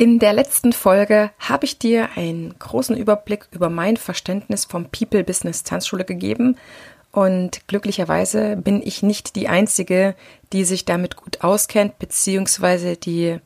In 0.00 0.18
der 0.18 0.32
letzten 0.32 0.72
Folge 0.72 1.30
habe 1.38 1.66
ich 1.66 1.78
dir 1.78 2.08
einen 2.16 2.58
großen 2.58 2.96
Überblick 2.96 3.48
über 3.50 3.68
mein 3.68 3.98
Verständnis 3.98 4.64
vom 4.64 4.86
People 4.86 5.22
Business 5.24 5.62
Tanzschule 5.62 6.06
gegeben. 6.06 6.56
Und 7.12 7.68
glücklicherweise 7.68 8.56
bin 8.56 8.80
ich 8.82 9.02
nicht 9.02 9.36
die 9.36 9.48
Einzige, 9.48 10.14
die 10.54 10.64
sich 10.64 10.86
damit 10.86 11.16
gut 11.16 11.44
auskennt, 11.44 11.98
beziehungsweise 11.98 12.96
die 12.96 13.40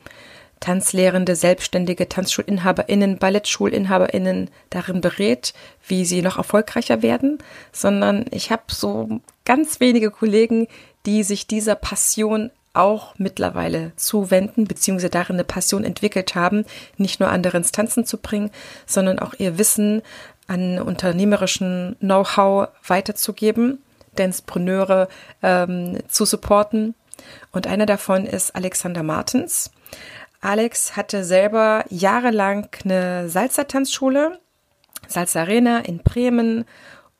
Tanzlehrende, 0.60 1.34
selbstständige 1.34 2.08
TanzschulinhaberInnen, 2.08 3.18
BallettschulinhaberInnen 3.18 4.48
darin 4.70 5.00
berät, 5.00 5.54
wie 5.88 6.04
sie 6.04 6.22
noch 6.22 6.36
erfolgreicher 6.36 7.02
werden, 7.02 7.38
sondern 7.72 8.26
ich 8.30 8.52
habe 8.52 8.62
so 8.68 9.20
ganz 9.44 9.80
wenige 9.80 10.12
Kollegen, 10.12 10.68
die 11.04 11.24
sich 11.24 11.48
dieser 11.48 11.74
Passion 11.74 12.52
auch 12.74 13.14
mittlerweile 13.18 13.92
zuwenden, 13.96 14.64
beziehungsweise 14.64 15.10
darin 15.10 15.36
eine 15.36 15.44
Passion 15.44 15.84
entwickelt 15.84 16.34
haben, 16.34 16.64
nicht 16.96 17.20
nur 17.20 17.30
andere 17.30 17.56
ins 17.56 17.72
Tanzen 17.72 18.04
zu 18.04 18.18
bringen, 18.18 18.50
sondern 18.86 19.18
auch 19.18 19.34
ihr 19.38 19.58
Wissen 19.58 20.02
an 20.46 20.78
unternehmerischen 20.78 21.96
Know-how 22.00 22.68
weiterzugeben, 22.86 23.82
Dancepreneure 24.16 25.08
ähm, 25.42 25.98
zu 26.08 26.24
supporten. 26.24 26.94
Und 27.52 27.66
einer 27.66 27.86
davon 27.86 28.26
ist 28.26 28.54
Alexander 28.54 29.02
Martens. 29.02 29.70
Alex 30.40 30.96
hatte 30.96 31.24
selber 31.24 31.84
jahrelang 31.88 32.68
eine 32.84 33.28
Salsa-Tanzschule, 33.30 34.40
Salsa 35.08 35.40
Arena 35.40 35.78
in 35.80 35.98
Bremen 35.98 36.66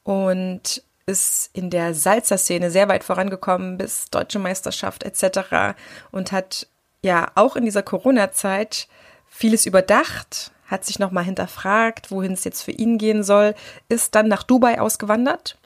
und 0.02 0.82
ist 1.06 1.50
in 1.52 1.70
der 1.70 1.94
Salzer-Szene 1.94 2.70
sehr 2.70 2.88
weit 2.88 3.04
vorangekommen 3.04 3.76
bis 3.76 4.10
Deutsche 4.10 4.38
Meisterschaft 4.38 5.02
etc. 5.02 5.76
und 6.10 6.32
hat 6.32 6.66
ja 7.02 7.30
auch 7.34 7.56
in 7.56 7.64
dieser 7.64 7.82
Corona-Zeit 7.82 8.88
vieles 9.28 9.66
überdacht, 9.66 10.52
hat 10.66 10.84
sich 10.84 10.98
nochmal 10.98 11.24
hinterfragt, 11.24 12.10
wohin 12.10 12.32
es 12.32 12.44
jetzt 12.44 12.62
für 12.62 12.70
ihn 12.70 12.98
gehen 12.98 13.22
soll, 13.22 13.54
ist 13.88 14.14
dann 14.14 14.28
nach 14.28 14.42
Dubai 14.42 14.80
ausgewandert 14.80 15.58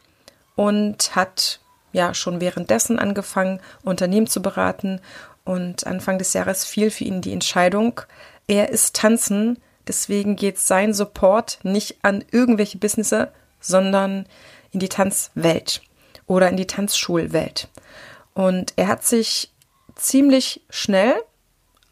und 0.57 1.15
hat 1.15 1.61
ja 1.93 2.15
schon 2.15 2.41
währenddessen 2.41 2.99
angefangen, 2.99 3.61
Unternehmen 3.83 4.27
zu 4.27 4.43
beraten. 4.43 5.01
Und 5.45 5.87
Anfang 5.87 6.19
des 6.19 6.33
Jahres 6.35 6.65
fiel 6.65 6.91
für 6.91 7.05
ihn 7.05 7.23
die 7.23 7.33
Entscheidung, 7.33 8.01
er 8.49 8.71
ist 8.71 8.97
tanzen, 8.97 9.59
deswegen 9.87 10.37
geht 10.37 10.59
sein 10.59 10.93
Support 10.93 11.59
nicht 11.63 11.99
an 12.03 12.25
irgendwelche 12.31 12.79
Businesse, 12.79 13.31
sondern 13.61 14.27
in 14.73 14.81
die 14.81 14.89
Tanzwelt 14.89 15.83
oder 16.27 16.49
in 16.49 16.57
die 16.57 16.67
Tanzschulwelt. 16.67 17.69
Und 18.35 18.73
er 18.77 18.89
hat 18.89 19.05
sich 19.05 19.53
ziemlich 19.95 20.63
schnell 20.71 21.15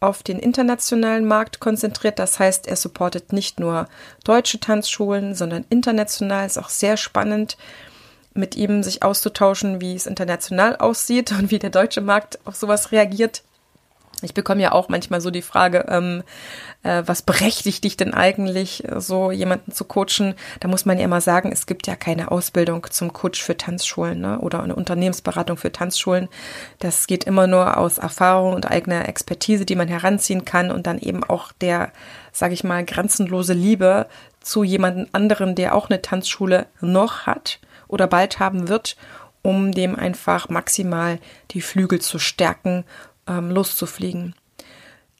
auf 0.00 0.22
den 0.22 0.38
internationalen 0.38 1.26
Markt 1.26 1.58
konzentriert. 1.58 2.18
Das 2.18 2.38
heißt, 2.38 2.66
er 2.66 2.76
supportet 2.76 3.32
nicht 3.32 3.58
nur 3.58 3.88
deutsche 4.24 4.60
Tanzschulen, 4.60 5.34
sondern 5.34 5.64
international. 5.70 6.46
Ist 6.46 6.58
auch 6.58 6.68
sehr 6.68 6.96
spannend, 6.96 7.56
mit 8.34 8.54
ihm 8.54 8.82
sich 8.82 9.02
auszutauschen, 9.02 9.80
wie 9.80 9.94
es 9.94 10.06
international 10.06 10.76
aussieht 10.76 11.32
und 11.38 11.50
wie 11.50 11.58
der 11.58 11.70
deutsche 11.70 12.00
Markt 12.00 12.38
auf 12.44 12.54
sowas 12.56 12.92
reagiert. 12.92 13.42
Ich 14.22 14.32
bekomme 14.32 14.62
ja 14.62 14.72
auch 14.72 14.88
manchmal 14.88 15.20
so 15.20 15.30
die 15.30 15.42
Frage, 15.42 15.84
ähm, 15.88 16.22
äh, 16.82 17.02
was 17.04 17.20
berechtigt 17.20 17.84
dich 17.84 17.98
denn 17.98 18.14
eigentlich, 18.14 18.82
äh, 18.88 18.98
so 18.98 19.30
jemanden 19.30 19.72
zu 19.72 19.84
coachen? 19.84 20.34
Da 20.60 20.68
muss 20.68 20.86
man 20.86 20.98
ja 20.98 21.04
immer 21.04 21.20
sagen, 21.20 21.52
es 21.52 21.66
gibt 21.66 21.86
ja 21.86 21.96
keine 21.96 22.30
Ausbildung 22.30 22.86
zum 22.90 23.12
Coach 23.12 23.42
für 23.42 23.58
Tanzschulen 23.58 24.20
ne? 24.20 24.38
oder 24.38 24.62
eine 24.62 24.74
Unternehmensberatung 24.74 25.58
für 25.58 25.70
Tanzschulen. 25.70 26.28
Das 26.78 27.06
geht 27.06 27.24
immer 27.24 27.46
nur 27.46 27.76
aus 27.76 27.98
Erfahrung 27.98 28.54
und 28.54 28.70
eigener 28.70 29.06
Expertise, 29.06 29.66
die 29.66 29.76
man 29.76 29.88
heranziehen 29.88 30.46
kann 30.46 30.70
und 30.70 30.86
dann 30.86 30.98
eben 30.98 31.22
auch 31.22 31.52
der, 31.52 31.92
sage 32.32 32.54
ich 32.54 32.64
mal, 32.64 32.86
grenzenlose 32.86 33.52
Liebe 33.52 34.06
zu 34.40 34.64
jemandem 34.64 35.08
anderen, 35.12 35.54
der 35.56 35.74
auch 35.74 35.90
eine 35.90 36.00
Tanzschule 36.00 36.66
noch 36.80 37.26
hat 37.26 37.60
oder 37.86 38.06
bald 38.06 38.38
haben 38.38 38.68
wird, 38.68 38.96
um 39.42 39.72
dem 39.72 39.94
einfach 39.94 40.48
maximal 40.48 41.18
die 41.50 41.60
Flügel 41.60 42.00
zu 42.00 42.18
stärken 42.18 42.84
ähm, 43.26 43.50
loszufliegen. 43.50 44.34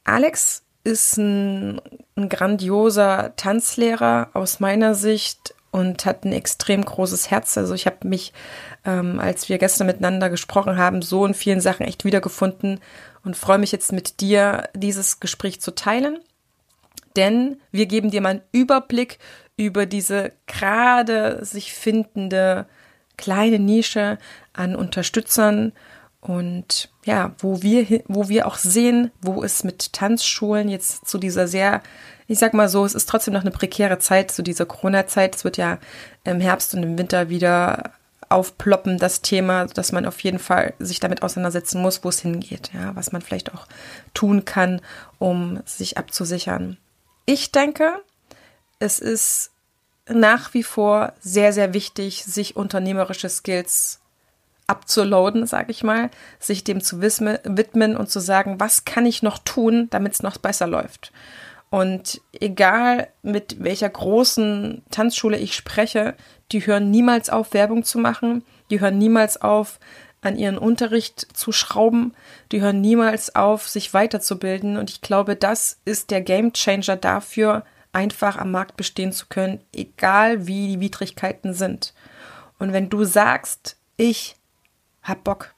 Alex 0.03 0.63
ist 0.83 1.17
ein, 1.17 1.81
ein 2.15 2.29
grandioser 2.29 3.33
Tanzlehrer 3.35 4.29
aus 4.33 4.59
meiner 4.59 4.95
Sicht 4.95 5.53
und 5.71 6.05
hat 6.05 6.23
ein 6.23 6.31
extrem 6.31 6.83
großes 6.83 7.29
Herz. 7.29 7.57
Also 7.57 7.73
ich 7.73 7.85
habe 7.85 8.07
mich, 8.07 8.33
ähm, 8.85 9.19
als 9.19 9.49
wir 9.49 9.57
gestern 9.57 9.87
miteinander 9.87 10.29
gesprochen 10.29 10.77
haben, 10.77 11.01
so 11.01 11.25
in 11.25 11.33
vielen 11.33 11.61
Sachen 11.61 11.85
echt 11.85 12.05
wiedergefunden 12.05 12.79
und 13.23 13.35
freue 13.35 13.57
mich 13.57 13.71
jetzt 13.71 13.91
mit 13.91 14.21
dir, 14.21 14.69
dieses 14.73 15.19
Gespräch 15.19 15.59
zu 15.59 15.75
teilen. 15.75 16.19
Denn 17.15 17.59
wir 17.71 17.85
geben 17.87 18.11
dir 18.11 18.21
mal 18.21 18.29
einen 18.29 18.41
Überblick 18.51 19.19
über 19.57 19.85
diese 19.85 20.31
gerade 20.45 21.43
sich 21.43 21.73
findende 21.73 22.67
kleine 23.17 23.59
Nische 23.59 24.19
an 24.53 24.75
Unterstützern 24.75 25.73
und 26.21 26.89
ja, 27.07 27.31
wo 27.39 27.61
wir, 27.61 28.03
wo 28.07 28.27
wir 28.27 28.45
auch 28.45 28.57
sehen, 28.57 29.11
wo 29.21 29.41
es 29.41 29.63
mit 29.63 29.93
Tanzschulen 29.93 30.67
jetzt 30.67 31.07
zu 31.07 31.17
dieser 31.17 31.47
sehr, 31.47 31.81
ich 32.27 32.37
sag 32.37 32.53
mal 32.53 32.67
so, 32.67 32.83
es 32.85 32.93
ist 32.93 33.07
trotzdem 33.07 33.33
noch 33.33 33.41
eine 33.41 33.51
prekäre 33.51 33.97
Zeit, 33.97 34.29
zu 34.29 34.43
dieser 34.43 34.65
Corona-Zeit. 34.65 35.35
Es 35.35 35.43
wird 35.45 35.55
ja 35.55 35.79
im 36.25 36.41
Herbst 36.41 36.75
und 36.75 36.83
im 36.83 36.97
Winter 36.97 37.29
wieder 37.29 37.91
aufploppen, 38.27 38.97
das 38.97 39.21
Thema, 39.21 39.67
dass 39.67 39.93
man 39.93 40.05
auf 40.05 40.19
jeden 40.19 40.37
Fall 40.37 40.73
sich 40.79 40.99
damit 40.99 41.23
auseinandersetzen 41.23 41.81
muss, 41.81 42.03
wo 42.03 42.09
es 42.09 42.19
hingeht, 42.19 42.71
ja, 42.73 42.93
was 42.93 43.13
man 43.13 43.21
vielleicht 43.21 43.53
auch 43.53 43.67
tun 44.13 44.43
kann, 44.43 44.81
um 45.17 45.61
sich 45.65 45.97
abzusichern. 45.97 46.75
Ich 47.25 47.53
denke, 47.53 48.01
es 48.79 48.99
ist 48.99 49.51
nach 50.09 50.53
wie 50.53 50.63
vor 50.63 51.13
sehr, 51.21 51.53
sehr 51.53 51.73
wichtig, 51.73 52.25
sich 52.25 52.57
unternehmerische 52.57 53.29
Skills 53.29 54.01
abzuloaden, 54.67 55.47
sage 55.47 55.71
ich 55.71 55.83
mal, 55.83 56.09
sich 56.39 56.63
dem 56.63 56.81
zu 56.81 57.01
widmen 57.01 57.95
und 57.97 58.09
zu 58.09 58.19
sagen, 58.19 58.59
was 58.59 58.85
kann 58.85 59.05
ich 59.05 59.23
noch 59.23 59.39
tun, 59.39 59.87
damit 59.89 60.13
es 60.13 60.23
noch 60.23 60.37
besser 60.37 60.67
läuft. 60.67 61.11
Und 61.69 62.21
egal 62.33 63.07
mit 63.23 63.63
welcher 63.63 63.89
großen 63.89 64.83
Tanzschule 64.91 65.37
ich 65.37 65.55
spreche, 65.55 66.15
die 66.51 66.65
hören 66.65 66.91
niemals 66.91 67.29
auf, 67.29 67.53
Werbung 67.53 67.83
zu 67.83 67.97
machen, 67.97 68.43
die 68.69 68.79
hören 68.79 68.97
niemals 68.97 69.41
auf, 69.41 69.79
an 70.21 70.37
ihren 70.37 70.57
Unterricht 70.57 71.27
zu 71.35 71.51
schrauben, 71.51 72.13
die 72.51 72.61
hören 72.61 72.81
niemals 72.81 73.35
auf, 73.35 73.67
sich 73.67 73.93
weiterzubilden. 73.93 74.77
Und 74.77 74.89
ich 74.89 75.01
glaube, 75.01 75.35
das 75.35 75.79
ist 75.85 76.11
der 76.11 76.21
Gamechanger 76.21 76.95
dafür, 76.95 77.63
einfach 77.93 78.37
am 78.37 78.51
Markt 78.51 78.77
bestehen 78.77 79.11
zu 79.11 79.27
können, 79.27 79.61
egal 79.73 80.47
wie 80.47 80.67
die 80.67 80.79
Widrigkeiten 80.79 81.53
sind. 81.53 81.93
Und 82.59 82.73
wenn 82.73 82.89
du 82.89 83.03
sagst, 83.03 83.77
ich 83.95 84.35
hab 85.07 85.23
Bock. 85.23 85.53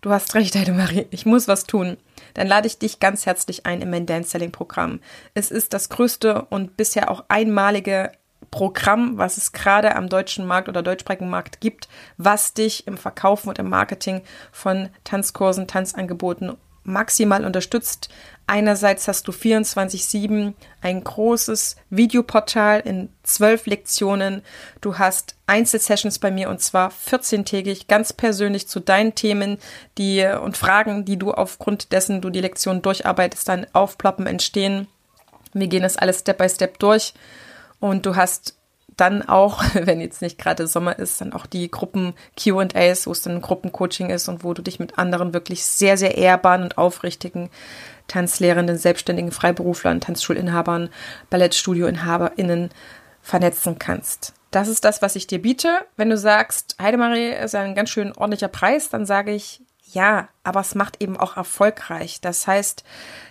Du 0.00 0.10
hast 0.10 0.34
recht, 0.34 0.54
Heidemarie, 0.54 1.06
ich 1.10 1.26
muss 1.26 1.48
was 1.48 1.64
tun. 1.64 1.96
Dann 2.34 2.46
lade 2.46 2.66
ich 2.66 2.78
dich 2.78 3.00
ganz 3.00 3.26
herzlich 3.26 3.66
ein 3.66 3.82
in 3.82 3.90
mein 3.90 4.06
Dance 4.06 4.30
Selling 4.30 4.52
Programm. 4.52 5.00
Es 5.34 5.50
ist 5.50 5.72
das 5.72 5.88
größte 5.88 6.42
und 6.50 6.76
bisher 6.76 7.10
auch 7.10 7.24
einmalige 7.28 8.12
Programm, 8.50 9.18
was 9.18 9.36
es 9.36 9.52
gerade 9.52 9.96
am 9.96 10.08
deutschen 10.08 10.46
Markt 10.46 10.68
oder 10.68 10.82
deutschsprachigen 10.82 11.28
Markt 11.28 11.60
gibt, 11.60 11.88
was 12.16 12.54
dich 12.54 12.86
im 12.86 12.96
Verkaufen 12.96 13.48
und 13.48 13.58
im 13.58 13.68
Marketing 13.68 14.22
von 14.52 14.90
Tanzkursen, 15.04 15.66
Tanzangeboten 15.66 16.56
maximal 16.86 17.44
unterstützt. 17.44 18.08
Einerseits 18.46 19.08
hast 19.08 19.26
du 19.26 19.32
24-7 19.32 20.54
ein 20.80 21.02
großes 21.02 21.76
Videoportal 21.90 22.80
in 22.80 23.08
zwölf 23.24 23.66
Lektionen. 23.66 24.42
Du 24.80 24.98
hast 24.98 25.34
Einzelsessions 25.46 26.20
bei 26.20 26.30
mir 26.30 26.48
und 26.48 26.60
zwar 26.60 26.90
14-tägig 26.90 27.88
ganz 27.88 28.12
persönlich 28.12 28.68
zu 28.68 28.78
deinen 28.78 29.16
Themen, 29.16 29.58
die 29.98 30.24
und 30.24 30.56
Fragen, 30.56 31.04
die 31.04 31.18
du 31.18 31.32
aufgrund 31.32 31.90
dessen 31.90 32.20
du 32.20 32.30
die 32.30 32.40
Lektion 32.40 32.82
durcharbeitest, 32.82 33.48
dann 33.48 33.66
aufploppen, 33.72 34.28
entstehen. 34.28 34.86
Wir 35.52 35.66
gehen 35.66 35.82
das 35.82 35.96
alles 35.96 36.20
Step 36.20 36.38
by 36.38 36.48
Step 36.48 36.78
durch 36.78 37.14
und 37.80 38.06
du 38.06 38.14
hast 38.14 38.55
dann 38.96 39.22
auch, 39.22 39.62
wenn 39.74 40.00
jetzt 40.00 40.22
nicht 40.22 40.38
gerade 40.38 40.66
Sommer 40.66 40.98
ist, 40.98 41.20
dann 41.20 41.32
auch 41.32 41.46
die 41.46 41.70
Gruppen 41.70 42.14
QAs, 42.36 43.06
wo 43.06 43.12
es 43.12 43.22
dann 43.22 43.40
Gruppencoaching 43.40 44.10
ist 44.10 44.28
und 44.28 44.44
wo 44.44 44.54
du 44.54 44.62
dich 44.62 44.78
mit 44.78 44.98
anderen 44.98 45.32
wirklich 45.32 45.64
sehr, 45.64 45.96
sehr 45.96 46.16
ehrbaren 46.16 46.62
und 46.62 46.78
aufrichtigen 46.78 47.50
Tanzlehrenden, 48.08 48.78
selbstständigen 48.78 49.32
Freiberuflern, 49.32 50.00
Tanzschulinhabern, 50.00 50.90
Ballettstudioinhaberinnen 51.30 52.70
vernetzen 53.22 53.78
kannst. 53.78 54.32
Das 54.52 54.68
ist 54.68 54.84
das, 54.84 55.02
was 55.02 55.16
ich 55.16 55.26
dir 55.26 55.42
biete. 55.42 55.80
Wenn 55.96 56.08
du 56.08 56.16
sagst, 56.16 56.76
Heidemarie 56.80 57.32
ist 57.32 57.54
ein 57.54 57.74
ganz 57.74 57.90
schön 57.90 58.12
ordentlicher 58.12 58.48
Preis, 58.48 58.88
dann 58.88 59.04
sage 59.04 59.32
ich, 59.32 59.60
ja, 59.92 60.28
aber 60.44 60.60
es 60.60 60.74
macht 60.74 61.02
eben 61.02 61.16
auch 61.16 61.36
erfolgreich. 61.36 62.20
Das 62.20 62.46
heißt, 62.46 62.84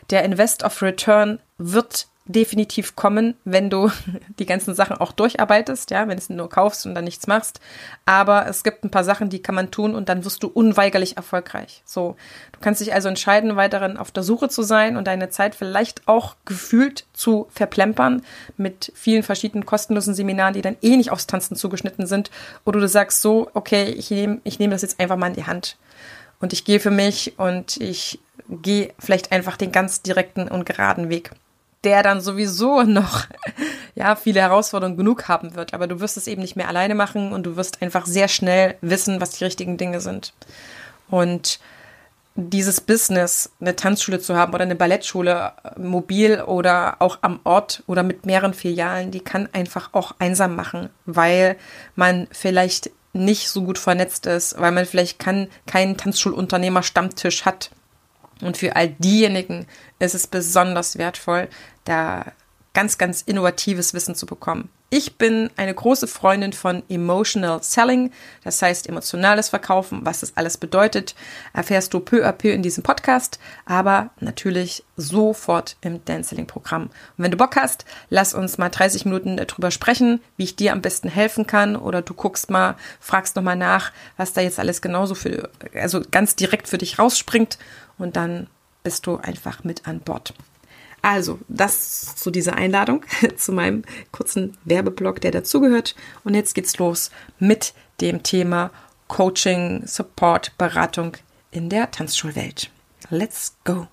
der 0.09 0.23
Invest 0.23 0.63
of 0.63 0.81
Return 0.81 1.39
wird 1.57 2.07
definitiv 2.25 2.95
kommen, 2.95 3.35
wenn 3.45 3.69
du 3.69 3.91
die 4.39 4.45
ganzen 4.45 4.73
Sachen 4.73 4.97
auch 4.97 5.11
durcharbeitest, 5.11 5.91
ja, 5.91 6.07
wenn 6.07 6.17
es 6.17 6.29
nur 6.29 6.49
kaufst 6.49 6.85
und 6.85 6.95
dann 6.95 7.03
nichts 7.03 7.27
machst. 7.27 7.59
Aber 8.05 8.47
es 8.47 8.63
gibt 8.63 8.83
ein 8.83 8.89
paar 8.89 9.03
Sachen, 9.03 9.29
die 9.29 9.41
kann 9.41 9.55
man 9.55 9.71
tun 9.71 9.95
und 9.95 10.09
dann 10.09 10.25
wirst 10.25 10.41
du 10.43 10.47
unweigerlich 10.47 11.17
erfolgreich. 11.17 11.83
So, 11.85 12.15
du 12.51 12.59
kannst 12.59 12.81
dich 12.81 12.93
also 12.93 13.09
entscheiden, 13.09 13.55
weiterhin 13.55 13.97
auf 13.97 14.11
der 14.11 14.23
Suche 14.23 14.49
zu 14.49 14.63
sein 14.63 14.97
und 14.97 15.05
deine 15.07 15.29
Zeit 15.29 15.55
vielleicht 15.55 16.07
auch 16.07 16.35
gefühlt 16.45 17.05
zu 17.13 17.47
verplempern 17.51 18.23
mit 18.57 18.91
vielen 18.95 19.23
verschiedenen 19.23 19.65
kostenlosen 19.65 20.15
Seminaren, 20.15 20.53
die 20.53 20.61
dann 20.61 20.77
eh 20.81 20.97
nicht 20.97 21.11
aufs 21.11 21.27
Tanzen 21.27 21.55
zugeschnitten 21.55 22.07
sind. 22.07 22.31
Oder 22.65 22.79
du 22.79 22.87
sagst 22.87 23.21
so, 23.21 23.49
okay, 23.53 23.85
ich 23.85 24.09
nehme 24.09 24.39
ich 24.43 24.59
nehme 24.59 24.73
das 24.73 24.81
jetzt 24.81 24.99
einfach 24.99 25.17
mal 25.17 25.27
in 25.27 25.33
die 25.33 25.45
Hand 25.45 25.77
und 26.39 26.53
ich 26.53 26.65
gehe 26.65 26.79
für 26.79 26.91
mich 26.91 27.37
und 27.37 27.77
ich 27.77 28.19
gehe 28.49 28.93
vielleicht 28.99 29.31
einfach 29.31 29.57
den 29.57 29.71
ganz 29.71 30.01
direkten 30.01 30.47
und 30.47 30.65
geraden 30.65 31.09
Weg 31.09 31.31
der 31.85 32.03
dann 32.03 32.19
sowieso 32.19 32.81
noch 32.83 33.25
ja 33.95 34.15
viele 34.15 34.41
Herausforderungen 34.41 34.97
genug 34.97 35.27
haben 35.27 35.55
wird. 35.55 35.73
Aber 35.73 35.87
du 35.87 35.99
wirst 35.99 36.17
es 36.17 36.27
eben 36.27 36.41
nicht 36.41 36.55
mehr 36.55 36.67
alleine 36.67 36.95
machen 36.95 37.31
und 37.31 37.43
du 37.43 37.55
wirst 37.55 37.81
einfach 37.81 38.05
sehr 38.05 38.27
schnell 38.27 38.75
wissen, 38.81 39.21
was 39.21 39.31
die 39.31 39.45
richtigen 39.45 39.77
Dinge 39.77 40.01
sind. 40.01 40.33
Und 41.09 41.59
dieses 42.35 42.81
Business, 42.81 43.51
eine 43.61 43.77
Tanzschule 43.77 44.19
zu 44.19 44.35
haben 44.35 44.53
oder 44.53 44.63
eine 44.63 44.75
Ballettschule, 44.75 45.53
mobil 45.77 46.41
oder 46.41 46.97
auch 46.99 47.19
am 47.21 47.39
Ort 47.45 47.83
oder 47.87 48.03
mit 48.03 48.25
mehreren 48.25 48.53
Filialen, 48.53 49.11
die 49.11 49.21
kann 49.21 49.47
einfach 49.53 49.93
auch 49.93 50.13
einsam 50.19 50.55
machen, 50.55 50.89
weil 51.05 51.55
man 51.95 52.27
vielleicht 52.31 52.91
nicht 53.13 53.49
so 53.49 53.63
gut 53.63 53.77
vernetzt 53.77 54.25
ist, 54.25 54.59
weil 54.59 54.73
man 54.73 54.85
vielleicht 54.85 55.17
kann, 55.17 55.47
keinen 55.65 55.95
Tanzschulunternehmer-Stammtisch 55.95 57.45
hat. 57.45 57.71
Und 58.41 58.57
für 58.57 58.75
all 58.75 58.89
diejenigen 58.89 59.65
ist 59.99 60.13
es 60.13 60.27
besonders 60.27 60.97
wertvoll, 60.97 61.47
da 61.85 62.33
ganz, 62.75 62.97
ganz 62.99 63.21
innovatives 63.23 63.95
Wissen 63.95 64.13
zu 64.13 64.27
bekommen. 64.27 64.69
Ich 64.91 65.17
bin 65.17 65.49
eine 65.57 65.73
große 65.73 66.07
Freundin 66.07 66.53
von 66.53 66.83
Emotional 66.89 67.63
Selling, 67.63 68.11
das 68.43 68.61
heißt 68.61 68.87
emotionales 68.87 69.49
Verkaufen. 69.49 70.05
Was 70.05 70.19
das 70.19 70.37
alles 70.37 70.57
bedeutet, 70.57 71.15
erfährst 71.53 71.93
du 71.93 71.99
peu 71.99 72.23
à 72.23 72.31
peu 72.31 72.49
in 72.49 72.61
diesem 72.61 72.83
Podcast, 72.83 73.39
aber 73.65 74.11
natürlich 74.19 74.83
sofort 74.95 75.75
im 75.81 76.05
Dance-Selling-Programm. 76.05 76.83
Und 76.83 76.91
wenn 77.17 77.31
du 77.31 77.37
Bock 77.37 77.55
hast, 77.55 77.83
lass 78.09 78.33
uns 78.33 78.57
mal 78.57 78.69
30 78.69 79.05
Minuten 79.05 79.37
darüber 79.37 79.71
sprechen, 79.71 80.21
wie 80.37 80.43
ich 80.43 80.55
dir 80.55 80.71
am 80.71 80.81
besten 80.81 81.09
helfen 81.09 81.47
kann 81.47 81.75
oder 81.75 82.01
du 82.01 82.13
guckst 82.13 82.51
mal, 82.51 82.75
fragst 82.99 83.35
nochmal 83.35 83.57
nach, 83.57 83.91
was 84.17 84.33
da 84.33 84.41
jetzt 84.41 84.59
alles 84.59 84.81
genauso 84.81 85.15
für, 85.15 85.49
also 85.73 86.01
ganz 86.11 86.35
direkt 86.35 86.67
für 86.67 86.77
dich 86.77 86.99
rausspringt 86.99 87.57
und 87.97 88.15
dann 88.15 88.47
bist 88.83 89.07
du 89.07 89.17
einfach 89.17 89.63
mit 89.63 89.87
an 89.87 89.99
Bord. 89.99 90.33
Also, 91.05 91.37
das 91.47 92.15
zu 92.15 92.31
dieser 92.31 92.55
Einladung, 92.55 93.05
zu 93.37 93.51
meinem 93.51 93.83
kurzen 94.11 94.57
Werbeblock, 94.65 95.21
der 95.21 95.29
dazugehört. 95.29 95.93
Und 96.23 96.33
jetzt 96.33 96.55
geht's 96.55 96.79
los 96.79 97.11
mit 97.37 97.75
dem 98.01 98.23
Thema 98.23 98.71
Coaching, 99.07 99.85
Support, 99.85 100.57
Beratung 100.57 101.11
in 101.51 101.69
der 101.69 101.91
Tanzschulwelt. 101.91 102.71
Let's 103.11 103.55
go! 103.65 103.85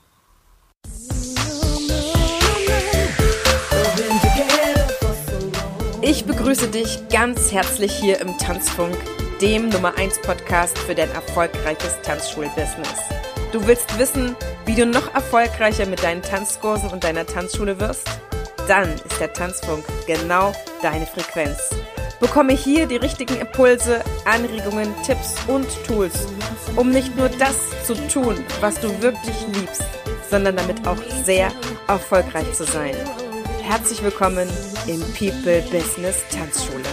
Ich 6.00 6.24
begrüße 6.24 6.68
dich 6.68 6.98
ganz 7.10 7.52
herzlich 7.52 7.92
hier 7.92 8.22
im 8.22 8.38
Tanzfunk, 8.38 8.96
dem 9.42 9.68
Nummer 9.68 9.98
1 9.98 10.22
Podcast 10.22 10.78
für 10.78 10.94
dein 10.94 11.10
erfolgreiches 11.10 12.00
Tanzschulbusiness. 12.00 13.21
Du 13.52 13.66
willst 13.66 13.98
wissen, 13.98 14.34
wie 14.64 14.74
du 14.74 14.86
noch 14.86 15.14
erfolgreicher 15.14 15.84
mit 15.84 16.02
deinen 16.02 16.22
Tanzkursen 16.22 16.88
und 16.88 17.04
deiner 17.04 17.26
Tanzschule 17.26 17.78
wirst? 17.78 18.08
Dann 18.66 18.94
ist 18.94 19.20
der 19.20 19.30
Tanzfunk 19.34 19.84
genau 20.06 20.52
deine 20.80 21.04
Frequenz. 21.04 21.58
Bekomme 22.18 22.54
hier 22.54 22.86
die 22.86 22.96
richtigen 22.96 23.36
Impulse, 23.36 24.02
Anregungen, 24.24 24.94
Tipps 25.04 25.34
und 25.48 25.66
Tools, 25.84 26.26
um 26.76 26.90
nicht 26.90 27.14
nur 27.14 27.28
das 27.28 27.56
zu 27.86 27.94
tun, 28.08 28.42
was 28.60 28.80
du 28.80 28.88
wirklich 29.02 29.36
liebst, 29.52 29.84
sondern 30.30 30.56
damit 30.56 30.88
auch 30.88 30.96
sehr 31.22 31.52
erfolgreich 31.88 32.50
zu 32.54 32.64
sein. 32.64 32.96
Herzlich 33.62 34.02
willkommen 34.02 34.48
im 34.86 35.00
People 35.12 35.60
Business 35.70 36.22
Tanzschule. 36.30 36.88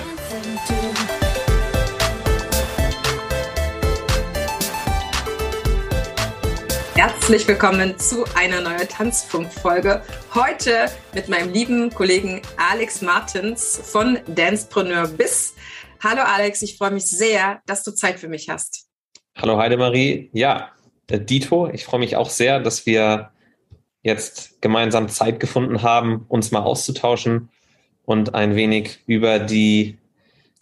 Herzlich 7.29 7.47
willkommen 7.47 7.99
zu 7.99 8.25
einer 8.33 8.59
neuen 8.59 8.87
Tanzfunk-Folge. 8.87 10.01
Heute 10.33 10.89
mit 11.13 11.29
meinem 11.29 11.53
lieben 11.53 11.91
Kollegen 11.91 12.41
Alex 12.57 13.03
Martins 13.03 13.79
von 13.83 14.17
Dancepreneur 14.25 15.09
Bis. 15.09 15.53
Hallo 16.03 16.23
Alex, 16.23 16.63
ich 16.63 16.75
freue 16.75 16.89
mich 16.89 17.05
sehr, 17.05 17.61
dass 17.67 17.83
du 17.83 17.91
Zeit 17.91 18.19
für 18.19 18.29
mich 18.29 18.49
hast. 18.49 18.87
Hallo 19.37 19.59
Heidemarie. 19.59 20.31
Ja, 20.33 20.71
Dito, 21.07 21.69
ich 21.69 21.85
freue 21.85 21.99
mich 21.99 22.15
auch 22.15 22.31
sehr, 22.31 22.61
dass 22.61 22.87
wir 22.87 23.29
jetzt 24.01 24.59
gemeinsam 24.59 25.07
Zeit 25.07 25.39
gefunden 25.39 25.83
haben, 25.83 26.25
uns 26.29 26.49
mal 26.49 26.63
auszutauschen 26.63 27.49
und 28.05 28.33
ein 28.33 28.55
wenig 28.55 29.03
über 29.05 29.37
die 29.37 29.99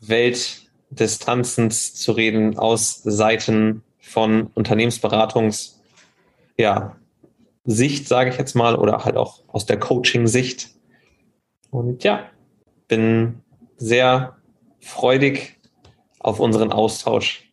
Welt 0.01 0.63
des 0.89 1.19
Tanzens 1.19 1.93
zu 1.93 2.11
reden 2.11 2.59
aus 2.59 3.03
Seiten 3.05 3.83
von 4.01 4.47
Unternehmensberatungs- 4.47 5.76
ja, 6.57 6.97
Sicht, 7.63 8.07
sage 8.07 8.29
ich 8.29 8.37
jetzt 8.37 8.55
mal, 8.55 8.75
oder 8.75 9.03
halt 9.03 9.17
auch 9.17 9.43
aus 9.47 9.65
der 9.65 9.79
Coaching-Sicht. 9.79 10.71
Und 11.69 12.03
ja, 12.03 12.29
bin 12.87 13.41
sehr 13.77 14.37
freudig 14.79 15.59
auf 16.19 16.39
unseren 16.39 16.71
Austausch. 16.71 17.51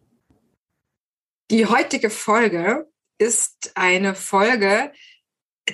Die 1.51 1.67
heutige 1.67 2.11
Folge 2.11 2.89
ist 3.19 3.73
eine 3.75 4.15
Folge, 4.15 4.93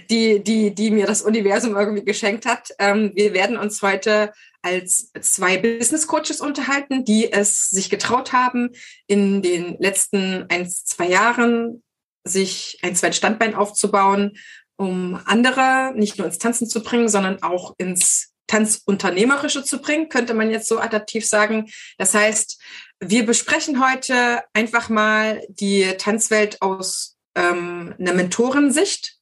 die, 0.08 0.42
die, 0.42 0.74
die 0.74 0.90
mir 0.90 1.06
das 1.06 1.22
Universum 1.22 1.76
irgendwie 1.76 2.04
geschenkt 2.04 2.46
hat. 2.46 2.70
Ähm, 2.78 3.12
wir 3.14 3.34
werden 3.34 3.56
uns 3.56 3.82
heute 3.82 4.32
als 4.62 5.12
zwei 5.20 5.56
Business 5.58 6.06
Coaches 6.06 6.40
unterhalten, 6.40 7.04
die 7.04 7.32
es 7.32 7.70
sich 7.70 7.90
getraut 7.90 8.32
haben, 8.32 8.70
in 9.06 9.42
den 9.42 9.76
letzten 9.78 10.46
ein, 10.48 10.68
zwei 10.68 11.08
Jahren 11.08 11.82
sich 12.24 12.78
ein 12.82 12.96
zweites 12.96 13.16
Standbein 13.16 13.54
aufzubauen, 13.54 14.36
um 14.76 15.20
andere 15.26 15.92
nicht 15.94 16.18
nur 16.18 16.26
ins 16.26 16.38
Tanzen 16.38 16.68
zu 16.68 16.82
bringen, 16.82 17.08
sondern 17.08 17.42
auch 17.42 17.74
ins 17.78 18.30
Tanzunternehmerische 18.46 19.62
zu 19.62 19.80
bringen, 19.80 20.08
könnte 20.08 20.34
man 20.34 20.50
jetzt 20.50 20.68
so 20.68 20.80
adaptiv 20.80 21.26
sagen. 21.26 21.70
Das 21.98 22.14
heißt, 22.14 22.60
wir 22.98 23.24
besprechen 23.24 23.84
heute 23.84 24.42
einfach 24.52 24.88
mal 24.88 25.40
die 25.48 25.84
Tanzwelt 25.98 26.60
aus 26.60 27.16
ähm, 27.34 27.94
einer 27.98 28.12
Mentorensicht. 28.12 29.16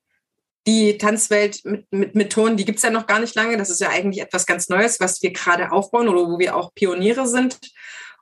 Die 0.67 0.99
Tanzwelt 0.99 1.65
mit, 1.65 1.87
mit 1.91 2.15
Methoden, 2.15 2.57
die 2.57 2.65
gibt's 2.65 2.83
ja 2.83 2.91
noch 2.91 3.07
gar 3.07 3.21
nicht 3.21 3.35
lange. 3.35 3.57
Das 3.57 3.71
ist 3.71 3.81
ja 3.81 3.91
eigentlich 3.91 4.23
etwas 4.23 4.47
ganz 4.47 4.69
Neues, 4.69 5.01
was 5.01 5.23
wir 5.23 5.33
gerade 5.33 5.73
aufbauen 5.73 6.09
oder 6.09 6.29
wo 6.29 6.39
wir 6.39 6.57
auch 6.57 6.75
Pioniere 6.75 7.27
sind. 7.27 7.59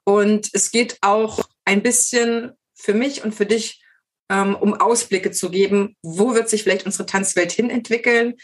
Und 0.04 0.50
es 0.52 0.70
geht 0.70 0.98
auch 1.02 1.40
ein 1.64 1.82
bisschen 1.82 2.52
für 2.74 2.94
mich 2.94 3.24
und 3.24 3.34
für 3.34 3.46
dich 3.46 3.82
ähm, 4.30 4.54
um 4.56 4.74
Ausblicke 4.74 5.30
zu 5.30 5.50
geben, 5.50 5.96
wo 6.02 6.34
wird 6.34 6.48
sich 6.48 6.62
vielleicht 6.62 6.86
unsere 6.86 7.06
Tanzwelt 7.06 7.52
hin 7.52 7.70
entwickeln. 7.70 8.34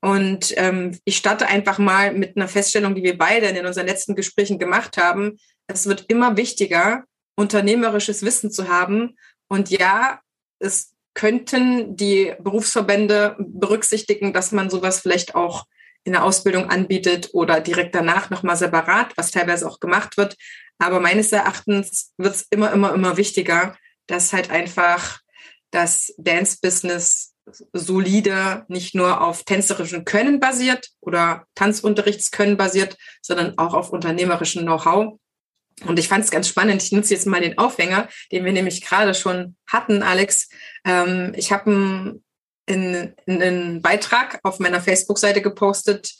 Und 0.00 0.54
ähm, 0.56 0.98
ich 1.04 1.16
starte 1.16 1.46
einfach 1.46 1.78
mal 1.78 2.12
mit 2.12 2.36
einer 2.36 2.48
Feststellung, 2.48 2.94
die 2.94 3.02
wir 3.02 3.18
beide 3.18 3.46
in 3.46 3.66
unseren 3.66 3.86
letzten 3.86 4.16
Gesprächen 4.16 4.58
gemacht 4.58 4.96
haben. 4.96 5.38
Es 5.66 5.86
wird 5.86 6.06
immer 6.08 6.36
wichtiger, 6.36 7.04
unternehmerisches 7.36 8.22
Wissen 8.22 8.50
zu 8.50 8.68
haben. 8.68 9.16
Und 9.48 9.70
ja, 9.70 10.20
es 10.58 10.94
könnten 11.14 11.96
die 11.96 12.34
Berufsverbände 12.40 13.36
berücksichtigen, 13.38 14.32
dass 14.32 14.52
man 14.52 14.70
sowas 14.70 15.00
vielleicht 15.00 15.34
auch 15.34 15.64
in 16.04 16.12
der 16.12 16.24
Ausbildung 16.24 16.70
anbietet 16.70 17.30
oder 17.32 17.60
direkt 17.60 17.94
danach 17.94 18.30
nochmal 18.30 18.56
separat, 18.56 19.12
was 19.16 19.30
teilweise 19.30 19.68
auch 19.68 19.80
gemacht 19.80 20.16
wird. 20.16 20.36
Aber 20.78 21.00
meines 21.00 21.30
Erachtens 21.30 22.12
wird 22.16 22.36
es 22.36 22.46
immer, 22.50 22.72
immer, 22.72 22.94
immer 22.94 23.16
wichtiger, 23.18 23.76
dass 24.06 24.32
halt 24.32 24.50
einfach 24.50 25.19
das 25.70 26.12
Dance-Business 26.18 27.34
solide 27.72 28.64
nicht 28.68 28.94
nur 28.94 29.20
auf 29.20 29.44
tänzerischem 29.44 30.04
Können 30.04 30.40
basiert 30.40 30.88
oder 31.00 31.44
Tanzunterrichtskönnen 31.54 32.56
basiert, 32.56 32.96
sondern 33.22 33.58
auch 33.58 33.74
auf 33.74 33.90
unternehmerischem 33.90 34.62
Know-how. 34.62 35.18
Und 35.86 35.98
ich 35.98 36.08
fand 36.08 36.24
es 36.24 36.30
ganz 36.30 36.48
spannend. 36.48 36.82
Ich 36.82 36.92
nutze 36.92 37.14
jetzt 37.14 37.26
mal 37.26 37.40
den 37.40 37.58
Aufhänger, 37.58 38.08
den 38.32 38.44
wir 38.44 38.52
nämlich 38.52 38.82
gerade 38.82 39.14
schon 39.14 39.56
hatten, 39.66 40.02
Alex. 40.02 40.48
Ähm, 40.84 41.32
ich 41.36 41.52
habe 41.52 41.70
einen, 41.70 42.24
einen, 42.68 43.14
einen, 43.26 43.82
Beitrag 43.82 44.40
auf 44.42 44.58
meiner 44.58 44.80
Facebook-Seite 44.80 45.40
gepostet, 45.40 46.14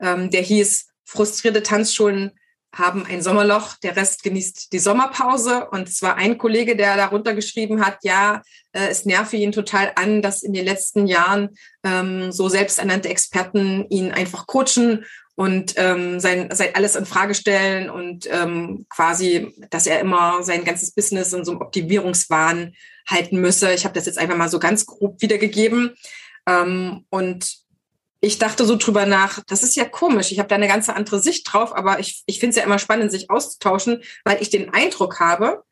ähm, 0.00 0.30
der 0.30 0.42
hieß 0.42 0.88
Frustrierte 1.06 1.62
Tanzschulen 1.62 2.32
haben 2.74 3.06
ein 3.06 3.22
Sommerloch, 3.22 3.76
der 3.76 3.96
Rest 3.96 4.22
genießt 4.22 4.72
die 4.72 4.78
Sommerpause. 4.78 5.68
Und 5.70 5.88
es 5.88 6.02
war 6.02 6.16
ein 6.16 6.38
Kollege, 6.38 6.76
der 6.76 6.96
darunter 6.96 7.34
geschrieben 7.34 7.84
hat, 7.84 7.98
ja, 8.02 8.42
äh, 8.72 8.88
es 8.88 9.04
nerve 9.04 9.36
ihn 9.36 9.52
total 9.52 9.92
an, 9.94 10.22
dass 10.22 10.42
in 10.42 10.52
den 10.52 10.64
letzten 10.64 11.06
Jahren 11.06 11.50
ähm, 11.84 12.32
so 12.32 12.48
selbsternannte 12.48 13.08
Experten 13.08 13.86
ihn 13.88 14.12
einfach 14.12 14.46
coachen 14.46 15.04
und 15.36 15.74
ähm, 15.76 16.20
sein, 16.20 16.48
sein 16.52 16.74
alles 16.74 16.94
in 16.94 17.06
Frage 17.06 17.34
stellen 17.34 17.90
und 17.90 18.28
ähm, 18.30 18.86
quasi, 18.88 19.52
dass 19.70 19.86
er 19.86 20.00
immer 20.00 20.42
sein 20.42 20.64
ganzes 20.64 20.92
Business 20.92 21.32
in 21.32 21.44
so 21.44 21.52
einem 21.52 21.60
Optimierungswahn 21.60 22.74
halten 23.06 23.40
müsse. 23.40 23.72
Ich 23.72 23.84
habe 23.84 23.94
das 23.94 24.06
jetzt 24.06 24.18
einfach 24.18 24.36
mal 24.36 24.48
so 24.48 24.58
ganz 24.58 24.86
grob 24.86 25.20
wiedergegeben. 25.20 25.94
Ähm, 26.46 27.04
und 27.10 27.63
ich 28.24 28.38
dachte 28.38 28.64
so 28.64 28.76
drüber 28.76 29.06
nach, 29.06 29.42
das 29.46 29.62
ist 29.62 29.76
ja 29.76 29.84
komisch, 29.84 30.32
ich 30.32 30.38
habe 30.38 30.48
da 30.48 30.54
eine 30.54 30.68
ganz 30.68 30.88
andere 30.88 31.20
Sicht 31.20 31.52
drauf, 31.52 31.74
aber 31.74 32.00
ich, 32.00 32.22
ich 32.26 32.40
finde 32.40 32.50
es 32.50 32.56
ja 32.56 32.64
immer 32.64 32.78
spannend, 32.78 33.10
sich 33.10 33.30
auszutauschen, 33.30 34.02
weil 34.24 34.40
ich 34.40 34.50
den 34.50 34.72
Eindruck 34.72 35.20
habe, 35.20 35.64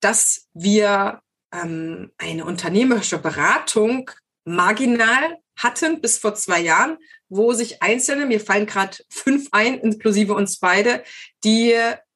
dass 0.00 0.48
wir 0.52 1.20
ähm, 1.52 2.10
eine 2.18 2.44
unternehmerische 2.44 3.18
Beratung 3.18 4.10
marginal 4.44 5.38
hatten 5.56 6.00
bis 6.00 6.18
vor 6.18 6.34
zwei 6.34 6.60
Jahren, 6.60 6.98
wo 7.28 7.52
sich 7.52 7.82
Einzelne, 7.82 8.26
mir 8.26 8.40
fallen 8.40 8.66
gerade 8.66 8.98
fünf 9.08 9.48
ein, 9.52 9.78
inklusive 9.78 10.34
uns 10.34 10.58
beide, 10.58 11.04
die 11.44 11.74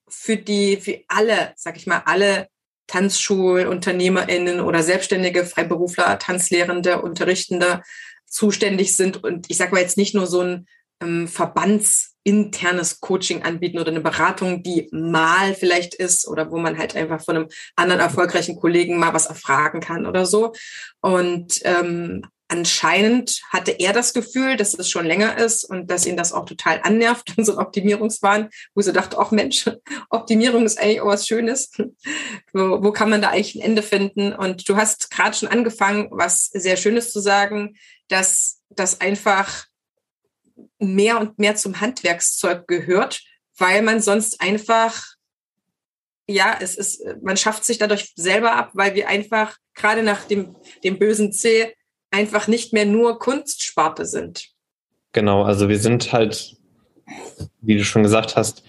für 0.09 0.37
die, 0.37 0.78
für 0.78 1.00
alle, 1.09 1.52
sag 1.57 1.76
ich 1.76 1.87
mal, 1.87 2.02
alle 2.04 2.49
Tanzschulunternehmerinnen 2.88 4.61
oder 4.61 4.83
selbstständige 4.83 5.45
Freiberufler, 5.45 6.18
Tanzlehrende, 6.18 7.02
Unterrichtende 7.02 7.83
zuständig 8.29 8.97
sind 8.97 9.23
und 9.23 9.51
ich 9.51 9.57
sage 9.57 9.73
mal 9.73 9.81
jetzt 9.81 9.97
nicht 9.97 10.15
nur 10.15 10.27
so 10.27 10.41
ein 10.41 10.67
ähm, 11.01 11.29
verbandsinternes 11.29 13.01
Coaching 13.01 13.43
anbieten 13.43 13.79
oder 13.79 13.91
eine 13.91 14.01
Beratung, 14.01 14.63
die 14.63 14.89
mal 14.91 15.55
vielleicht 15.55 15.95
ist 15.95 16.27
oder 16.27 16.51
wo 16.51 16.59
man 16.59 16.79
halt 16.79 16.97
einfach 16.97 17.23
von 17.23 17.37
einem 17.37 17.49
anderen 17.77 18.01
erfolgreichen 18.01 18.57
Kollegen 18.57 18.99
mal 18.99 19.15
was 19.15 19.27
erfragen 19.27 19.81
kann 19.81 20.07
oder 20.07 20.27
so. 20.27 20.53
Und 21.01 21.61
ähm, 21.65 22.25
anscheinend 22.49 23.43
hatte 23.51 23.73
er 23.73 23.93
das 23.93 24.15
Gefühl, 24.15 24.57
dass 24.57 24.75
es 24.75 24.91
schon 24.91 25.07
länger 25.07 25.37
ist 25.39 25.65
und 25.65 25.91
dass 25.91 26.07
ihn 26.07 26.17
das 26.17 26.33
auch 26.33 26.47
total 26.47 26.81
annervt, 26.83 27.35
so 27.39 27.59
Optimierungswahn, 27.59 28.49
wo 28.75 28.81
sie 28.81 28.93
dachte, 28.93 29.19
ach 29.19 29.31
Mensch, 29.31 29.71
Optimierung 30.11 30.65
ist 30.65 30.79
eigentlich 30.79 31.01
auch 31.01 31.07
was 31.07 31.29
Schönes. 31.29 31.71
wo, 32.53 32.83
wo 32.83 32.93
kann 32.93 33.11
man 33.11 33.23
da 33.23 33.29
eigentlich 33.29 33.55
ein 33.55 33.63
Ende 33.63 33.83
finden? 33.83 34.33
Und 34.33 34.69
du 34.69 34.77
hast 34.77 35.11
gerade 35.11 35.37
schon 35.37 35.49
angefangen, 35.49 36.09
was 36.11 36.47
sehr 36.47 36.77
Schönes 36.77 37.13
zu 37.13 37.21
sagen, 37.21 37.77
dass 38.09 38.61
das 38.71 39.00
einfach 39.00 39.67
mehr 40.79 41.21
und 41.21 41.38
mehr 41.38 41.57
zum 41.57 41.81
Handwerkszeug 41.81 42.67
gehört, 42.67 43.23
weil 43.57 43.83
man 43.83 44.00
sonst 44.00 44.41
einfach 44.41 45.05
ja, 46.29 46.57
es 46.61 46.77
ist, 46.77 47.03
man 47.23 47.37
schafft 47.37 47.65
sich 47.65 47.79
dadurch 47.79 48.12
selber 48.15 48.55
ab, 48.55 48.71
weil 48.75 48.95
wir 48.95 49.09
einfach 49.09 49.57
gerade 49.75 50.03
nach 50.03 50.25
dem, 50.25 50.57
dem 50.85 50.99
bösen 50.99 51.33
C 51.33 51.73
einfach 52.11 52.49
nicht 52.49 52.73
mehr 52.73 52.85
nur 52.85 53.19
Kunstsparte 53.19 54.05
sind. 54.05 54.49
Genau, 55.12 55.43
also 55.43 55.69
wir 55.71 55.79
sind 55.79 56.12
halt, 56.12 56.57
wie 57.62 57.79
du 57.79 57.85
schon 57.85 58.03
gesagt 58.03 58.37
hast, 58.37 58.62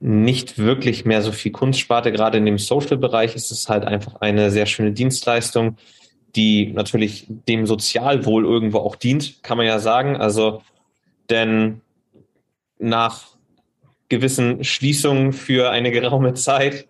nicht 0.00 0.58
wirklich 0.58 1.04
mehr 1.04 1.22
so 1.22 1.32
viel 1.32 1.50
Kunstsparte. 1.50 2.12
Gerade 2.12 2.38
in 2.38 2.46
dem 2.46 2.58
Social-Bereich 2.58 3.34
ist 3.34 3.50
es 3.50 3.68
halt 3.68 3.84
einfach 3.84 4.20
eine 4.20 4.52
sehr 4.52 4.66
schöne 4.66 4.92
Dienstleistung, 4.92 5.76
die 6.38 6.72
natürlich 6.72 7.26
dem 7.28 7.66
Sozialwohl 7.66 8.44
irgendwo 8.44 8.78
auch 8.78 8.96
dient, 8.96 9.42
kann 9.42 9.58
man 9.58 9.66
ja 9.66 9.80
sagen. 9.80 10.16
Also, 10.16 10.62
denn 11.28 11.80
nach 12.78 13.26
gewissen 14.08 14.62
Schließungen 14.62 15.32
für 15.32 15.70
eine 15.70 15.90
geraume 15.90 16.34
Zeit 16.34 16.86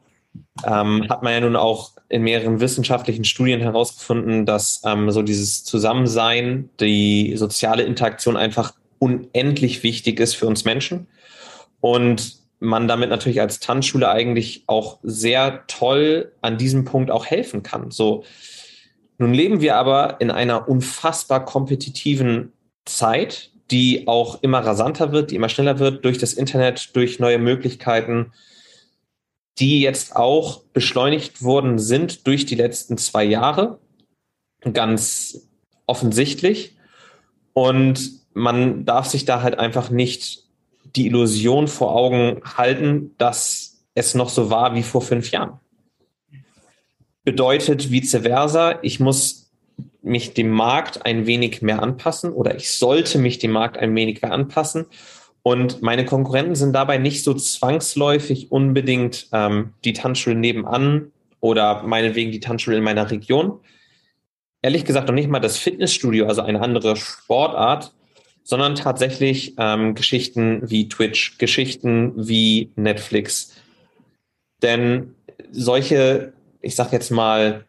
ähm, 0.65 1.09
hat 1.09 1.23
man 1.23 1.33
ja 1.33 1.41
nun 1.41 1.57
auch 1.57 1.93
in 2.11 2.23
mehreren 2.23 2.61
wissenschaftlichen 2.61 3.25
Studien 3.25 3.61
herausgefunden, 3.61 4.47
dass 4.47 4.83
ähm, 4.85 5.11
so 5.11 5.23
dieses 5.23 5.65
Zusammensein, 5.65 6.71
die 6.79 7.35
soziale 7.37 7.83
Interaktion 7.83 8.37
einfach 8.37 8.75
unendlich 8.99 9.83
wichtig 9.83 10.21
ist 10.21 10.35
für 10.35 10.47
uns 10.47 10.65
Menschen. 10.65 11.09
Und 11.81 12.37
man 12.61 12.89
damit 12.89 13.09
natürlich 13.09 13.41
als 13.41 13.61
Tanzschule 13.61 14.11
eigentlich 14.11 14.65
auch 14.67 14.99
sehr 15.03 15.65
toll 15.69 16.33
an 16.43 16.59
diesem 16.59 16.85
Punkt 16.85 17.11
auch 17.11 17.25
helfen 17.25 17.63
kann. 17.63 17.91
So, 17.91 18.25
nun 19.19 19.35
leben 19.35 19.61
wir 19.61 19.77
aber 19.77 20.21
in 20.21 20.31
einer 20.31 20.69
unfassbar 20.69 21.45
kompetitiven 21.45 22.53
Zeit, 22.85 23.51
die 23.71 24.07
auch 24.07 24.43
immer 24.43 24.61
rasanter 24.61 25.13
wird, 25.13 25.31
die 25.31 25.37
immer 25.37 25.49
schneller 25.49 25.79
wird 25.79 26.05
durch 26.05 26.19
das 26.19 26.33
Internet, 26.33 26.95
durch 26.97 27.19
neue 27.19 27.39
Möglichkeiten, 27.39 28.33
die 29.59 29.81
jetzt 29.81 30.15
auch 30.17 30.63
beschleunigt 30.73 31.43
worden 31.43 31.79
sind 31.79 32.27
durch 32.27 32.47
die 32.47 32.55
letzten 32.55 32.97
zwei 32.97 33.25
Jahre, 33.25 33.81
ganz 34.73 35.49
offensichtlich. 35.87 36.77
Und 37.53 38.13
man 38.35 38.85
darf 38.85 39.07
sich 39.07 39.25
da 39.25 39.43
halt 39.43 39.59
einfach 39.59 39.91
nicht 39.91 40.45
die 40.97 41.07
Illusion 41.07 41.67
vor 41.67 41.95
Augen 41.95 42.41
halten, 42.57 43.15
dass 43.19 43.85
es 43.95 44.15
noch 44.15 44.29
so 44.29 44.49
war 44.49 44.75
wie 44.77 44.85
vor 44.85 45.03
fünf 45.03 45.33
Jahren. 45.33 45.59
Bedeutet 47.29 47.91
vice 47.91 48.23
versa, 48.23 48.79
ich 48.81 49.01
muss 49.01 49.51
mich 50.01 50.33
dem 50.33 50.49
Markt 50.49 51.05
ein 51.05 51.27
wenig 51.27 51.61
mehr 51.61 51.83
anpassen 51.83 52.33
oder 52.33 52.57
ich 52.57 52.71
sollte 52.71 53.19
mich 53.19 53.39
dem 53.39 53.51
Markt 53.51 53.77
ein 53.77 53.95
wenig 53.95 54.23
mehr 54.23 54.33
anpassen 54.33 54.87
und 55.43 55.83
meine 55.83 56.07
Konkurrenten 56.07 56.55
sind 56.55 56.73
dabei 56.73 56.97
nicht 56.97 57.25
so 57.25 57.35
zwangsläufig 57.35 58.51
unbedingt 58.51 59.29
ähm, 59.33 59.75
die 59.85 59.93
Tanzschule 59.93 60.37
nebenan 60.37 61.13
oder 61.41 61.83
meinetwegen 61.83 62.33
die 62.33 62.41
Tanzschule 62.41 62.79
in 62.79 62.83
meiner 62.83 63.11
Region. 63.11 63.61
Ehrlich 64.63 64.87
gesagt 64.87 65.09
noch 65.09 65.15
nicht 65.15 65.29
mal 65.29 65.39
das 65.39 65.59
Fitnessstudio, 65.59 66.29
also 66.29 66.41
eine 66.41 66.63
andere 66.63 66.97
Sportart, 66.97 67.93
sondern 68.43 68.75
tatsächlich 68.75 69.53
ähm, 69.59 69.95
Geschichten 69.95 70.63
wie 70.71 70.89
Twitch, 70.89 71.37
Geschichten 71.37 72.15
wie 72.17 72.71
Netflix. 72.75 73.55
Denn 74.63 75.15
solche, 75.51 76.33
ich 76.61 76.75
sag 76.75 76.93
jetzt 76.93 77.11
mal, 77.11 77.65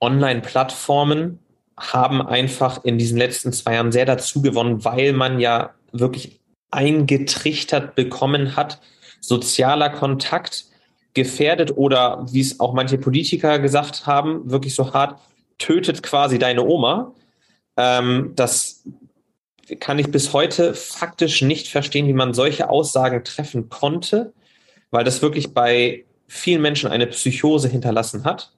Online-Plattformen 0.00 1.38
haben 1.78 2.22
einfach 2.22 2.84
in 2.84 2.98
diesen 2.98 3.18
letzten 3.18 3.52
zwei 3.52 3.74
Jahren 3.74 3.92
sehr 3.92 4.06
dazu 4.06 4.42
gewonnen, 4.42 4.84
weil 4.84 5.12
man 5.12 5.40
ja 5.40 5.74
wirklich 5.92 6.40
eingetrichtert 6.70 7.94
bekommen 7.94 8.56
hat, 8.56 8.80
sozialer 9.20 9.90
Kontakt 9.90 10.66
gefährdet 11.14 11.76
oder 11.76 12.26
wie 12.30 12.40
es 12.40 12.60
auch 12.60 12.74
manche 12.74 12.98
Politiker 12.98 13.58
gesagt 13.58 14.06
haben, 14.06 14.50
wirklich 14.50 14.74
so 14.74 14.92
hart, 14.92 15.20
tötet 15.58 16.02
quasi 16.02 16.38
deine 16.38 16.64
Oma. 16.64 17.12
Ähm, 17.76 18.32
das 18.36 18.84
kann 19.80 19.98
ich 19.98 20.10
bis 20.10 20.32
heute 20.32 20.74
faktisch 20.74 21.42
nicht 21.42 21.68
verstehen, 21.68 22.06
wie 22.06 22.12
man 22.12 22.34
solche 22.34 22.68
Aussagen 22.68 23.24
treffen 23.24 23.68
konnte, 23.68 24.32
weil 24.90 25.04
das 25.04 25.22
wirklich 25.22 25.52
bei 25.52 26.05
vielen 26.26 26.62
Menschen 26.62 26.90
eine 26.90 27.06
Psychose 27.06 27.68
hinterlassen 27.68 28.24
hat. 28.24 28.52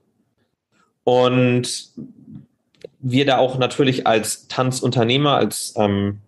Und 1.05 1.91
wir 3.01 3.25
da 3.25 3.39
auch 3.39 3.59
natürlich 3.59 4.07
als 4.07 4.49
Tanzunternehmer, 4.49 5.37
als 5.37 5.75
ähm, 5.77 6.21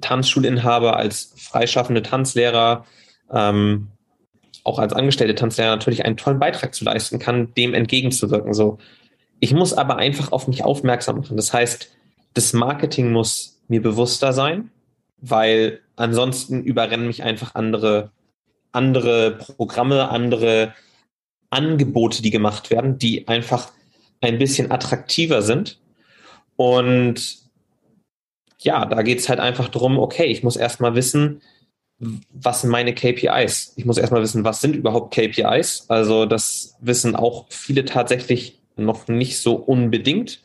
Tanzschulinhaber, 0.00 0.96
als 0.96 1.34
freischaffende 1.36 2.02
Tanzlehrer, 2.02 2.86
ähm, 3.30 3.88
auch 4.64 4.78
als 4.78 4.92
angestellte 4.92 5.34
Tanzlehrer 5.34 5.70
natürlich 5.70 6.04
einen 6.04 6.16
tollen 6.16 6.38
Beitrag 6.38 6.74
zu 6.74 6.84
leisten 6.84 7.18
kann, 7.18 7.52
dem 7.54 7.74
entgegenzuwirken. 7.74 8.54
So, 8.54 8.78
ich 9.40 9.52
muss 9.52 9.74
aber 9.74 9.96
einfach 9.96 10.32
auf 10.32 10.48
mich 10.48 10.64
aufmerksam 10.64 11.16
machen. 11.16 11.36
Das 11.36 11.52
heißt, 11.52 11.90
das 12.34 12.52
Marketing 12.52 13.12
muss 13.12 13.60
mir 13.68 13.82
bewusster 13.82 14.32
sein, 14.32 14.70
weil 15.20 15.80
ansonsten 15.96 16.62
überrennen 16.62 17.06
mich 17.06 17.22
einfach 17.22 17.54
andere, 17.54 18.12
andere 18.72 19.38
Programme, 19.38 20.08
andere 20.08 20.74
Angebote, 21.50 22.22
die 22.22 22.30
gemacht 22.30 22.70
werden, 22.70 22.98
die 22.98 23.28
einfach 23.28 23.72
ein 24.20 24.38
bisschen 24.38 24.70
attraktiver 24.70 25.42
sind. 25.42 25.78
Und 26.56 27.38
ja, 28.60 28.86
da 28.86 29.02
geht 29.02 29.18
es 29.18 29.28
halt 29.28 29.40
einfach 29.40 29.68
darum, 29.68 29.98
okay, 29.98 30.24
ich 30.24 30.42
muss 30.42 30.56
erstmal 30.56 30.94
wissen, 30.94 31.42
was 32.32 32.62
sind 32.62 32.70
meine 32.70 32.94
KPIs? 32.94 33.74
Ich 33.76 33.84
muss 33.84 33.98
erstmal 33.98 34.22
wissen, 34.22 34.44
was 34.44 34.60
sind 34.60 34.74
überhaupt 34.74 35.14
KPIs? 35.14 35.86
Also 35.88 36.26
das 36.26 36.76
wissen 36.80 37.14
auch 37.14 37.46
viele 37.48 37.84
tatsächlich 37.84 38.60
noch 38.76 39.08
nicht 39.08 39.38
so 39.38 39.54
unbedingt. 39.54 40.42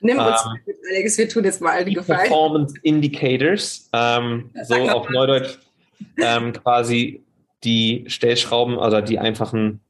Nimm 0.00 0.18
uns 0.18 0.44
ähm, 0.44 0.60
mit, 0.66 0.76
Alex, 0.90 1.18
wir 1.18 1.28
tun 1.28 1.44
jetzt 1.44 1.60
mal 1.60 1.72
allen 1.72 1.94
Gefallen. 1.94 2.20
Performance 2.20 2.74
Indicators, 2.82 3.88
ähm, 3.92 4.50
so 4.64 4.74
auf 4.74 5.08
Neudeutsch 5.10 5.58
ähm, 6.18 6.52
quasi 6.52 7.22
die 7.64 8.04
Stellschrauben, 8.08 8.78
also 8.78 9.00
die 9.00 9.18
einfachen, 9.18 9.80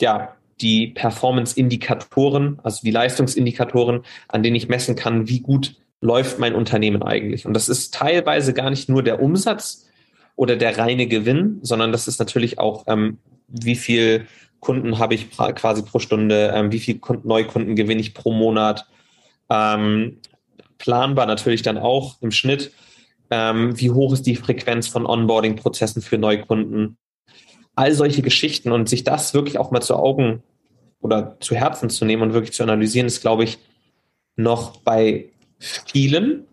ja, 0.00 0.34
die 0.60 0.88
Performance-Indikatoren, 0.88 2.58
also 2.62 2.80
die 2.82 2.90
Leistungsindikatoren, 2.90 4.02
an 4.28 4.42
denen 4.42 4.56
ich 4.56 4.68
messen 4.68 4.96
kann, 4.96 5.28
wie 5.28 5.40
gut 5.40 5.76
läuft 6.00 6.38
mein 6.38 6.54
Unternehmen 6.54 7.02
eigentlich? 7.02 7.46
Und 7.46 7.54
das 7.54 7.68
ist 7.68 7.94
teilweise 7.94 8.54
gar 8.54 8.70
nicht 8.70 8.88
nur 8.88 9.02
der 9.02 9.22
Umsatz 9.22 9.88
oder 10.36 10.56
der 10.56 10.78
reine 10.78 11.06
Gewinn, 11.06 11.58
sondern 11.62 11.92
das 11.92 12.08
ist 12.08 12.18
natürlich 12.18 12.58
auch, 12.58 12.84
ähm, 12.86 13.18
wie 13.48 13.76
viel 13.76 14.26
Kunden 14.60 14.98
habe 14.98 15.14
ich 15.14 15.30
quasi 15.30 15.82
pro 15.82 15.98
Stunde, 15.98 16.52
ähm, 16.54 16.72
wie 16.72 16.78
viel 16.78 17.00
Neukunden 17.24 17.76
gewinne 17.76 18.00
ich 18.00 18.14
pro 18.14 18.32
Monat. 18.32 18.86
Ähm, 19.50 20.18
planbar 20.78 21.26
natürlich 21.26 21.62
dann 21.62 21.78
auch 21.78 22.16
im 22.20 22.30
Schnitt, 22.30 22.72
ähm, 23.30 23.78
wie 23.78 23.90
hoch 23.90 24.12
ist 24.12 24.26
die 24.26 24.36
Frequenz 24.36 24.88
von 24.88 25.06
Onboarding-Prozessen 25.06 26.02
für 26.02 26.18
Neukunden. 26.18 26.96
All 27.74 27.92
solche 27.94 28.22
Geschichten 28.22 28.72
und 28.72 28.88
sich 28.88 29.04
das 29.04 29.34
wirklich 29.34 29.58
auch 29.58 29.70
mal 29.70 29.80
zu 29.80 29.96
Augen 29.96 30.42
oder 31.00 31.36
zu 31.40 31.54
Herzen 31.54 31.90
zu 31.90 32.04
nehmen 32.04 32.22
und 32.22 32.32
wirklich 32.32 32.52
zu 32.52 32.62
analysieren, 32.62 33.06
ist, 33.06 33.20
glaube 33.20 33.44
ich, 33.44 33.58
noch 34.36 34.78
bei 34.80 35.30
vielen, 35.58 36.44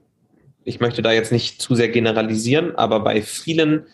ich 0.63 0.79
möchte 0.79 1.01
da 1.01 1.11
jetzt 1.11 1.31
nicht 1.31 1.61
zu 1.61 1.75
sehr 1.75 1.89
generalisieren, 1.89 2.75
aber 2.75 2.99
bei 2.99 3.21
vielen 3.21 3.85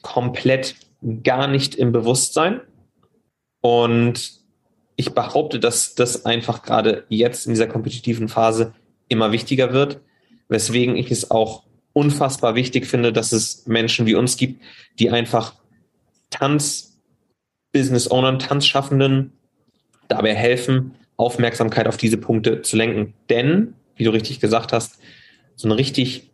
komplett 0.00 0.74
gar 1.22 1.46
nicht 1.46 1.74
im 1.74 1.92
Bewusstsein. 1.92 2.60
Und 3.60 4.40
ich 4.96 5.14
behaupte, 5.14 5.60
dass 5.60 5.94
das 5.94 6.24
einfach 6.24 6.62
gerade 6.62 7.04
jetzt 7.08 7.46
in 7.46 7.52
dieser 7.52 7.66
kompetitiven 7.66 8.28
Phase 8.28 8.74
immer 9.08 9.32
wichtiger 9.32 9.72
wird, 9.72 10.00
weswegen 10.48 10.96
ich 10.96 11.10
es 11.10 11.30
auch 11.30 11.64
unfassbar 11.92 12.54
wichtig 12.54 12.86
finde, 12.86 13.12
dass 13.12 13.32
es 13.32 13.66
Menschen 13.66 14.06
wie 14.06 14.14
uns 14.14 14.36
gibt, 14.36 14.62
die 14.98 15.10
einfach 15.10 15.54
Tanz-Business-Ownern, 16.30 18.38
Tanzschaffenden 18.38 19.32
dabei 20.08 20.34
helfen, 20.34 20.94
Aufmerksamkeit 21.16 21.88
auf 21.88 21.96
diese 21.96 22.16
Punkte 22.16 22.62
zu 22.62 22.76
lenken. 22.76 23.14
Denn, 23.28 23.74
wie 23.96 24.04
du 24.04 24.10
richtig 24.10 24.38
gesagt 24.40 24.72
hast, 24.72 24.98
so 25.56 25.68
eine 25.68 25.76
richtig 25.76 26.30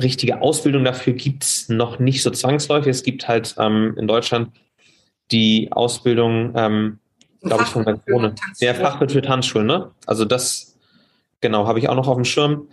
richtige 0.00 0.42
Ausbildung 0.42 0.84
dafür 0.84 1.14
gibt 1.14 1.44
es 1.44 1.68
noch 1.68 1.98
nicht 1.98 2.22
so 2.22 2.30
zwangsläufig. 2.30 2.90
Es 2.90 3.02
gibt 3.02 3.28
halt 3.28 3.54
ähm, 3.58 3.94
in 3.98 4.06
Deutschland 4.06 4.50
die 5.30 5.72
Ausbildung, 5.72 6.52
ähm, 6.54 6.98
glaube 7.40 7.64
ich, 7.64 7.68
von 7.68 7.84
der 7.84 7.98
Krone. 7.98 8.34
Der 8.60 8.74
Fachwirt 8.74 9.12
für 9.12 9.22
Tanzschulen, 9.22 9.66
ne? 9.66 9.90
Also 10.06 10.24
das, 10.24 10.76
genau, 11.40 11.66
habe 11.66 11.78
ich 11.78 11.88
auch 11.88 11.94
noch 11.94 12.08
auf 12.08 12.16
dem 12.16 12.24
Schirm. 12.24 12.68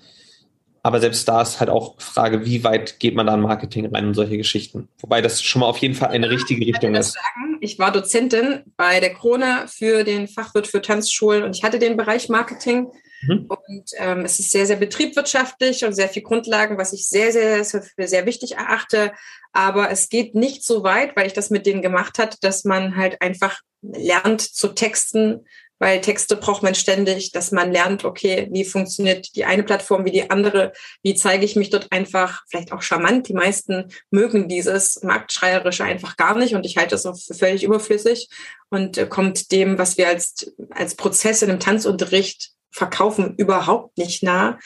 Aber 0.85 0.99
selbst 0.99 1.25
da 1.29 1.41
ist 1.41 1.61
halt 1.61 1.69
auch 1.69 1.95
Frage, 1.99 2.45
wie 2.45 2.65
weit 2.65 2.99
geht 2.99 3.15
man 3.15 3.25
da 3.25 3.33
in 3.33 3.39
Marketing 3.39 3.85
rein 3.85 4.07
und 4.07 4.15
solche 4.15 4.35
Geschichten. 4.35 4.89
Wobei 4.99 5.21
das 5.21 5.41
schon 5.41 5.61
mal 5.61 5.67
auf 5.67 5.77
jeden 5.77 5.95
Fall 5.95 6.09
eine 6.09 6.29
richtige 6.29 6.65
Richtung 6.65 6.93
ist. 6.93 7.13
Sagen. 7.13 7.57
Ich 7.61 7.79
war 7.79 7.93
Dozentin 7.93 8.63
bei 8.75 8.99
der 8.99 9.13
Krone 9.13 9.65
für 9.67 10.03
den 10.03 10.27
Fachwirt 10.27 10.67
für 10.67 10.81
Tanzschulen 10.81 11.43
und 11.43 11.55
ich 11.55 11.63
hatte 11.63 11.79
den 11.79 11.95
Bereich 11.95 12.27
Marketing. 12.27 12.87
Mhm. 13.25 13.45
Und 13.47 13.91
ähm, 13.97 14.25
es 14.25 14.39
ist 14.39 14.51
sehr, 14.51 14.65
sehr 14.65 14.75
betriebswirtschaftlich 14.75 15.85
und 15.85 15.93
sehr 15.93 16.09
viel 16.09 16.21
Grundlagen, 16.23 16.77
was 16.77 16.91
ich 16.91 17.07
sehr, 17.07 17.31
sehr, 17.31 17.63
sehr, 17.63 17.83
sehr 17.99 18.25
wichtig 18.25 18.57
erachte. 18.57 19.13
Aber 19.53 19.89
es 19.89 20.09
geht 20.09 20.35
nicht 20.35 20.65
so 20.65 20.83
weit, 20.83 21.15
weil 21.15 21.27
ich 21.27 21.33
das 21.33 21.49
mit 21.49 21.65
denen 21.65 21.81
gemacht 21.81 22.19
hat, 22.19 22.43
dass 22.43 22.65
man 22.65 22.97
halt 22.97 23.21
einfach 23.21 23.61
lernt 23.81 24.41
zu 24.41 24.69
texten, 24.69 25.45
weil 25.83 25.99
Texte 25.99 26.37
braucht 26.37 26.63
man 26.63 26.75
ständig, 26.75 27.33
dass 27.33 27.51
man 27.51 27.73
lernt, 27.73 28.05
okay, 28.05 28.47
wie 28.51 28.63
funktioniert 28.63 29.35
die 29.35 29.43
eine 29.43 29.63
Plattform 29.63 30.05
wie 30.05 30.11
die 30.11 30.29
andere, 30.29 30.71
wie 31.01 31.13
zeige 31.13 31.43
ich 31.43 31.57
mich 31.57 31.71
dort 31.71 31.91
einfach, 31.91 32.43
vielleicht 32.49 32.71
auch 32.71 32.81
charmant. 32.81 33.27
Die 33.27 33.33
meisten 33.33 33.89
mögen 34.09 34.47
dieses 34.47 35.03
Marktschreierische 35.03 35.83
einfach 35.83 36.15
gar 36.15 36.37
nicht 36.37 36.55
und 36.55 36.65
ich 36.65 36.77
halte 36.77 36.91
das 36.91 37.05
auch 37.05 37.17
für 37.17 37.33
völlig 37.33 37.65
überflüssig 37.65 38.29
und 38.69 38.97
äh, 38.97 39.07
kommt 39.07 39.51
dem, 39.51 39.77
was 39.77 39.97
wir 39.97 40.07
als, 40.07 40.55
als 40.69 40.95
Prozess 40.95 41.41
in 41.41 41.49
einem 41.49 41.59
Tanzunterricht 41.59 42.51
verkaufen, 42.71 43.35
überhaupt 43.35 43.97
nicht 43.97 44.23
nah. 44.23 44.59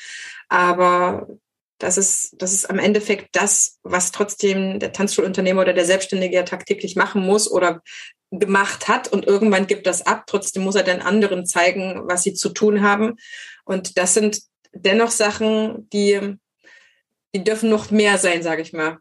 Aber 0.50 1.28
das 1.80 1.98
ist, 1.98 2.36
das 2.38 2.54
ist 2.54 2.70
am 2.70 2.78
Endeffekt 2.78 3.36
das, 3.36 3.80
was 3.82 4.12
trotzdem 4.12 4.80
der 4.80 4.94
Tanzschulunternehmer 4.94 5.62
oder 5.62 5.74
der 5.74 5.86
Selbstständige 5.86 6.36
ja 6.36 6.44
tagtäglich 6.44 6.96
machen 6.96 7.26
muss 7.26 7.50
oder 7.50 7.82
gemacht 8.32 8.88
hat 8.88 9.08
und 9.08 9.26
irgendwann 9.26 9.68
gibt 9.68 9.88
das 9.88 10.06
ab. 10.06 10.26
Trotzdem 10.28 10.64
muss 10.64 10.76
er 10.76 10.84
den 10.84 11.02
anderen 11.02 11.46
zeigen, 11.46 12.02
was 12.06 12.24
sie 12.24 12.34
zu 12.34 12.50
tun 12.50 12.82
haben. 12.82 13.16
Und 13.66 13.98
das 13.98 14.14
sind 14.14 14.42
dennoch 14.74 15.12
Sachen, 15.12 15.90
die, 15.92 16.38
die 17.34 17.44
dürfen 17.44 17.70
noch 17.70 17.92
mehr 17.92 18.18
sein, 18.18 18.44
sage 18.44 18.62
ich 18.62 18.74
mal. 18.74 18.98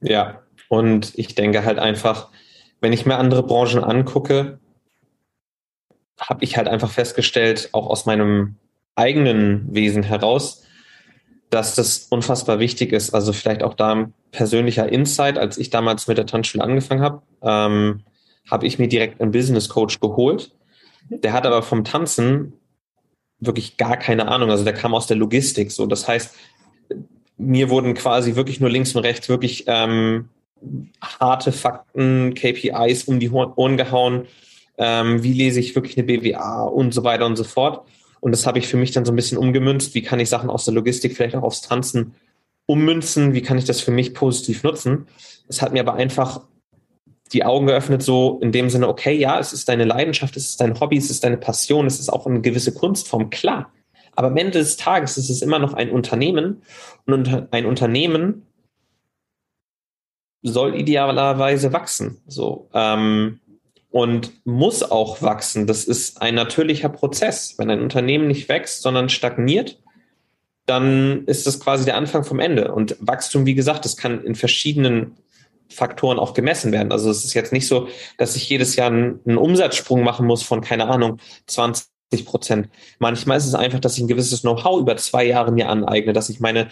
Ja, 0.00 0.42
und 0.68 1.12
ich 1.18 1.34
denke 1.34 1.64
halt 1.64 1.78
einfach, 1.78 2.30
wenn 2.80 2.92
ich 2.92 3.06
mir 3.06 3.16
andere 3.16 3.42
Branchen 3.42 3.82
angucke, 3.82 4.60
habe 6.20 6.44
ich 6.44 6.56
halt 6.56 6.68
einfach 6.68 6.90
festgestellt, 6.90 7.70
auch 7.72 7.88
aus 7.88 8.06
meinem 8.06 8.56
eigenen 8.94 9.74
Wesen 9.74 10.02
heraus, 10.02 10.64
dass 11.50 11.74
das 11.74 12.06
unfassbar 12.10 12.58
wichtig 12.58 12.92
ist. 12.92 13.14
Also 13.14 13.32
vielleicht 13.32 13.62
auch 13.62 13.74
da 13.74 13.94
ein 13.94 14.14
persönlicher 14.30 14.90
Insight, 14.90 15.38
als 15.38 15.58
ich 15.58 15.70
damals 15.70 16.06
mit 16.06 16.18
der 16.18 16.26
Tanzschule 16.26 16.62
angefangen 16.62 17.02
habe, 17.02 17.22
ähm, 17.42 18.00
habe 18.50 18.66
ich 18.66 18.78
mir 18.78 18.88
direkt 18.88 19.20
einen 19.20 19.32
Business 19.32 19.68
Coach 19.68 20.00
geholt. 20.00 20.52
Der 21.10 21.32
hat 21.32 21.46
aber 21.46 21.62
vom 21.62 21.84
Tanzen 21.84 22.52
wirklich 23.40 23.76
gar 23.76 23.96
keine 23.96 24.28
Ahnung. 24.28 24.50
Also 24.50 24.64
der 24.64 24.74
kam 24.74 24.94
aus 24.94 25.06
der 25.06 25.16
Logistik. 25.16 25.70
So, 25.70 25.86
das 25.86 26.06
heißt, 26.06 26.34
mir 27.38 27.70
wurden 27.70 27.94
quasi 27.94 28.34
wirklich 28.34 28.60
nur 28.60 28.70
links 28.70 28.94
und 28.94 29.04
rechts 29.04 29.28
wirklich 29.28 29.64
ähm, 29.68 30.28
harte 31.00 31.52
Fakten, 31.52 32.34
KPIs 32.34 33.04
um 33.04 33.20
die 33.20 33.30
Ohren 33.30 33.76
gehauen. 33.76 34.26
Ähm, 34.76 35.22
wie 35.22 35.32
lese 35.32 35.60
ich 35.60 35.74
wirklich 35.74 35.96
eine 35.96 36.06
BWA 36.06 36.62
und 36.64 36.92
so 36.92 37.04
weiter 37.04 37.26
und 37.26 37.36
so 37.36 37.44
fort. 37.44 37.86
Und 38.20 38.32
das 38.32 38.46
habe 38.46 38.58
ich 38.58 38.68
für 38.68 38.76
mich 38.76 38.92
dann 38.92 39.04
so 39.04 39.12
ein 39.12 39.16
bisschen 39.16 39.38
umgemünzt. 39.38 39.94
Wie 39.94 40.02
kann 40.02 40.20
ich 40.20 40.28
Sachen 40.28 40.50
aus 40.50 40.64
der 40.64 40.74
Logistik 40.74 41.16
vielleicht 41.16 41.36
auch 41.36 41.42
aufs 41.42 41.62
Tanzen 41.62 42.14
ummünzen? 42.66 43.34
Wie 43.34 43.42
kann 43.42 43.58
ich 43.58 43.64
das 43.64 43.80
für 43.80 43.90
mich 43.90 44.14
positiv 44.14 44.62
nutzen? 44.62 45.06
Es 45.48 45.62
hat 45.62 45.72
mir 45.72 45.80
aber 45.80 45.94
einfach 45.94 46.42
die 47.32 47.44
Augen 47.44 47.66
geöffnet, 47.66 48.02
so 48.02 48.38
in 48.40 48.52
dem 48.52 48.70
Sinne, 48.70 48.88
okay, 48.88 49.14
ja, 49.14 49.38
es 49.38 49.52
ist 49.52 49.68
deine 49.68 49.84
Leidenschaft, 49.84 50.36
es 50.36 50.50
ist 50.50 50.60
dein 50.60 50.78
Hobby, 50.80 50.96
es 50.96 51.10
ist 51.10 51.24
deine 51.24 51.36
Passion, 51.36 51.86
es 51.86 52.00
ist 52.00 52.08
auch 52.08 52.26
eine 52.26 52.40
gewisse 52.40 52.72
Kunstform, 52.72 53.30
klar. 53.30 53.70
Aber 54.14 54.28
am 54.28 54.36
Ende 54.36 54.58
des 54.58 54.76
Tages 54.76 55.16
ist 55.16 55.30
es 55.30 55.42
immer 55.42 55.58
noch 55.58 55.74
ein 55.74 55.90
Unternehmen 55.90 56.62
und 57.06 57.52
ein 57.52 57.66
Unternehmen 57.66 58.46
soll 60.42 60.74
idealerweise 60.74 61.72
wachsen. 61.72 62.20
So, 62.26 62.68
ähm, 62.72 63.40
und 63.90 64.32
muss 64.44 64.82
auch 64.82 65.22
wachsen. 65.22 65.66
Das 65.66 65.84
ist 65.84 66.20
ein 66.20 66.34
natürlicher 66.34 66.88
Prozess. 66.88 67.54
Wenn 67.56 67.70
ein 67.70 67.80
Unternehmen 67.80 68.28
nicht 68.28 68.48
wächst, 68.48 68.82
sondern 68.82 69.08
stagniert, 69.08 69.78
dann 70.66 71.24
ist 71.24 71.46
das 71.46 71.60
quasi 71.60 71.86
der 71.86 71.96
Anfang 71.96 72.24
vom 72.24 72.40
Ende. 72.40 72.74
Und 72.74 72.96
Wachstum, 73.00 73.46
wie 73.46 73.54
gesagt, 73.54 73.84
das 73.84 73.96
kann 73.96 74.22
in 74.22 74.34
verschiedenen 74.34 75.16
Faktoren 75.70 76.18
auch 76.18 76.34
gemessen 76.34 76.72
werden. 76.72 76.92
Also 76.92 77.10
es 77.10 77.24
ist 77.24 77.34
jetzt 77.34 77.52
nicht 77.52 77.66
so, 77.66 77.88
dass 78.18 78.36
ich 78.36 78.48
jedes 78.48 78.76
Jahr 78.76 78.88
einen, 78.88 79.38
Umsatzsprung 79.38 80.02
machen 80.02 80.26
muss 80.26 80.42
von, 80.42 80.60
keine 80.60 80.88
Ahnung, 80.88 81.18
20 81.46 81.88
Prozent. 82.24 82.68
Manchmal 82.98 83.38
ist 83.38 83.46
es 83.46 83.54
einfach, 83.54 83.80
dass 83.80 83.96
ich 83.96 84.04
ein 84.04 84.08
gewisses 84.08 84.42
Know-how 84.42 84.80
über 84.80 84.96
zwei 84.96 85.24
Jahre 85.24 85.52
mir 85.52 85.68
aneigne, 85.68 86.12
dass 86.12 86.28
ich 86.28 86.40
meine 86.40 86.68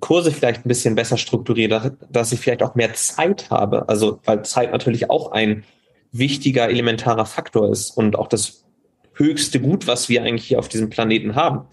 Kurse 0.00 0.30
vielleicht 0.30 0.64
ein 0.64 0.68
bisschen 0.68 0.94
besser 0.94 1.18
strukturiere, 1.18 1.96
dass 2.10 2.32
ich 2.32 2.40
vielleicht 2.40 2.62
auch 2.62 2.74
mehr 2.74 2.94
Zeit 2.94 3.50
habe. 3.50 3.88
Also, 3.88 4.20
weil 4.24 4.42
Zeit 4.44 4.72
natürlich 4.72 5.10
auch 5.10 5.32
ein 5.32 5.64
wichtiger, 6.12 6.68
elementarer 6.68 7.26
Faktor 7.26 7.70
ist 7.70 7.90
und 7.90 8.16
auch 8.16 8.28
das 8.28 8.64
höchste 9.14 9.60
Gut, 9.60 9.86
was 9.86 10.08
wir 10.08 10.22
eigentlich 10.22 10.46
hier 10.46 10.58
auf 10.58 10.68
diesem 10.68 10.90
Planeten 10.90 11.34
haben. 11.34 11.66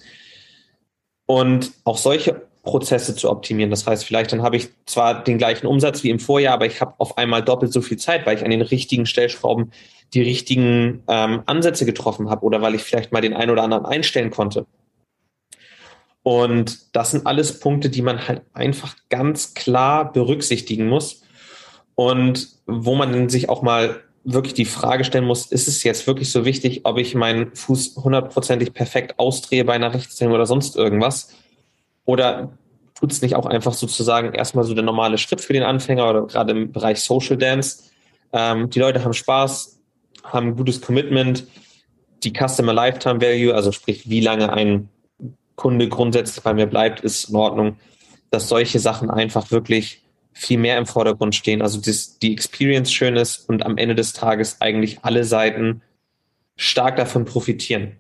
Und 1.26 1.72
auch 1.84 1.98
solche 1.98 2.50
Prozesse 2.64 3.16
zu 3.16 3.30
optimieren. 3.30 3.70
Das 3.70 3.86
heißt, 3.86 4.04
vielleicht 4.04 4.32
dann 4.32 4.42
habe 4.42 4.58
ich 4.58 4.70
zwar 4.86 5.24
den 5.24 5.38
gleichen 5.38 5.68
Umsatz 5.68 6.04
wie 6.04 6.10
im 6.10 6.20
Vorjahr, 6.20 6.54
aber 6.54 6.66
ich 6.66 6.82
habe 6.82 6.96
auf 6.98 7.18
einmal 7.18 7.44
doppelt 7.44 7.72
so 7.72 7.82
viel 7.82 7.98
Zeit, 7.98 8.26
weil 8.26 8.38
ich 8.38 8.44
an 8.44 8.52
den 8.52 8.62
richtigen 8.62 9.06
Stellschrauben 9.06 9.72
die 10.14 10.22
richtigen 10.22 11.04
ähm, 11.08 11.44
Ansätze 11.46 11.86
getroffen 11.86 12.30
habe 12.30 12.44
oder 12.44 12.62
weil 12.62 12.76
ich 12.76 12.84
vielleicht 12.84 13.12
mal 13.12 13.22
den 13.22 13.34
einen 13.34 13.52
oder 13.52 13.64
anderen 13.64 13.86
einstellen 13.86 14.32
konnte. 14.32 14.66
Und 16.24 16.96
das 16.96 17.12
sind 17.12 17.26
alles 17.26 17.60
Punkte, 17.60 17.90
die 17.90 18.02
man 18.02 18.28
halt 18.28 18.42
einfach 18.54 18.96
ganz 19.10 19.54
klar 19.54 20.12
berücksichtigen 20.12 20.88
muss 20.88 21.24
und 21.96 22.50
wo 22.66 22.96
man 22.96 23.30
sich 23.30 23.50
auch 23.50 23.62
mal 23.62 24.04
wirklich 24.24 24.54
die 24.54 24.66
Frage 24.66 25.04
stellen 25.04 25.26
muss, 25.26 25.46
ist 25.48 25.68
es 25.68 25.84
jetzt 25.84 26.06
wirklich 26.08 26.32
so 26.32 26.46
wichtig, 26.46 26.82
ob 26.84 26.98
ich 26.98 27.16
meinen 27.16 27.56
Fuß 27.56 27.98
hundertprozentig 27.98 28.74
perfekt 28.74 29.18
ausdrehe 29.18 29.66
bei 29.66 29.74
einer 29.74 29.94
Rechtsdrehung 29.94 30.34
oder 30.34 30.46
sonst 30.46 30.76
irgendwas? 30.76 31.34
Oder 32.06 32.52
tut 32.96 33.12
es 33.12 33.22
nicht 33.22 33.36
auch 33.36 33.46
einfach 33.46 33.74
sozusagen 33.74 34.34
erstmal 34.34 34.66
so 34.66 34.74
der 34.74 34.84
normale 34.84 35.18
Schritt 35.18 35.42
für 35.42 35.54
den 35.54 35.64
Anfänger 35.64 36.10
oder 36.10 36.28
gerade 36.28 36.52
im 36.52 36.72
Bereich 36.72 37.02
Social 37.02 37.38
Dance? 37.38 37.84
Ähm, 38.34 38.70
die 38.70 38.80
Leute 38.80 39.04
haben 39.04 39.14
Spaß, 39.14 39.80
haben 40.24 40.48
ein 40.50 40.56
gutes 40.56 40.82
Commitment, 40.82 41.46
die 42.24 42.34
Customer 42.34 42.74
Lifetime 42.74 43.22
Value, 43.22 43.54
also 43.54 43.72
sprich, 43.72 44.10
wie 44.10 44.20
lange 44.20 44.52
ein 44.52 44.90
Kunde 45.56 45.88
grundsätzlich 45.88 46.44
bei 46.44 46.54
mir 46.54 46.68
bleibt, 46.68 47.02
ist 47.02 47.30
in 47.30 47.36
Ordnung, 47.36 47.78
dass 48.32 48.50
solche 48.50 48.80
Sachen 48.80 49.10
einfach 49.10 49.52
wirklich 49.52 50.04
viel 50.40 50.58
mehr 50.58 50.78
im 50.78 50.86
Vordergrund 50.86 51.36
stehen. 51.36 51.62
Also 51.62 51.80
das, 51.82 52.18
die 52.18 52.32
Experience 52.32 52.92
schön 52.92 53.18
ist 53.18 53.50
und 53.50 53.66
am 53.66 53.78
Ende 53.78 53.94
des 53.94 54.14
Tages 54.14 54.62
eigentlich 54.62 55.00
alle 55.04 55.26
Seiten 55.26 55.82
stark 56.56 56.96
davon 56.96 57.26
profitieren. 57.26 58.00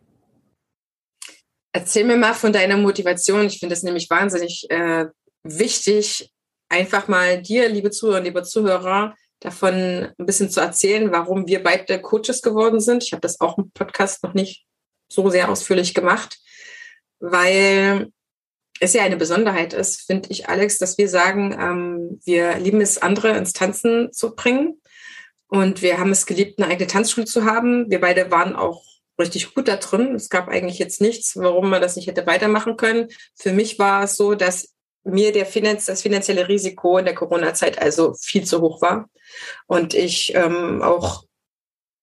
Erzähl 1.73 2.06
mir 2.06 2.17
mal 2.17 2.34
von 2.34 2.54
deiner 2.54 2.78
Motivation. 2.78 3.45
Ich 3.45 3.60
finde 3.60 3.73
es 3.73 3.84
nämlich 3.84 4.10
wahnsinnig 4.10 4.69
äh, 4.69 5.06
wichtig, 5.43 6.32
einfach 6.69 7.08
mal 7.08 7.41
dir, 7.41 7.67
liebe 7.67 7.91
Zuhörer, 7.91 8.21
liebe 8.21 8.43
Zuhörer, 8.43 9.15
davon 9.41 9.73
ein 10.17 10.25
bisschen 10.25 10.49
zu 10.49 10.62
erzählen, 10.62 11.12
warum 11.12 11.47
wir 11.47 11.62
beide 11.62 12.02
Coaches 12.02 12.41
geworden 12.41 12.80
sind. 12.80 13.04
Ich 13.04 13.12
habe 13.12 13.21
das 13.21 13.39
auch 13.41 13.58
im 13.58 13.71
Podcast 13.71 14.23
noch 14.23 14.34
nicht 14.34 14.65
so 15.12 15.30
sehr 15.30 15.49
ausführlich 15.49 15.93
gemacht, 15.93 16.38
weil 17.19 18.12
es 18.80 18.94
ja 18.94 19.04
eine 19.04 19.18
Besonderheit 19.18 19.74
ist, 19.74 20.02
finde 20.02 20.30
ich, 20.30 20.50
Alex, 20.50 20.78
dass 20.78 20.98
wir 20.98 21.10
sagen, 21.10 21.56
ähm, 21.60 22.20
wir 22.24 22.58
lieben 22.58 22.82
es, 22.82 22.98
andere 22.98 23.36
ins 23.38 23.54
Tanzen 23.54 24.12
zu 24.12 24.36
bringen. 24.36 24.82
Und 25.48 25.82
wir 25.82 25.98
haben 25.98 26.12
es 26.12 26.26
geliebt, 26.26 26.60
eine 26.60 26.72
eigene 26.72 26.88
Tanzschule 26.88 27.26
zu 27.26 27.44
haben. 27.44 27.89
Wir 27.89 28.00
beide 28.00 28.30
waren 28.32 28.56
auch 28.56 28.84
richtig 29.20 29.54
gut 29.54 29.68
da 29.68 29.78
drin. 29.78 30.15
Es 30.15 30.30
gab 30.30 30.48
eigentlich 30.48 30.80
jetzt 30.80 31.02
nichts, 31.02 31.36
warum 31.36 31.70
man 31.70 31.82
das 31.82 31.96
nicht 31.96 32.08
hätte 32.08 32.28
weitermachen 32.28 32.78
können. 32.78 33.08
Für 33.36 33.52
mich 33.52 33.80
war 33.80 34.04
es 34.04 34.15
so, 34.15 34.36
dass 34.36 34.74
mir 35.04 35.32
der 35.32 35.46
Finanz, 35.46 35.86
das 35.86 36.02
finanzielle 36.02 36.48
Risiko 36.48 36.98
in 36.98 37.06
der 37.06 37.15
Corona-Zeit 37.15 37.82
also 37.82 38.13
viel 38.13 38.44
zu 38.44 38.62
hoch 38.62 38.82
war 38.82 39.10
und 39.65 39.94
ich 39.94 40.36
ähm, 40.36 40.82
auch 40.82 41.24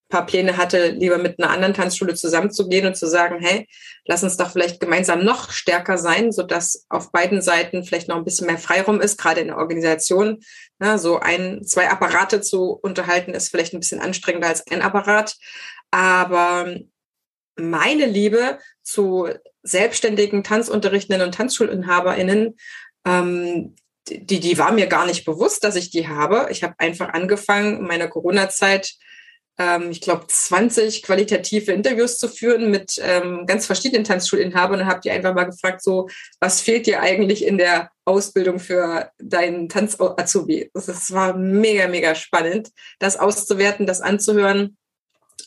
paar 0.09 0.27
Pläne 0.27 0.57
hatte, 0.57 0.89
lieber 0.91 1.19
mit 1.19 1.39
einer 1.39 1.51
anderen 1.51 1.75
Tanzschule 1.75 2.15
zusammenzugehen 2.15 2.87
und 2.87 2.97
zu 2.97 3.07
sagen, 3.07 3.39
hey, 3.41 3.67
lass 4.05 4.23
uns 4.23 4.37
doch 4.37 4.51
vielleicht 4.51 4.81
gemeinsam 4.81 5.25
noch 5.25 5.51
stärker 5.51 5.99
sein, 5.99 6.31
so 6.33 6.43
dass 6.43 6.87
auf 6.89 7.11
beiden 7.11 7.43
Seiten 7.43 7.85
vielleicht 7.85 8.09
noch 8.09 8.17
ein 8.17 8.25
bisschen 8.25 8.47
mehr 8.47 8.59
Freiraum 8.59 9.01
ist, 9.01 9.19
gerade 9.19 9.41
in 9.41 9.49
der 9.49 9.59
Organisation. 9.59 10.41
Ja, 10.81 10.99
so 10.99 11.19
ein, 11.19 11.65
zwei 11.65 11.89
Apparate 11.89 12.41
zu 12.41 12.71
unterhalten 12.71 13.35
ist 13.35 13.49
vielleicht 13.49 13.75
ein 13.75 13.81
bisschen 13.81 14.01
anstrengender 14.01 14.49
als 14.49 14.67
ein 14.69 14.83
Apparat. 14.83 15.37
Aber 15.91 16.77
meine 17.57 18.07
Liebe 18.07 18.59
zu 18.83 19.29
selbstständigen 19.63 20.45
Tanzunterrichtenden 20.45 21.27
und 21.27 21.35
TanzschulinhaberInnen, 21.35 22.57
ähm, 23.05 23.75
die, 24.09 24.39
die 24.39 24.59
war 24.59 24.71
mir 24.71 24.87
gar 24.87 25.07
nicht 25.07 25.25
bewusst, 25.25 25.65
dass 25.65 25.75
ich 25.75 25.91
die 25.91 26.07
habe. 26.07 26.47
Ich 26.51 26.63
habe 26.63 26.75
einfach 26.79 27.09
angefangen, 27.13 27.79
in 27.79 27.87
meiner 27.87 28.07
Corona-Zeit 28.07 28.95
ähm, 29.59 29.91
ich 29.91 30.01
glaube, 30.01 30.27
20 30.27 31.03
qualitative 31.03 31.73
Interviews 31.73 32.19
zu 32.19 32.29
führen 32.29 32.71
mit 32.71 33.01
ähm, 33.03 33.47
ganz 33.47 33.67
verschiedenen 33.67 34.05
Tanzschulinhabern 34.05 34.81
und 34.81 34.87
habe 34.87 35.01
die 35.01 35.11
einfach 35.11 35.35
mal 35.35 35.45
gefragt, 35.45 35.83
so, 35.83 36.09
was 36.41 36.61
fehlt 36.61 36.87
dir 36.87 37.01
eigentlich 37.01 37.45
in 37.45 37.59
der 37.59 37.91
Ausbildung 38.05 38.59
für 38.59 39.11
deinen 39.19 39.69
Tanz-Azubi? 39.69 40.71
Das 40.75 41.13
war 41.13 41.37
mega, 41.37 41.89
mega 41.89 42.15
spannend, 42.15 42.71
das 42.99 43.17
auszuwerten, 43.17 43.87
das 43.87 44.01
anzuhören. 44.01 44.77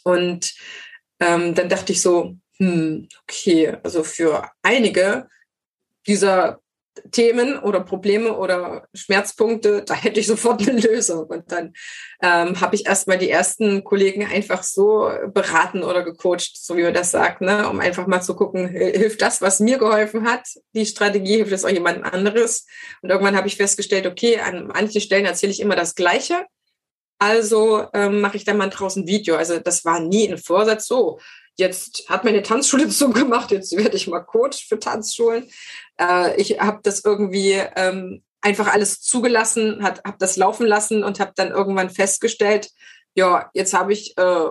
Und 0.04 0.54
ähm, 1.19 1.54
dann 1.54 1.69
dachte 1.69 1.91
ich 1.91 2.02
so, 2.02 2.36
hm, 2.58 3.08
okay, 3.24 3.78
also 3.84 4.04
für 4.04 4.50
einige 4.63 5.28
dieser 6.08 6.62
Themen 7.12 7.60
oder 7.60 7.82
Probleme 7.82 8.38
oder 8.38 8.88
Schmerzpunkte, 8.94 9.84
da 9.84 9.94
hätte 9.94 10.20
ich 10.20 10.28
sofort 10.28 10.68
eine 10.68 10.80
Lösung. 10.80 11.26
Und 11.26 11.52
dann 11.52 11.74
ähm, 12.22 12.60
habe 12.62 12.76
ich 12.76 12.86
erstmal 12.86 13.18
die 13.18 13.30
ersten 13.30 13.84
Kollegen 13.84 14.26
einfach 14.26 14.64
so 14.64 15.12
beraten 15.34 15.84
oder 15.84 16.04
gecoacht, 16.04 16.52
so 16.56 16.78
wie 16.78 16.84
man 16.84 16.94
das 16.94 17.12
sagt, 17.12 17.42
ne? 17.42 17.70
um 17.70 17.80
einfach 17.80 18.08
mal 18.08 18.22
zu 18.22 18.36
gucken, 18.36 18.68
hilft 18.68 19.22
das, 19.22 19.42
was 19.42 19.60
mir 19.60 19.78
geholfen 19.78 20.26
hat, 20.26 20.48
die 20.74 20.86
Strategie, 20.86 21.38
hilft 21.38 21.52
das 21.52 21.66
auch 21.66 21.70
jemand 21.70 22.04
anderes? 22.04 22.66
Und 23.02 23.10
irgendwann 23.10 23.36
habe 23.36 23.48
ich 23.48 23.58
festgestellt, 23.58 24.06
okay, 24.06 24.40
an 24.40 24.68
manchen 24.68 25.02
Stellen 25.02 25.26
erzähle 25.26 25.52
ich 25.52 25.60
immer 25.60 25.76
das 25.76 25.96
Gleiche. 25.96 26.46
Also 27.20 27.86
ähm, 27.94 28.22
mache 28.22 28.38
ich 28.38 28.46
dann 28.46 28.58
mal 28.58 28.70
draußen 28.70 29.06
Video. 29.06 29.36
Also 29.36 29.60
das 29.60 29.84
war 29.84 30.00
nie 30.00 30.30
ein 30.30 30.38
Vorsatz 30.38 30.88
so. 30.88 31.20
Jetzt 31.60 32.10
hat 32.10 32.24
meine 32.24 32.41
Tanzschule 32.41 32.88
zugemacht, 32.89 33.52
jetzt 33.52 33.76
werde 33.76 33.98
ich 33.98 34.08
mal 34.08 34.22
Coach 34.22 34.65
für 34.67 34.80
Tanzschulen. 34.80 35.50
Äh, 36.00 36.39
ich 36.39 36.60
habe 36.60 36.80
das 36.84 37.04
irgendwie 37.04 37.62
ähm, 37.76 38.24
einfach 38.41 38.74
alles 38.74 39.02
zugelassen, 39.02 39.84
habe 39.84 40.15
das 40.17 40.38
laufen 40.38 40.65
lassen 40.65 41.04
und 41.04 41.19
habe 41.19 41.34
dann 41.36 41.52
irgendwann 41.52 41.89
festgestellt, 41.89 42.69
ja, 43.13 43.50
jetzt 43.54 43.74
habe 43.74 43.91
ich 43.91 44.17
äh, 44.17 44.50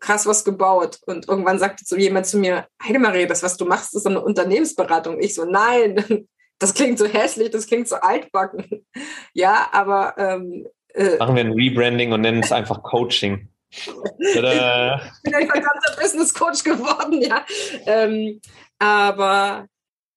krass 0.00 0.26
was 0.26 0.44
gebaut. 0.44 0.98
Und 1.06 1.28
irgendwann 1.28 1.60
sagte 1.60 1.84
so 1.86 1.96
jemand 1.96 2.26
zu 2.26 2.38
mir, 2.38 2.66
Heidemarie, 2.82 3.28
das, 3.28 3.44
was 3.44 3.56
du 3.56 3.64
machst, 3.64 3.94
ist 3.94 4.06
eine 4.06 4.20
Unternehmensberatung. 4.20 5.20
Ich 5.20 5.34
so, 5.34 5.44
nein, 5.44 6.26
das 6.58 6.74
klingt 6.74 6.98
so 6.98 7.06
hässlich, 7.06 7.50
das 7.50 7.68
klingt 7.68 7.86
so 7.86 7.96
altbacken. 7.96 8.84
ja, 9.32 9.68
aber 9.70 10.14
ähm, 10.18 10.66
äh, 10.92 11.18
Machen 11.18 11.36
wir 11.36 11.44
ein 11.44 11.52
Rebranding 11.52 12.12
und 12.12 12.22
nennen 12.22 12.42
es 12.42 12.50
einfach 12.50 12.82
Coaching. 12.82 13.48
Tada. 14.34 15.00
ich 15.16 15.22
bin 15.22 15.34
ein 15.34 15.46
verdammter 15.46 15.96
Business 16.00 16.32
Coach 16.32 16.64
geworden, 16.64 17.20
ja. 17.22 17.44
Ähm, 17.86 18.40
aber 18.78 19.66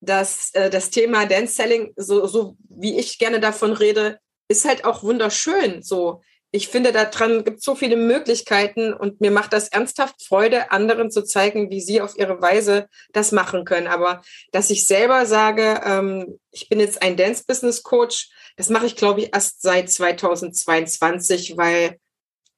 das, 0.02 0.52
äh, 0.54 0.70
das 0.70 0.90
Thema 0.90 1.26
Dance 1.26 1.56
Selling, 1.56 1.94
so, 1.96 2.26
so 2.26 2.56
wie 2.70 2.98
ich 2.98 3.20
gerne 3.20 3.40
davon 3.40 3.74
rede, 3.74 4.20
ist 4.48 4.66
halt 4.66 4.86
auch 4.86 5.04
wunderschön. 5.04 5.84
So, 5.84 6.22
ich 6.52 6.68
finde, 6.68 6.92
daran 6.92 7.44
gibt 7.44 7.60
es 7.60 7.66
so 7.66 7.76
viele 7.76 7.96
Möglichkeiten 7.96 8.94
und 8.94 9.22
mir 9.22 9.30
macht 9.30 9.54
das 9.54 9.68
ernsthaft 9.68 10.26
Freude, 10.26 10.72
anderen 10.72 11.12
zu 11.12 11.24
zeigen, 11.24 11.70
wie 11.70 11.82
sie 11.82 12.02
auf 12.02 12.18
ihre 12.18 12.42
Weise 12.42 12.88
das 13.14 13.32
machen 13.32 13.66
können. 13.66 13.88
Aber 13.88 14.22
dass 14.52 14.72
ich 14.72 14.88
selber 14.88 15.28
sage, 15.28 15.82
ähm, 15.86 16.40
ich 16.52 16.68
bin 16.68 16.80
jetzt 16.80 17.04
ein 17.04 17.18
Dance 17.18 17.44
Business 17.48 17.84
Coach, 17.84 18.30
das 18.58 18.70
mache 18.70 18.88
ich, 18.88 18.96
glaube 18.96 19.22
ich, 19.22 19.30
erst 19.34 19.62
seit 19.62 19.92
2022, 19.92 21.56
weil 21.56 21.98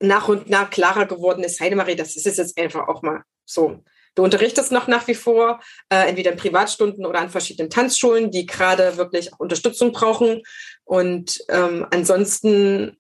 nach 0.02 0.28
und 0.28 0.50
nach 0.50 0.70
klarer 0.70 1.06
geworden 1.06 1.44
ist, 1.44 1.60
Heidemarie, 1.60 1.96
das 1.96 2.16
ist 2.16 2.26
jetzt 2.26 2.58
einfach 2.58 2.88
auch 2.88 3.02
mal 3.02 3.24
so. 3.46 3.84
Du 4.16 4.24
unterrichtest 4.24 4.72
noch 4.72 4.88
nach 4.88 5.08
wie 5.08 5.16
vor, 5.16 5.62
äh, 5.90 6.10
entweder 6.10 6.32
in 6.32 6.38
Privatstunden 6.38 7.06
oder 7.06 7.20
an 7.20 7.30
verschiedenen 7.30 7.70
Tanzschulen, 7.70 8.30
die 8.30 8.46
gerade 8.46 8.98
wirklich 8.98 9.34
auch 9.34 9.40
Unterstützung 9.40 9.94
brauchen. 9.94 10.42
Und 10.84 11.40
ähm, 11.48 11.88
ansonsten 11.92 12.98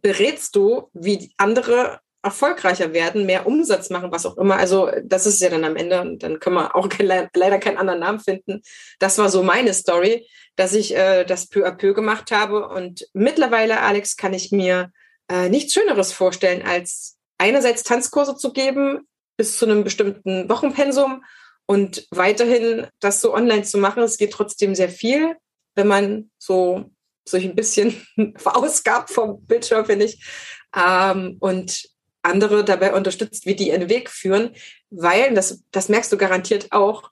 berätst 0.00 0.56
du, 0.56 0.90
wie 0.92 1.32
andere 1.36 2.00
erfolgreicher 2.22 2.92
werden, 2.92 3.26
mehr 3.26 3.46
Umsatz 3.46 3.90
machen, 3.90 4.12
was 4.12 4.26
auch 4.26 4.36
immer. 4.38 4.56
Also 4.56 4.90
das 5.04 5.26
ist 5.26 5.40
ja 5.40 5.50
dann 5.50 5.64
am 5.64 5.76
Ende, 5.76 6.00
und 6.00 6.22
dann 6.22 6.40
können 6.40 6.56
wir 6.56 6.74
auch 6.74 6.88
kein, 6.88 7.06
leider 7.34 7.58
keinen 7.58 7.78
anderen 7.78 8.00
Namen 8.00 8.20
finden. 8.20 8.62
Das 8.98 9.18
war 9.18 9.28
so 9.28 9.42
meine 9.42 9.74
Story, 9.74 10.28
dass 10.56 10.74
ich 10.74 10.96
äh, 10.96 11.24
das 11.24 11.48
peu 11.48 11.66
à 11.66 11.72
peu 11.72 11.94
gemacht 11.94 12.30
habe. 12.30 12.68
Und 12.68 13.08
mittlerweile, 13.12 13.80
Alex, 13.80 14.16
kann 14.16 14.34
ich 14.34 14.50
mir 14.52 14.92
äh, 15.32 15.48
nichts 15.48 15.72
Schöneres 15.72 16.12
vorstellen, 16.12 16.62
als 16.62 17.16
einerseits 17.38 17.84
Tanzkurse 17.84 18.36
zu 18.36 18.52
geben 18.52 19.08
bis 19.38 19.56
zu 19.56 19.64
einem 19.64 19.82
bestimmten 19.82 20.48
Wochenpensum 20.50 21.24
und 21.64 22.06
weiterhin 22.10 22.86
das 23.00 23.22
so 23.22 23.32
online 23.32 23.62
zu 23.62 23.78
machen. 23.78 24.02
Es 24.02 24.18
geht 24.18 24.32
trotzdem 24.32 24.74
sehr 24.74 24.90
viel, 24.90 25.36
wenn 25.74 25.86
man 25.86 26.30
so 26.38 26.90
sich 27.26 27.44
ein 27.44 27.54
bisschen 27.54 28.06
verausgabt 28.36 29.10
vom 29.10 29.42
Bildschirm, 29.46 29.86
finde 29.86 30.04
ich, 30.04 30.22
ähm, 30.76 31.38
und 31.40 31.88
andere 32.20 32.62
dabei 32.62 32.92
unterstützt, 32.94 33.46
wie 33.46 33.56
die 33.56 33.68
ihren 33.68 33.88
Weg 33.88 34.10
führen, 34.10 34.54
weil, 34.90 35.32
das, 35.32 35.62
das 35.70 35.88
merkst 35.88 36.12
du 36.12 36.18
garantiert 36.18 36.70
auch, 36.72 37.10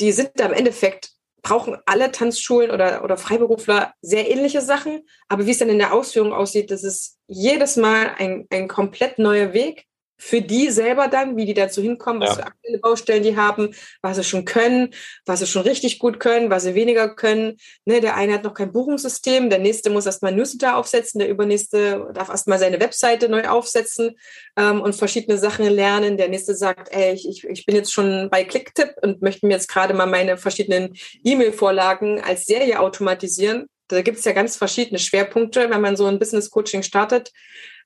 die 0.00 0.12
sind 0.12 0.40
am 0.40 0.52
Endeffekt 0.52 1.10
brauchen 1.42 1.76
alle 1.86 2.12
Tanzschulen 2.12 2.70
oder, 2.70 3.04
oder 3.04 3.16
Freiberufler 3.16 3.94
sehr 4.00 4.30
ähnliche 4.30 4.60
Sachen. 4.60 5.06
Aber 5.28 5.46
wie 5.46 5.50
es 5.50 5.58
dann 5.58 5.68
in 5.68 5.78
der 5.78 5.92
Ausführung 5.92 6.32
aussieht, 6.32 6.70
das 6.70 6.84
ist 6.84 7.18
jedes 7.26 7.76
Mal 7.76 8.14
ein, 8.18 8.46
ein 8.50 8.68
komplett 8.68 9.18
neuer 9.18 9.52
Weg 9.52 9.86
für 10.20 10.42
die 10.42 10.70
selber 10.70 11.08
dann, 11.08 11.36
wie 11.36 11.46
die 11.46 11.54
dazu 11.54 11.80
hinkommen, 11.80 12.20
was 12.20 12.30
ja. 12.30 12.34
für 12.36 12.46
aktuelle 12.46 12.78
Baustellen 12.78 13.22
die 13.22 13.36
haben, 13.36 13.70
was 14.02 14.18
sie 14.18 14.24
schon 14.24 14.44
können, 14.44 14.90
was 15.24 15.40
sie 15.40 15.46
schon 15.46 15.62
richtig 15.62 15.98
gut 15.98 16.20
können, 16.20 16.50
was 16.50 16.64
sie 16.64 16.74
weniger 16.74 17.14
können. 17.14 17.56
Ne, 17.86 18.00
der 18.00 18.16
eine 18.16 18.34
hat 18.34 18.44
noch 18.44 18.52
kein 18.52 18.70
Buchungssystem, 18.70 19.48
der 19.48 19.58
nächste 19.58 19.88
muss 19.88 20.04
erstmal 20.04 20.32
Newsletter 20.32 20.76
aufsetzen, 20.76 21.20
der 21.20 21.30
übernächste 21.30 22.10
darf 22.12 22.28
erstmal 22.28 22.58
seine 22.58 22.80
Webseite 22.80 23.30
neu 23.30 23.48
aufsetzen 23.48 24.16
ähm, 24.56 24.82
und 24.82 24.94
verschiedene 24.94 25.38
Sachen 25.38 25.64
lernen. 25.64 26.18
Der 26.18 26.28
nächste 26.28 26.54
sagt, 26.54 26.92
ey, 26.92 27.14
ich, 27.14 27.44
ich 27.44 27.64
bin 27.64 27.74
jetzt 27.74 27.92
schon 27.92 28.28
bei 28.30 28.44
Clicktip 28.44 28.96
und 29.00 29.22
möchte 29.22 29.46
mir 29.46 29.54
jetzt 29.54 29.68
gerade 29.68 29.94
mal 29.94 30.06
meine 30.06 30.36
verschiedenen 30.36 30.94
E-Mail-Vorlagen 31.24 32.20
als 32.20 32.44
Serie 32.44 32.78
automatisieren. 32.78 33.68
Da 33.88 34.02
gibt 34.02 34.18
es 34.18 34.24
ja 34.24 34.32
ganz 34.32 34.56
verschiedene 34.56 34.98
Schwerpunkte, 34.98 35.70
wenn 35.70 35.80
man 35.80 35.96
so 35.96 36.04
ein 36.04 36.18
Business-Coaching 36.18 36.82
startet. 36.82 37.32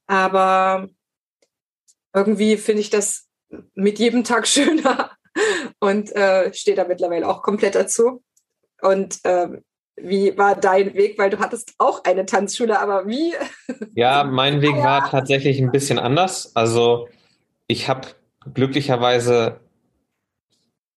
Aber 0.07 0.89
irgendwie 2.15 2.57
finde 2.57 2.81
ich 2.81 2.91
das 2.91 3.29
mit 3.75 3.99
jedem 3.99 4.25
Tag 4.25 4.47
schöner 4.49 5.11
und 5.81 6.13
äh, 6.13 6.53
stehe 6.55 6.77
da 6.77 6.85
mittlerweile 6.85 7.29
auch 7.29 7.43
komplett 7.43 7.75
dazu. 7.75 8.23
Und 8.81 9.19
ähm, 9.25 9.63
wie 9.97 10.37
war 10.37 10.57
dein 10.57 10.95
Weg? 10.95 11.19
Weil 11.19 11.31
du 11.31 11.39
hattest 11.39 11.75
auch 11.79 12.05
eine 12.05 12.27
Tanzschule, 12.27 12.79
aber 12.81 13.07
wie? 13.07 13.35
Ja, 13.95 14.25
mein 14.25 14.61
Weg 14.61 14.77
war 14.77 15.09
tatsächlich 15.11 15.61
ein 15.61 15.71
bisschen 15.71 15.99
anders. 15.99 16.55
Also 16.57 17.09
ich 17.67 17.89
habe 17.89 18.09
glücklicherweise 18.53 19.61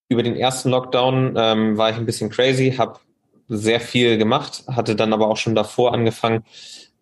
über 0.09 0.23
den 0.23 0.35
ersten 0.35 0.69
Lockdown 0.69 1.35
ähm, 1.37 1.77
war 1.77 1.89
ich 1.89 1.97
ein 1.97 2.05
bisschen 2.05 2.29
crazy, 2.29 2.75
habe 2.77 2.99
sehr 3.47 3.79
viel 3.79 4.17
gemacht, 4.17 4.63
hatte 4.67 4.95
dann 4.95 5.13
aber 5.13 5.27
auch 5.27 5.37
schon 5.37 5.55
davor 5.55 5.93
angefangen, 5.93 6.43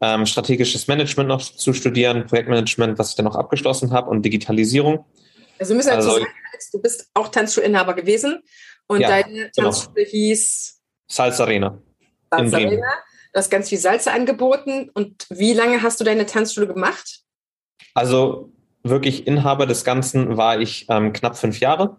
ähm, 0.01 0.25
strategisches 0.25 0.87
Management 0.87 1.29
noch 1.29 1.41
zu 1.41 1.73
studieren, 1.73 2.25
Projektmanagement, 2.25 2.99
was 2.99 3.11
ich 3.11 3.15
dann 3.15 3.25
noch 3.25 3.35
abgeschlossen 3.35 3.91
habe 3.91 4.09
und 4.09 4.23
Digitalisierung. 4.23 5.05
Also 5.59 5.71
wir 5.71 5.77
müssen 5.77 5.89
dazu 5.89 6.09
also, 6.09 6.19
sagen, 6.19 6.31
du 6.73 6.81
bist 6.81 7.09
auch 7.13 7.29
Tanzschulinhaber 7.29 7.93
gewesen 7.93 8.41
und 8.87 9.01
ja, 9.01 9.07
deine 9.07 9.51
genau. 9.55 9.69
Tanzschule 9.69 10.03
hieß 10.03 10.81
Salsa 11.07 11.43
Arena. 11.43 11.81
Salsa 12.31 12.57
Arena. 12.57 12.87
Du 13.33 13.39
hast 13.39 13.49
ganz 13.49 13.69
viel 13.69 13.77
Salsa 13.77 14.13
angeboten. 14.13 14.89
Und 14.93 15.25
wie 15.29 15.53
lange 15.53 15.81
hast 15.81 15.99
du 15.99 16.03
deine 16.03 16.25
Tanzschule 16.25 16.67
gemacht? 16.67 17.19
Also 17.93 18.51
wirklich 18.83 19.27
Inhaber 19.27 19.65
des 19.65 19.83
Ganzen 19.83 20.37
war 20.37 20.59
ich 20.59 20.85
ähm, 20.89 21.11
knapp 21.11 21.37
fünf 21.37 21.59
Jahre. 21.59 21.97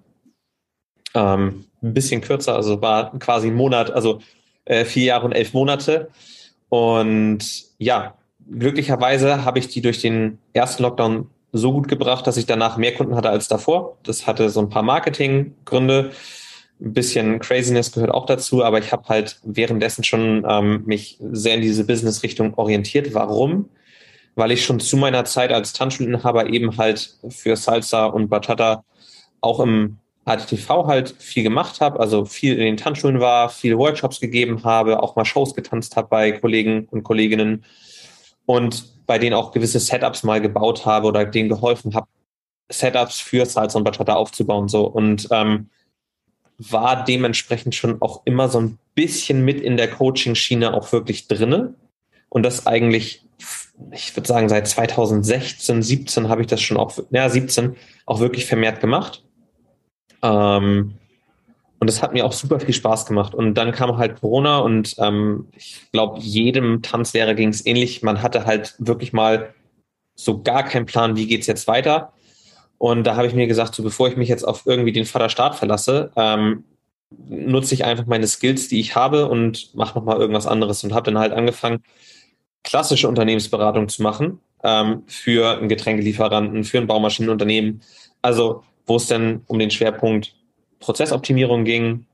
Ähm, 1.15 1.67
ein 1.83 1.95
bisschen 1.95 2.21
kürzer, 2.21 2.55
also 2.55 2.81
war 2.81 3.19
quasi 3.19 3.49
ein 3.49 3.55
Monat, 3.55 3.91
also 3.91 4.21
äh, 4.65 4.85
vier 4.85 5.05
Jahre 5.05 5.27
und 5.27 5.33
elf 5.33 5.53
Monate. 5.53 6.11
Und 6.69 7.41
ja, 7.79 8.15
glücklicherweise 8.51 9.45
habe 9.45 9.59
ich 9.59 9.69
die 9.69 9.81
durch 9.81 10.01
den 10.01 10.39
ersten 10.53 10.83
Lockdown 10.83 11.31
so 11.53 11.73
gut 11.73 11.89
gebracht, 11.89 12.27
dass 12.27 12.37
ich 12.37 12.47
danach 12.47 12.77
mehr 12.77 12.95
Kunden 12.95 13.15
hatte 13.15 13.31
als 13.31 13.49
davor. 13.49 13.97
Das 14.03 14.27
hatte 14.27 14.51
so 14.51 14.61
ein 14.61 14.69
paar 14.69 14.83
Marketinggründe. 14.83 16.13
Ein 16.81 16.93
bisschen 16.93 17.39
Craziness 17.39 17.93
gehört 17.93 18.11
auch 18.11 18.27
dazu, 18.27 18.63
aber 18.63 18.79
ich 18.79 18.93
habe 18.93 19.09
halt 19.09 19.41
währenddessen 19.45 20.05
schon 20.05 20.45
ähm, 20.47 20.83
mich 20.85 21.19
sehr 21.21 21.55
in 21.55 21.63
diese 21.63 21.87
Business-Richtung 21.87 22.55
orientiert. 22.55 23.15
Warum? 23.15 23.71
Weil 24.35 24.53
ich 24.53 24.65
schon 24.65 24.81
zu 24.81 24.99
meiner 24.99 25.25
Zeit 25.25 25.53
als 25.53 25.73
Tanzschulinhaber 25.73 26.51
eben 26.51 26.77
halt 26.77 27.17
für 27.31 27.57
Salsa 27.57 28.07
und 28.07 28.29
Bachata 28.29 28.85
auch 29.41 29.61
im 29.61 29.99
HTTV 30.27 30.87
halt 30.87 31.15
viel 31.19 31.45
gemacht 31.45 31.81
habe, 31.81 32.01
also 32.01 32.25
viel 32.25 32.55
in 32.55 32.65
den 32.65 32.77
Tanzschulen 32.77 33.21
war, 33.21 33.49
viele 33.49 33.79
Workshops 33.79 34.19
gegeben 34.21 34.65
habe, 34.65 35.03
auch 35.03 35.15
mal 35.15 35.25
Shows 35.25 35.55
getanzt 35.55 35.97
habe 35.97 36.09
bei 36.09 36.33
Kollegen 36.33 36.89
und 36.91 37.05
Kolleginnen 37.05 37.65
und 38.45 39.07
bei 39.07 39.19
denen 39.19 39.35
auch 39.35 39.53
gewisse 39.53 39.79
Setups 39.79 40.25
mal 40.25 40.41
gebaut 40.41 40.85
habe 40.85 41.07
oder 41.07 41.25
denen 41.25 41.49
geholfen 41.49 41.95
habe, 41.95 42.09
Setups 42.69 43.21
für 43.21 43.47
Salsa 43.47 43.79
und 43.79 43.85
Bachata 43.85 44.15
aufzubauen 44.15 44.69
so. 44.69 44.87
Und 44.87 45.29
ähm, 45.31 45.71
war 46.59 47.05
dementsprechend 47.05 47.77
schon 47.77 48.03
auch 48.03 48.23
immer 48.25 48.49
so 48.49 48.61
ein 48.61 48.79
bisschen 48.97 49.45
mit 49.45 49.61
in 49.61 49.77
der 49.77 49.91
Coaching-Schiene 49.91 50.75
auch 50.75 50.91
wirklich 50.91 51.29
drinne. 51.29 51.75
Und 52.29 52.43
das 52.43 52.67
eigentlich, 52.67 53.25
ich 53.93 54.17
würde 54.17 54.27
sagen 54.27 54.49
seit 54.49 54.67
2016, 54.67 55.83
17 55.83 56.29
habe 56.29 56.41
ich 56.41 56.49
das 56.49 56.61
schon 56.61 56.79
auch, 56.79 56.99
ja 57.11 57.29
17 57.29 57.77
auch 58.07 58.19
wirklich 58.19 58.47
vermehrt 58.47 58.81
gemacht 58.81 59.23
ähm, 60.27 60.95
und 61.79 61.89
es 61.89 62.03
hat 62.03 62.13
mir 62.13 62.25
auch 62.25 62.33
super 62.33 62.59
viel 62.59 62.75
Spaß 62.75 63.07
gemacht. 63.07 63.35
Und 63.35 63.55
dann 63.55 63.73
kam 63.73 63.99
halt 63.99 64.21
Corona 64.21 64.59
und 64.59 64.95
ähm, 64.99 65.47
ich 65.55 65.89
glaube, 65.93 66.21
jedem 66.21 66.83
Tanzlehrer 66.83 67.35
ging 67.35 67.51
es 67.51 67.67
ähnlich. 67.67 68.03
Man 68.03 68.23
hatte 68.23 68.47
halt 68.47 68.75
wirklich 68.79 69.13
mal 69.13 69.55
so 70.15 70.43
gar 70.43 70.65
keinen 70.65 70.87
Plan, 70.87 71.17
wie 71.17 71.27
geht's 71.27 71.47
jetzt 71.47 71.69
weiter. 71.69 72.13
Und 72.79 73.05
da 73.05 73.17
habe 73.17 73.27
ich 73.27 73.35
mir 73.35 73.47
gesagt, 73.47 73.75
so 73.75 73.83
bevor 73.83 74.09
ich 74.09 74.17
mich 74.17 74.29
jetzt 74.29 74.45
auf 74.45 74.63
irgendwie 74.67 74.93
den 74.93 75.05
Vaterstaat 75.05 75.55
verlasse, 75.57 76.11
ähm, 76.17 76.65
nutze 77.29 77.75
ich 77.75 77.85
einfach 77.85 78.07
meine 78.07 78.27
Skills, 78.27 78.69
die 78.69 78.81
ich 78.81 78.97
habe 78.97 79.29
und 79.29 79.75
mache 79.75 79.99
nochmal 79.99 80.19
irgendwas 80.19 80.47
anderes 80.47 80.83
und 80.83 80.93
habe 80.93 81.11
dann 81.11 81.21
halt 81.21 81.33
angefangen, 81.33 81.83
klassische 82.65 83.09
Unternehmensberatung 83.09 83.89
zu 83.89 84.03
machen 84.03 84.41
ähm, 84.65 85.05
für 85.07 85.59
einen 85.59 85.69
Getränkelieferanten, 85.69 86.65
für 86.65 86.79
ein 86.79 86.87
Baumaschinenunternehmen. 86.87 87.83
Also 88.23 88.65
wo 88.87 88.97
es 88.97 89.07
dann 89.07 89.43
um 89.47 89.59
den 89.59 89.71
Schwerpunkt 89.71 90.35
Prozessoptimierung 90.81 91.65
ging 91.65 92.07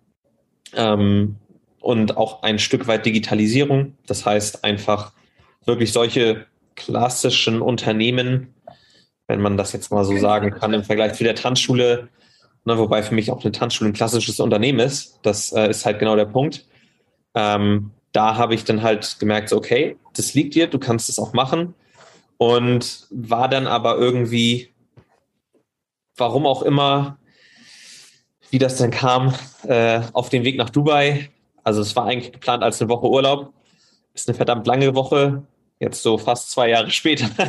ähm, 0.75 1.37
und 1.81 2.17
auch 2.17 2.43
ein 2.43 2.59
Stück 2.59 2.87
weit 2.87 3.07
Digitalisierung. 3.07 3.97
Das 4.07 4.25
heißt 4.25 4.65
einfach 4.65 5.13
wirklich 5.65 5.93
solche 5.93 6.47
klassischen 6.75 7.61
Unternehmen, 7.61 8.55
wenn 9.29 9.41
man 9.41 9.57
das 9.57 9.73
jetzt 9.73 9.91
mal 9.91 10.05
so 10.05 10.17
sagen 10.17 10.53
kann, 10.53 10.73
im 10.73 10.85
Vergleich 10.85 11.15
zu 11.15 11.25
der 11.25 11.35
Tanzschule, 11.35 12.09
ne, 12.65 12.79
wobei 12.79 13.03
für 13.03 13.15
mich 13.15 13.31
auch 13.31 13.43
eine 13.43 13.53
Tanzschule 13.53 13.91
ein 13.91 13.95
klassisches 13.95 14.41
Unternehmen 14.41 14.81
ist. 14.81 15.19
Das 15.23 15.53
äh, 15.53 15.69
ist 15.69 15.85
halt 15.85 15.99
genau 15.99 16.17
der 16.17 16.27
Punkt. 16.27 16.67
Ähm, 17.35 17.91
da 18.13 18.37
habe 18.37 18.55
ich 18.55 18.65
dann 18.65 18.83
halt 18.83 19.19
gemerkt, 19.19 19.49
so, 19.49 19.57
okay, 19.57 19.97
das 20.15 20.35
liegt 20.35 20.55
dir, 20.55 20.67
du 20.67 20.79
kannst 20.79 21.09
es 21.09 21.19
auch 21.19 21.33
machen. 21.33 21.75
Und 22.37 23.07
war 23.11 23.49
dann 23.49 23.67
aber 23.67 23.97
irgendwie 23.99 24.72
warum 26.17 26.47
auch 26.47 26.63
immer, 26.63 27.19
wie 28.51 28.59
das 28.59 28.77
denn 28.77 28.91
kam, 28.91 29.35
äh, 29.67 30.01
auf 30.13 30.29
dem 30.29 30.45
Weg 30.45 30.57
nach 30.57 30.71
Dubai. 30.71 31.31
Also 31.65 31.81
es 31.81 31.97
war 31.97 32.07
eigentlich 32.07 32.33
geplant 32.33 32.63
als 32.63 32.81
eine 32.81 32.91
Woche 32.91 33.09
Urlaub. 33.09 33.53
Ist 34.15 34.29
eine 34.29 34.37
verdammt 34.37 34.67
lange 34.67 34.95
Woche. 34.95 35.43
Jetzt 35.81 36.03
so 36.03 36.19
fast 36.19 36.51
zwei 36.51 36.69
Jahre 36.69 36.91
später. 36.91 37.29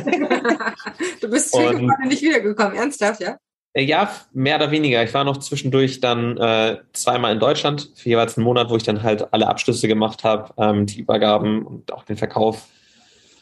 du 1.20 1.28
bist 1.28 1.54
und, 1.54 1.88
nicht 2.08 2.22
wiedergekommen, 2.22 2.74
ernsthaft, 2.74 3.20
ja? 3.20 3.36
Äh, 3.74 3.84
ja, 3.84 4.10
mehr 4.32 4.56
oder 4.56 4.70
weniger. 4.70 5.04
Ich 5.04 5.12
war 5.12 5.24
noch 5.24 5.36
zwischendurch 5.36 6.00
dann 6.00 6.38
äh, 6.38 6.78
zweimal 6.92 7.32
in 7.32 7.40
Deutschland 7.40 7.90
für 7.94 8.08
jeweils 8.08 8.36
einen 8.36 8.44
Monat, 8.44 8.70
wo 8.70 8.76
ich 8.76 8.82
dann 8.82 9.02
halt 9.02 9.32
alle 9.32 9.46
Abschlüsse 9.46 9.88
gemacht 9.88 10.24
habe, 10.24 10.54
ähm, 10.56 10.86
die 10.86 11.00
Übergaben 11.00 11.66
und 11.66 11.92
auch 11.92 12.04
den 12.04 12.16
Verkauf. 12.16 12.66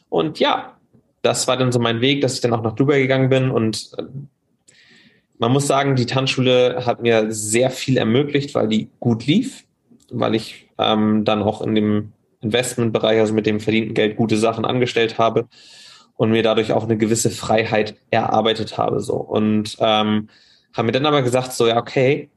Und 0.08 0.40
ja, 0.40 0.76
das 1.22 1.46
war 1.48 1.56
dann 1.56 1.70
so 1.70 1.78
mein 1.78 2.00
Weg, 2.00 2.20
dass 2.20 2.34
ich 2.34 2.40
dann 2.40 2.52
auch 2.52 2.62
nach 2.62 2.74
Dubai 2.74 3.00
gegangen 3.00 3.28
bin 3.28 3.50
und 3.50 3.92
äh, 3.96 4.02
man 5.42 5.50
muss 5.50 5.66
sagen, 5.66 5.96
die 5.96 6.06
Tanzschule 6.06 6.86
hat 6.86 7.02
mir 7.02 7.32
sehr 7.32 7.70
viel 7.70 7.96
ermöglicht, 7.96 8.54
weil 8.54 8.68
die 8.68 8.88
gut 9.00 9.26
lief, 9.26 9.64
weil 10.08 10.36
ich 10.36 10.68
ähm, 10.78 11.24
dann 11.24 11.42
auch 11.42 11.62
in 11.62 11.74
dem 11.74 12.12
Investmentbereich, 12.42 13.18
also 13.18 13.34
mit 13.34 13.46
dem 13.46 13.58
verdienten 13.58 13.92
Geld, 13.92 14.14
gute 14.14 14.36
Sachen 14.36 14.64
angestellt 14.64 15.18
habe 15.18 15.48
und 16.14 16.30
mir 16.30 16.44
dadurch 16.44 16.70
auch 16.72 16.84
eine 16.84 16.96
gewisse 16.96 17.30
Freiheit 17.30 17.96
erarbeitet 18.12 18.78
habe. 18.78 19.00
So. 19.00 19.14
Und 19.14 19.76
ähm, 19.80 20.28
haben 20.74 20.86
mir 20.86 20.92
dann 20.92 21.06
aber 21.06 21.22
gesagt, 21.22 21.52
so 21.54 21.66
ja, 21.66 21.76
okay, 21.76 22.30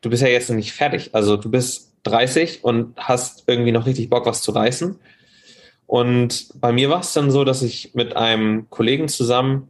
du 0.00 0.10
bist 0.10 0.22
ja 0.22 0.28
jetzt 0.28 0.48
noch 0.48 0.54
nicht 0.54 0.72
fertig. 0.72 1.10
Also 1.12 1.36
du 1.36 1.50
bist 1.50 1.96
30 2.04 2.62
und 2.62 2.96
hast 2.98 3.42
irgendwie 3.48 3.72
noch 3.72 3.86
richtig 3.86 4.10
Bock, 4.10 4.26
was 4.26 4.42
zu 4.42 4.52
reißen. 4.52 4.96
Und 5.88 6.50
bei 6.60 6.70
mir 6.70 6.88
war 6.88 7.00
es 7.00 7.14
dann 7.14 7.32
so, 7.32 7.42
dass 7.42 7.62
ich 7.62 7.96
mit 7.96 8.14
einem 8.14 8.70
Kollegen 8.70 9.08
zusammen 9.08 9.69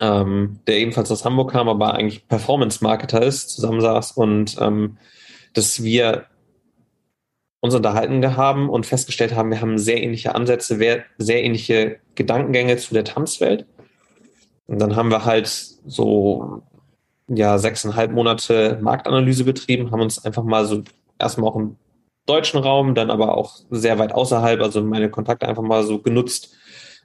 ähm, 0.00 0.60
der 0.66 0.78
ebenfalls 0.78 1.10
aus 1.10 1.24
Hamburg 1.24 1.52
kam, 1.52 1.68
aber 1.68 1.94
eigentlich 1.94 2.26
Performance-Marketer 2.28 3.22
ist, 3.22 3.50
zusammensaß 3.50 4.12
und 4.12 4.56
ähm, 4.60 4.98
dass 5.54 5.82
wir 5.82 6.26
uns 7.60 7.74
unterhalten 7.74 8.36
haben 8.36 8.68
und 8.68 8.86
festgestellt 8.86 9.34
haben, 9.34 9.50
wir 9.50 9.60
haben 9.60 9.78
sehr 9.78 10.02
ähnliche 10.02 10.34
Ansätze, 10.34 10.78
sehr 11.18 11.44
ähnliche 11.44 11.98
Gedankengänge 12.16 12.76
zu 12.76 12.92
der 12.92 13.04
Tanzwelt. 13.04 13.66
Und 14.66 14.80
dann 14.80 14.96
haben 14.96 15.10
wir 15.10 15.24
halt 15.24 15.46
so 15.46 16.62
ja 17.28 17.58
sechseinhalb 17.58 18.10
Monate 18.10 18.78
Marktanalyse 18.82 19.44
betrieben, 19.44 19.92
haben 19.92 20.00
uns 20.00 20.24
einfach 20.24 20.42
mal 20.42 20.66
so 20.66 20.82
erstmal 21.18 21.50
auch 21.50 21.56
im 21.56 21.76
deutschen 22.26 22.60
Raum, 22.60 22.94
dann 22.94 23.10
aber 23.10 23.36
auch 23.36 23.58
sehr 23.70 23.98
weit 23.98 24.12
außerhalb, 24.12 24.60
also 24.60 24.82
meine 24.82 25.10
Kontakte 25.10 25.48
einfach 25.48 25.62
mal 25.62 25.84
so 25.84 26.00
genutzt. 26.00 26.54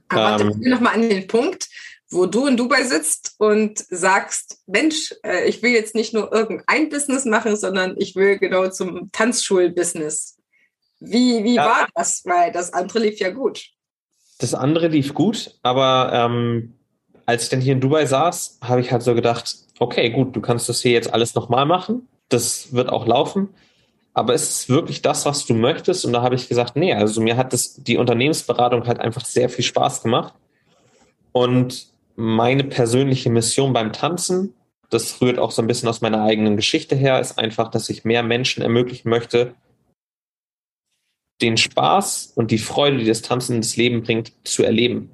Aber 0.09 0.41
ähm, 0.41 0.59
nochmal 0.61 0.95
an 0.95 1.01
den 1.01 1.27
Punkt, 1.27 1.69
wo 2.09 2.25
du 2.25 2.47
in 2.47 2.57
Dubai 2.57 2.83
sitzt 2.83 3.35
und 3.37 3.79
sagst, 3.89 4.59
Mensch, 4.65 5.13
äh, 5.23 5.47
ich 5.47 5.61
will 5.61 5.71
jetzt 5.71 5.95
nicht 5.95 6.13
nur 6.13 6.31
irgendein 6.31 6.89
Business 6.89 7.25
machen, 7.25 7.57
sondern 7.57 7.95
ich 7.97 8.15
will 8.15 8.37
genau 8.37 8.69
zum 8.69 9.11
Tanzschul-Business. 9.11 10.37
Wie, 10.99 11.43
wie 11.43 11.55
ja. 11.55 11.65
war 11.65 11.87
das? 11.93 12.23
Weil 12.25 12.51
das 12.51 12.73
andere 12.73 12.99
lief 12.99 13.19
ja 13.19 13.29
gut. 13.29 13.65
Das 14.39 14.53
andere 14.53 14.87
lief 14.87 15.13
gut, 15.13 15.55
aber 15.63 16.11
ähm, 16.13 16.73
als 17.25 17.43
ich 17.43 17.49
dann 17.49 17.61
hier 17.61 17.73
in 17.73 17.81
Dubai 17.81 18.05
saß, 18.05 18.59
habe 18.61 18.81
ich 18.81 18.91
halt 18.91 19.03
so 19.03 19.13
gedacht, 19.13 19.57
okay, 19.79 20.09
gut, 20.09 20.35
du 20.35 20.41
kannst 20.41 20.69
das 20.69 20.81
hier 20.81 20.91
jetzt 20.91 21.13
alles 21.13 21.35
nochmal 21.35 21.65
machen. 21.65 22.07
Das 22.29 22.73
wird 22.73 22.89
auch 22.89 23.05
laufen. 23.05 23.49
Aber 24.13 24.33
ist 24.33 24.49
es 24.49 24.69
wirklich 24.69 25.01
das, 25.01 25.25
was 25.25 25.45
du 25.45 25.53
möchtest? 25.53 26.05
Und 26.05 26.13
da 26.13 26.21
habe 26.21 26.35
ich 26.35 26.47
gesagt, 26.47 26.75
nee, 26.75 26.93
also 26.93 27.21
mir 27.21 27.37
hat 27.37 27.53
das, 27.53 27.75
die 27.75 27.97
Unternehmensberatung 27.97 28.87
halt 28.87 28.99
einfach 28.99 29.25
sehr 29.25 29.49
viel 29.49 29.63
Spaß 29.63 30.01
gemacht. 30.01 30.33
Und 31.31 31.87
meine 32.17 32.63
persönliche 32.63 33.29
Mission 33.29 33.71
beim 33.73 33.93
Tanzen, 33.93 34.53
das 34.89 35.21
rührt 35.21 35.37
auch 35.37 35.51
so 35.51 35.61
ein 35.61 35.67
bisschen 35.67 35.87
aus 35.87 36.01
meiner 36.01 36.23
eigenen 36.23 36.57
Geschichte 36.57 36.95
her, 36.95 37.19
ist 37.19 37.37
einfach, 37.37 37.69
dass 37.69 37.89
ich 37.89 38.05
mehr 38.05 38.23
Menschen 38.23 38.63
ermöglichen 38.63 39.09
möchte, 39.09 39.53
den 41.41 41.57
Spaß 41.57 42.33
und 42.35 42.49
die 42.49 42.57
Freude, 42.57 42.97
die 42.97 43.05
das 43.05 43.21
Tanzen 43.21 43.57
ins 43.57 43.77
Leben 43.77 44.01
bringt, 44.01 44.33
zu 44.43 44.63
erleben. 44.63 45.11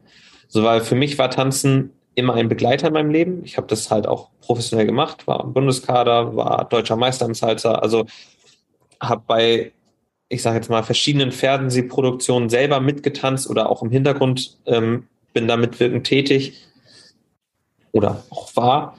So, 0.48 0.64
weil 0.64 0.80
für 0.80 0.96
mich 0.96 1.18
war 1.18 1.30
Tanzen 1.30 1.92
immer 2.16 2.36
ein 2.36 2.48
Begleiter 2.48 2.88
in 2.88 2.94
meinem 2.94 3.12
Leben. 3.12 3.44
Ich 3.44 3.58
habe 3.58 3.68
das 3.68 3.92
halt 3.92 4.08
auch 4.08 4.30
professionell 4.40 4.86
gemacht, 4.86 5.28
war 5.28 5.44
im 5.44 5.52
Bundeskader, 5.52 6.38
war 6.38 6.70
deutscher 6.70 6.96
Meister 6.96 7.26
im 7.26 7.34
Salsa, 7.34 7.76
also 7.76 8.06
habe 9.02 9.24
bei, 9.28 9.74
ich 10.30 10.42
sage 10.42 10.56
jetzt 10.56 10.70
mal, 10.70 10.84
verschiedenen 10.84 11.34
Fernsehproduktionen 11.34 12.50
selber 12.50 12.80
mitgetanzt 12.80 13.50
oder 13.50 13.70
auch 13.70 13.82
im 13.82 13.90
Hintergrund 13.90 14.58
ähm, 14.68 15.08
bin 15.34 15.50
da 15.50 15.58
mitwirkend 15.58 16.06
tätig 16.06 16.73
oder 17.94 18.24
auch 18.30 18.54
war 18.56 18.98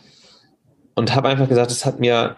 und 0.95 1.15
habe 1.15 1.29
einfach 1.29 1.49
gesagt, 1.49 1.71
es 1.71 1.85
hat 1.85 2.01
mir, 2.01 2.37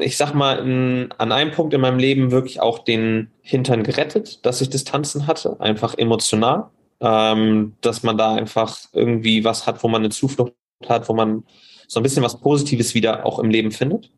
ich 0.00 0.16
sag 0.16 0.34
mal, 0.34 0.58
in, 0.58 1.12
an 1.18 1.32
einem 1.32 1.50
Punkt 1.50 1.74
in 1.74 1.80
meinem 1.80 1.98
Leben 1.98 2.30
wirklich 2.30 2.60
auch 2.60 2.78
den 2.78 3.30
Hintern 3.40 3.82
gerettet, 3.82 4.46
dass 4.46 4.60
ich 4.60 4.70
Distanzen 4.70 5.26
hatte, 5.26 5.58
einfach 5.58 5.96
emotional, 5.98 6.68
ähm, 7.00 7.74
dass 7.80 8.02
man 8.02 8.16
da 8.16 8.34
einfach 8.34 8.78
irgendwie 8.92 9.42
was 9.42 9.66
hat, 9.66 9.82
wo 9.82 9.88
man 9.88 10.02
eine 10.02 10.10
Zuflucht 10.10 10.52
hat, 10.86 11.08
wo 11.08 11.14
man 11.14 11.44
so 11.88 11.98
ein 11.98 12.02
bisschen 12.02 12.22
was 12.22 12.40
Positives 12.40 12.94
wieder 12.94 13.26
auch 13.26 13.38
im 13.38 13.50
Leben 13.50 13.72
findet. 13.72 14.10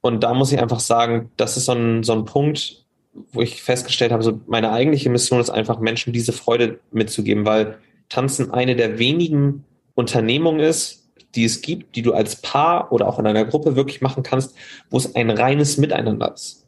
Und 0.00 0.24
da 0.24 0.34
muss 0.34 0.50
ich 0.50 0.60
einfach 0.60 0.80
sagen, 0.80 1.30
das 1.36 1.56
ist 1.56 1.66
so 1.66 1.72
ein, 1.72 2.02
so 2.02 2.12
ein 2.12 2.24
Punkt, 2.24 2.84
wo 3.32 3.42
ich 3.42 3.62
festgestellt 3.62 4.12
habe, 4.12 4.22
so 4.22 4.40
meine 4.46 4.72
eigentliche 4.72 5.10
Mission 5.10 5.40
ist 5.40 5.50
einfach, 5.50 5.78
Menschen 5.78 6.12
diese 6.12 6.32
Freude 6.32 6.80
mitzugeben, 6.90 7.44
weil 7.44 7.78
Tanzen 8.12 8.50
eine 8.50 8.76
der 8.76 8.98
wenigen 8.98 9.64
Unternehmungen 9.94 10.60
ist, 10.60 11.08
die 11.34 11.44
es 11.44 11.62
gibt, 11.62 11.96
die 11.96 12.02
du 12.02 12.12
als 12.12 12.36
Paar 12.36 12.92
oder 12.92 13.08
auch 13.08 13.18
in 13.18 13.26
einer 13.26 13.46
Gruppe 13.46 13.74
wirklich 13.74 14.02
machen 14.02 14.22
kannst, 14.22 14.54
wo 14.90 14.98
es 14.98 15.14
ein 15.14 15.30
reines 15.30 15.78
Miteinander 15.78 16.34
ist. 16.34 16.66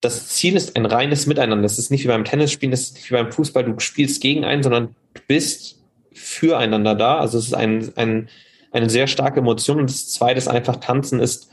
Das 0.00 0.28
Ziel 0.28 0.56
ist 0.56 0.74
ein 0.74 0.86
reines 0.86 1.26
Miteinander. 1.26 1.62
Das 1.62 1.78
ist 1.78 1.90
nicht 1.90 2.04
wie 2.04 2.08
beim 2.08 2.24
Tennisspielen, 2.24 2.70
das 2.70 2.80
ist 2.80 2.94
nicht 2.94 3.10
wie 3.10 3.14
beim 3.14 3.30
Fußball, 3.30 3.64
du 3.64 3.78
spielst 3.78 4.22
gegen 4.22 4.44
einen, 4.44 4.62
sondern 4.62 4.96
du 5.12 5.20
bist 5.28 5.78
füreinander 6.14 6.94
da. 6.94 7.18
Also 7.18 7.36
es 7.36 7.48
ist 7.48 7.54
ein, 7.54 7.92
ein, 7.96 8.30
eine 8.70 8.88
sehr 8.88 9.08
starke 9.08 9.40
Emotion. 9.40 9.80
Und 9.80 9.90
das 9.90 10.08
zweite 10.08 10.38
ist 10.38 10.48
einfach, 10.48 10.76
Tanzen 10.76 11.20
ist 11.20 11.51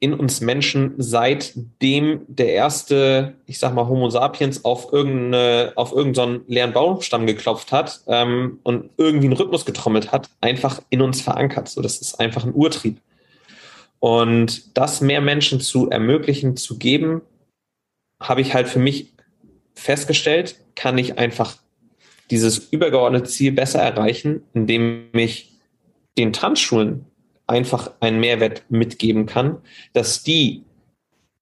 in 0.00 0.14
uns 0.14 0.40
Menschen 0.40 0.94
seitdem 0.98 2.20
der 2.28 2.52
erste, 2.52 3.34
ich 3.46 3.58
sag 3.58 3.74
mal, 3.74 3.88
Homo 3.88 4.10
sapiens 4.10 4.64
auf 4.64 4.92
irgendeine, 4.92 5.72
auf 5.74 5.92
irgendeinen 5.92 6.42
leeren 6.46 6.72
Baumstamm 6.72 7.26
geklopft 7.26 7.72
hat 7.72 8.00
ähm, 8.06 8.60
und 8.62 8.90
irgendwie 8.96 9.26
einen 9.26 9.36
Rhythmus 9.36 9.64
getrommelt 9.64 10.12
hat, 10.12 10.30
einfach 10.40 10.80
in 10.90 11.02
uns 11.02 11.20
verankert. 11.20 11.68
So, 11.68 11.82
das 11.82 11.98
ist 11.98 12.20
einfach 12.20 12.44
ein 12.44 12.54
Urtrieb. 12.54 13.00
Und 13.98 14.76
das 14.76 15.00
mehr 15.00 15.20
Menschen 15.20 15.60
zu 15.60 15.90
ermöglichen, 15.90 16.56
zu 16.56 16.78
geben, 16.78 17.22
habe 18.22 18.40
ich 18.40 18.54
halt 18.54 18.68
für 18.68 18.78
mich 18.78 19.12
festgestellt, 19.74 20.56
kann 20.76 20.96
ich 20.98 21.18
einfach 21.18 21.56
dieses 22.30 22.58
übergeordnete 22.58 23.28
Ziel 23.28 23.52
besser 23.52 23.80
erreichen, 23.80 24.42
indem 24.54 25.08
ich 25.12 25.52
den 26.16 26.32
Tanzschulen 26.32 27.06
einfach 27.48 27.90
einen 28.00 28.20
Mehrwert 28.20 28.64
mitgeben 28.68 29.26
kann, 29.26 29.58
dass 29.94 30.22
die 30.22 30.64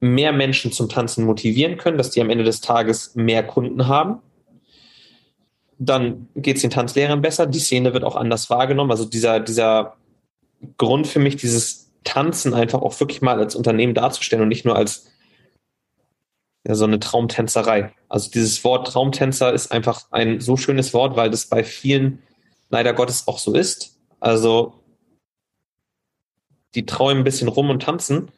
mehr 0.00 0.32
Menschen 0.32 0.72
zum 0.72 0.88
Tanzen 0.88 1.24
motivieren 1.24 1.76
können, 1.76 1.98
dass 1.98 2.10
die 2.10 2.20
am 2.20 2.30
Ende 2.30 2.44
des 2.44 2.60
Tages 2.60 3.14
mehr 3.14 3.42
Kunden 3.42 3.88
haben. 3.88 4.22
Dann 5.78 6.28
geht 6.34 6.56
es 6.56 6.62
den 6.62 6.70
Tanzlehrern 6.70 7.20
besser, 7.20 7.46
die 7.46 7.58
Szene 7.58 7.92
wird 7.92 8.04
auch 8.04 8.16
anders 8.16 8.48
wahrgenommen. 8.48 8.90
Also 8.90 9.04
dieser, 9.04 9.40
dieser 9.40 9.96
Grund 10.78 11.06
für 11.06 11.18
mich, 11.18 11.36
dieses 11.36 11.90
Tanzen 12.04 12.54
einfach 12.54 12.80
auch 12.80 12.98
wirklich 13.00 13.20
mal 13.20 13.38
als 13.38 13.56
Unternehmen 13.56 13.94
darzustellen 13.94 14.42
und 14.42 14.48
nicht 14.48 14.64
nur 14.64 14.76
als 14.76 15.10
ja, 16.66 16.74
so 16.74 16.84
eine 16.84 17.00
Traumtänzerei. 17.00 17.92
Also 18.08 18.30
dieses 18.30 18.62
Wort 18.64 18.86
Traumtänzer 18.86 19.52
ist 19.52 19.72
einfach 19.72 20.06
ein 20.12 20.40
so 20.40 20.56
schönes 20.56 20.94
Wort, 20.94 21.16
weil 21.16 21.30
das 21.30 21.46
bei 21.46 21.64
vielen 21.64 22.22
leider 22.70 22.92
Gottes 22.92 23.26
auch 23.26 23.38
so 23.38 23.54
ist. 23.54 23.98
Also 24.20 24.74
die 26.76 26.86
träumen 26.86 27.22
ein 27.22 27.24
bisschen 27.24 27.48
rum 27.48 27.70
und 27.70 27.82
tanzen, 27.82 28.30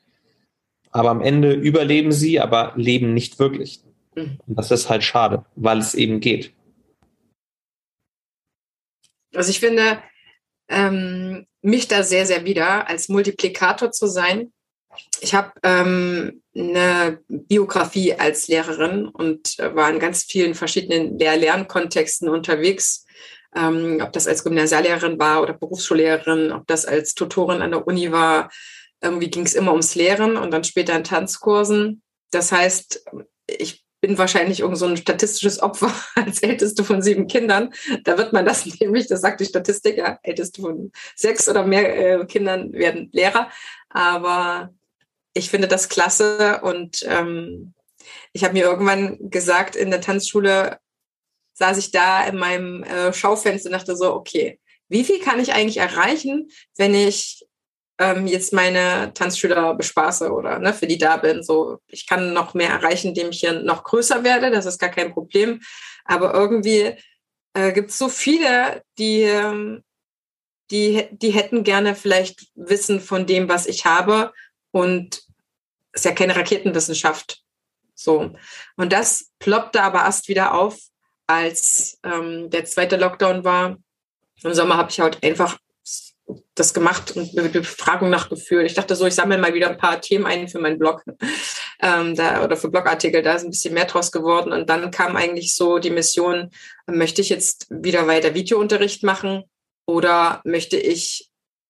aber 0.90 1.10
am 1.10 1.20
Ende 1.20 1.52
überleben 1.52 2.12
sie, 2.12 2.40
aber 2.40 2.72
leben 2.76 3.12
nicht 3.12 3.38
wirklich. 3.38 3.82
Mhm. 4.14 4.38
Und 4.46 4.56
das 4.58 4.70
ist 4.70 4.88
halt 4.88 5.04
schade, 5.04 5.44
weil 5.56 5.78
es 5.78 5.94
eben 5.94 6.20
geht. 6.20 6.52
Also 9.34 9.50
ich 9.50 9.60
finde, 9.60 9.98
ähm, 10.68 11.46
mich 11.60 11.88
da 11.88 12.02
sehr, 12.02 12.24
sehr 12.24 12.44
wieder 12.44 12.88
als 12.88 13.08
Multiplikator 13.08 13.90
zu 13.90 14.06
sein. 14.06 14.52
Ich 15.20 15.34
habe 15.34 15.52
ähm, 15.62 16.42
eine 16.54 17.20
Biografie 17.28 18.14
als 18.14 18.48
Lehrerin 18.48 19.06
und 19.06 19.58
äh, 19.58 19.74
war 19.74 19.90
in 19.90 19.98
ganz 19.98 20.24
vielen 20.24 20.54
verschiedenen 20.54 21.18
Lehr 21.18 21.36
Lernkontexten 21.36 22.28
unterwegs 22.28 23.04
ähm, 23.54 24.00
ob 24.02 24.12
das 24.12 24.26
als 24.26 24.44
Gymnasiallehrerin 24.44 25.18
war 25.18 25.42
oder 25.42 25.52
Berufsschullehrerin, 25.52 26.52
ob 26.52 26.66
das 26.66 26.86
als 26.86 27.14
Tutorin 27.14 27.62
an 27.62 27.70
der 27.70 27.86
Uni 27.86 28.12
war. 28.12 28.50
Irgendwie 29.00 29.30
ging 29.30 29.46
es 29.46 29.54
immer 29.54 29.72
ums 29.72 29.94
Lehren 29.94 30.36
und 30.36 30.50
dann 30.50 30.64
später 30.64 30.96
in 30.96 31.04
Tanzkursen. 31.04 32.02
Das 32.30 32.52
heißt, 32.52 33.04
ich 33.46 33.84
bin 34.00 34.16
wahrscheinlich 34.18 34.60
irgend 34.60 34.78
so 34.78 34.86
ein 34.86 34.96
statistisches 34.96 35.60
Opfer 35.60 35.92
als 36.14 36.42
älteste 36.42 36.84
von 36.84 37.02
sieben 37.02 37.26
Kindern. 37.26 37.72
Da 38.04 38.18
wird 38.18 38.32
man 38.32 38.44
das 38.44 38.66
nämlich, 38.80 39.06
das 39.08 39.20
sagt 39.20 39.40
die 39.40 39.46
Statistik, 39.46 39.98
ja, 39.98 40.18
älteste 40.22 40.62
von 40.62 40.92
sechs 41.16 41.48
oder 41.48 41.64
mehr 41.64 42.20
äh, 42.20 42.26
Kindern 42.26 42.72
werden 42.72 43.08
Lehrer. 43.12 43.50
Aber 43.88 44.70
ich 45.34 45.50
finde 45.50 45.68
das 45.68 45.88
klasse 45.88 46.60
und 46.62 47.04
ähm, 47.08 47.74
ich 48.32 48.44
habe 48.44 48.54
mir 48.54 48.64
irgendwann 48.64 49.30
gesagt 49.30 49.76
in 49.76 49.90
der 49.90 50.00
Tanzschule, 50.00 50.78
saß 51.58 51.78
ich 51.78 51.90
da 51.90 52.24
in 52.24 52.36
meinem 52.36 52.84
äh, 52.84 53.12
Schaufenster 53.12 53.68
und 53.68 53.72
dachte 53.72 53.96
so, 53.96 54.14
okay, 54.14 54.60
wie 54.88 55.04
viel 55.04 55.20
kann 55.20 55.40
ich 55.40 55.52
eigentlich 55.52 55.78
erreichen, 55.78 56.50
wenn 56.76 56.94
ich 56.94 57.44
ähm, 57.98 58.26
jetzt 58.26 58.52
meine 58.52 59.12
Tanzschüler 59.12 59.74
bespaße 59.74 60.30
oder 60.30 60.60
ne, 60.60 60.72
für 60.72 60.86
die 60.86 60.98
da 60.98 61.16
bin. 61.16 61.42
So, 61.42 61.78
ich 61.88 62.06
kann 62.06 62.32
noch 62.32 62.54
mehr 62.54 62.70
erreichen, 62.70 63.08
indem 63.08 63.30
ich 63.30 63.40
hier 63.40 63.60
noch 63.60 63.82
größer 63.82 64.22
werde. 64.22 64.50
Das 64.50 64.66
ist 64.66 64.78
gar 64.78 64.90
kein 64.90 65.12
Problem. 65.12 65.60
Aber 66.04 66.32
irgendwie 66.32 66.94
äh, 67.54 67.72
gibt 67.72 67.90
es 67.90 67.98
so 67.98 68.08
viele, 68.08 68.82
die, 68.98 69.22
ähm, 69.22 69.82
die, 70.70 71.08
die 71.10 71.30
hätten 71.30 71.64
gerne 71.64 71.96
vielleicht 71.96 72.46
Wissen 72.54 73.00
von 73.00 73.26
dem, 73.26 73.48
was 73.48 73.66
ich 73.66 73.84
habe. 73.84 74.32
Und 74.70 75.22
es 75.92 76.02
ist 76.02 76.04
ja 76.04 76.12
keine 76.12 76.36
Raketenwissenschaft. 76.36 77.42
So. 77.94 78.32
Und 78.76 78.92
das 78.92 79.32
ploppte 79.40 79.82
aber 79.82 80.02
erst 80.02 80.28
wieder 80.28 80.54
auf, 80.54 80.78
als 81.28 81.98
ähm, 82.02 82.50
der 82.50 82.64
zweite 82.64 82.96
Lockdown 82.96 83.44
war. 83.44 83.76
Im 84.42 84.54
Sommer 84.54 84.76
habe 84.76 84.90
ich 84.90 84.98
halt 84.98 85.22
einfach 85.22 85.58
das 86.54 86.74
gemacht 86.74 87.16
und 87.16 87.32
mit 87.34 87.52
Befragung 87.52 88.10
nach 88.10 88.28
Gefühl. 88.28 88.66
Ich 88.66 88.74
dachte 88.74 88.96
so, 88.96 89.06
ich 89.06 89.14
sammle 89.14 89.38
mal 89.38 89.54
wieder 89.54 89.70
ein 89.70 89.78
paar 89.78 90.00
Themen 90.00 90.26
ein 90.26 90.48
für 90.48 90.58
meinen 90.58 90.78
Blog 90.78 91.04
ähm, 91.80 92.14
da, 92.14 92.44
oder 92.44 92.56
für 92.56 92.70
Blogartikel. 92.70 93.22
Da 93.22 93.34
ist 93.34 93.44
ein 93.44 93.50
bisschen 93.50 93.74
mehr 93.74 93.86
draus 93.86 94.10
geworden. 94.10 94.52
Und 94.52 94.68
dann 94.68 94.90
kam 94.90 95.16
eigentlich 95.16 95.54
so 95.54 95.78
die 95.78 95.90
Mission, 95.90 96.50
möchte 96.86 97.20
ich 97.22 97.28
jetzt 97.28 97.66
wieder 97.70 98.06
weiter 98.06 98.34
Videounterricht 98.34 99.02
machen 99.02 99.44
oder 99.86 100.40
möchte 100.44 100.76
ich 100.76 101.27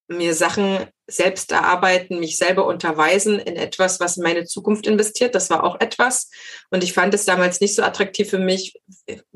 mir 0.09 0.35
Sachen 0.35 0.87
selbst 1.07 1.53
erarbeiten, 1.53 2.21
mich 2.21 2.37
selber 2.37 2.67
unterweisen 2.67 3.39
in 3.39 3.57
etwas, 3.57 3.99
was 4.01 4.17
in 4.17 4.23
meine 4.23 4.45
Zukunft 4.45 4.87
investiert. 4.87 5.35
Das 5.35 5.49
war 5.49 5.65
auch 5.65 5.81
etwas. 5.81 6.31
Und 6.71 6.83
ich 6.83 6.93
fand 6.93 7.15
es 7.15 7.25
damals 7.25 7.61
nicht 7.61 7.75
so 7.75 7.83
attraktiv 7.83 8.29
für 8.29 8.39
mich, 8.39 8.79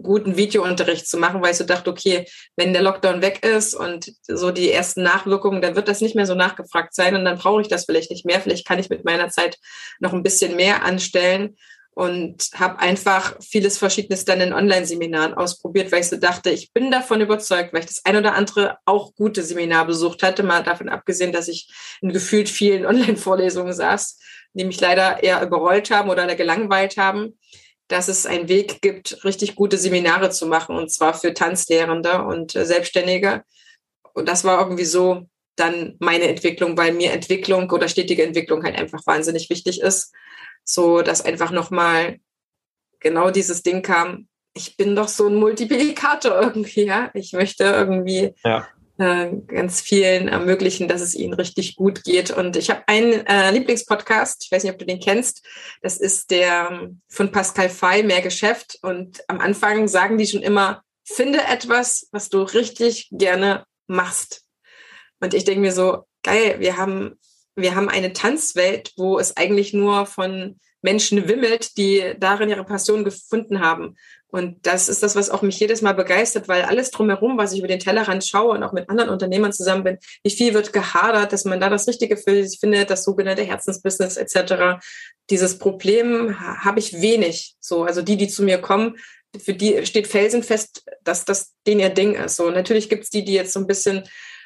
guten 0.01 0.37
Videounterricht 0.37 1.07
zu 1.07 1.17
machen, 1.19 1.43
weil 1.43 1.53
ich 1.53 1.59
so 1.59 1.65
dachte, 1.65 1.91
okay, 1.91 2.27
wenn 2.57 2.73
der 2.73 2.83
Lockdown 2.83 3.23
weg 3.23 3.45
ist 3.45 3.75
und 3.75 4.13
so 4.29 4.51
die 4.51 4.71
ersten 4.71 5.03
Nachwirkungen, 5.03 5.63
dann 5.63 5.77
wird 5.77 5.89
das 5.89 6.01
nicht 6.01 6.15
mehr 6.15 6.27
so 6.27 6.35
nachgefragt 6.35 6.95
sein 6.95 7.15
und 7.15 7.25
dann 7.25 7.39
brauche 7.39 7.63
ich 7.63 7.69
das 7.69 7.87
vielleicht 7.87 8.11
nicht 8.11 8.27
mehr. 8.27 8.41
Vielleicht 8.41 8.67
kann 8.67 8.79
ich 8.79 8.91
mit 8.91 9.05
meiner 9.05 9.31
Zeit 9.31 9.59
noch 9.99 10.13
ein 10.13 10.23
bisschen 10.23 10.57
mehr 10.57 10.85
anstellen 10.85 11.57
und 11.95 12.49
habe 12.55 12.79
einfach 12.79 13.37
vieles 13.43 13.77
Verschiedenes 13.77 14.25
dann 14.25 14.41
in 14.41 14.55
Online-Seminaren 14.55 15.35
ausprobiert, 15.35 15.93
weil 15.93 16.01
ich 16.01 16.09
so 16.09 16.17
dachte, 16.17 16.51
ich 16.51 16.73
bin 16.73 16.91
davon 16.91 17.21
überzeugt, 17.21 17.73
weil 17.73 17.81
ich 17.81 17.87
das 17.87 18.05
ein 18.05 18.17
oder 18.17 18.35
andere 18.35 18.79
auch 18.87 19.15
gute 19.15 19.43
Seminar 19.43 19.87
besucht 19.87 20.23
hatte, 20.23 20.43
mal 20.43 20.63
davon 20.63 20.89
abgesehen, 20.89 21.33
dass 21.33 21.49
ich 21.49 21.71
in 22.01 22.13
gefühlt 22.13 22.49
vielen 22.49 22.87
Online-Vorlesungen 22.93 23.75
saß, 23.75 24.19
die 24.55 24.65
mich 24.65 24.81
leider 24.81 25.23
eher 25.23 25.43
überrollt 25.43 25.91
haben 25.91 26.09
oder 26.09 26.35
gelangweilt 26.35 26.97
haben, 26.97 27.39
dass 27.89 28.09
es 28.09 28.25
einen 28.25 28.49
Weg 28.49 28.81
gibt, 28.81 29.23
richtig 29.25 29.55
gute 29.55 29.77
Seminare 29.77 30.31
zu 30.31 30.47
machen 30.47 30.77
und 30.77 30.91
zwar 30.91 31.13
für 31.13 31.35
Tanzlehrende 31.35 32.25
und 32.25 32.57
äh, 32.57 32.65
Selbstständige. 32.65 33.43
Und 34.15 34.29
das 34.29 34.45
war 34.45 34.59
irgendwie 34.61 34.87
so 34.87 35.27
dann 35.57 35.97
meine 35.99 36.29
Entwicklung, 36.29 36.79
weil 36.79 36.95
mir 36.95 37.13
Entwicklung 37.13 37.71
oder 37.71 37.89
stetige 37.89 38.25
Entwicklung 38.25 38.65
halt 38.65 38.79
einfach 38.79 39.01
wahnsinnig 39.05 39.51
wichtig 39.51 39.83
ist 39.83 40.13
so 40.65 41.03
dass 41.03 41.25
einfach 41.25 41.51
nochmal 41.51 42.19
genau 43.01 43.31
dieses 43.31 43.63
Ding 43.63 43.83
kam, 43.83 44.29
ich 44.55 44.77
bin 44.77 44.95
doch 44.97 45.09
so 45.09 45.27
ein 45.27 45.37
Multiplikator 45.37 46.41
irgendwie, 46.41 46.85
ja. 46.85 47.11
Ich 47.15 47.33
möchte 47.33 47.65
irgendwie 47.65 48.35
ja. 48.45 48.69
äh, 48.99 49.33
ganz 49.47 49.81
vielen 49.81 50.29
ermöglichen, 50.29 50.89
dass 50.89 51.01
es 51.01 51.15
ihnen 51.15 51.35
richtig 51.35 51.77
gut 51.77 52.05
geht. 52.05 52.31
Und 52.31 52.57
ich 52.57 52.71
habe 52.71 52.83
einen 52.87 53.27
äh, 53.27 53.51
Lieblingspodcast, 53.51 54.45
ich 54.45 54.53
weiß 54.53 54.65
nicht, 54.65 54.73
ob 54.73 54.79
du 54.79 54.87
den 54.87 55.01
kennst, 55.01 55.47
das 55.81 55.99
ist 55.99 56.31
der 56.31 56.69
ähm, 56.71 57.01
von 57.09 57.33
Pascal 57.33 57.69
Fay, 57.69 58.03
Mehr 58.03 58.23
Geschäft. 58.23 58.79
Und 58.83 59.21
am 59.29 59.41
Anfang 59.41 59.89
sagen 59.89 60.19
die 60.19 60.27
schon 60.27 60.43
immer, 60.43 60.83
finde 61.05 61.41
etwas, 61.41 62.09
was 62.13 62.29
du 62.29 62.43
richtig 62.43 63.09
gerne 63.11 63.65
machst. 63.87 64.45
Und 65.21 65.35
ich 65.35 65.45
denke 65.45 65.61
mir 65.61 65.73
so, 65.73 66.05
geil, 66.23 66.57
wir 66.59 66.77
haben 66.77 67.19
wir 67.55 67.75
haben 67.75 67.89
eine 67.89 68.13
Tanzwelt, 68.13 68.93
wo 68.97 69.19
es 69.19 69.37
eigentlich 69.37 69.73
nur 69.73 70.07
von 70.07 70.59
Menschen 70.83 71.29
wimmelt, 71.29 71.77
die 71.77 72.15
darin 72.19 72.49
ihre 72.49 72.65
Passion 72.65 73.05
gefunden 73.05 73.61
haben. 73.61 73.97
Und 74.29 74.67
das 74.67 74.89
ist 74.89 75.03
das, 75.03 75.15
was 75.15 75.29
auch 75.29 75.43
mich 75.43 75.61
jedes 75.61 75.83
Mal 75.83 75.93
begeistert, 75.93 76.49
weil 76.49 76.63
alles 76.63 76.91
drumherum, 76.91 77.37
was 77.37 77.53
ich 77.53 77.59
über 77.59 77.69
den 77.69 77.79
Tellerrand 77.79 78.25
schaue 78.25 78.53
und 78.53 78.63
auch 78.63 78.73
mit 78.73 78.89
anderen 78.89 79.11
Unternehmern 79.11 79.53
zusammen 79.53 79.85
bin, 79.85 79.99
wie 80.25 80.31
viel 80.31 80.55
wird 80.55 80.73
gehadert, 80.73 81.33
dass 81.33 81.45
man 81.45 81.61
da 81.61 81.69
das 81.69 81.87
Richtige 81.87 82.17
findet, 82.17 82.91
das 82.91 83.05
sogenannte 83.05 83.43
Herzensbusiness 83.43 84.17
etc. 84.17 84.83
Dieses 85.29 85.59
Problem 85.59 86.41
habe 86.41 86.79
ich 86.79 87.03
wenig. 87.03 87.57
So, 87.61 87.85
also 87.85 88.01
die, 88.01 88.17
die 88.17 88.29
zu 88.29 88.43
mir 88.43 88.59
kommen, 88.59 88.97
für 89.39 89.55
die 89.55 89.85
steht 89.85 90.07
felsenfest, 90.07 90.85
dass 91.05 91.25
das 91.27 91.53
den 91.67 91.81
ihr 91.81 91.91
Ding 91.91 92.15
ist. 92.15 92.37
So, 92.37 92.51
natürlich 92.51 92.89
gibt's 92.89 93.11
die, 93.11 93.25
die 93.25 93.35
jetzt 93.35 93.53
so 93.53 93.61
ein 93.61 93.67
bisschen 93.67 94.05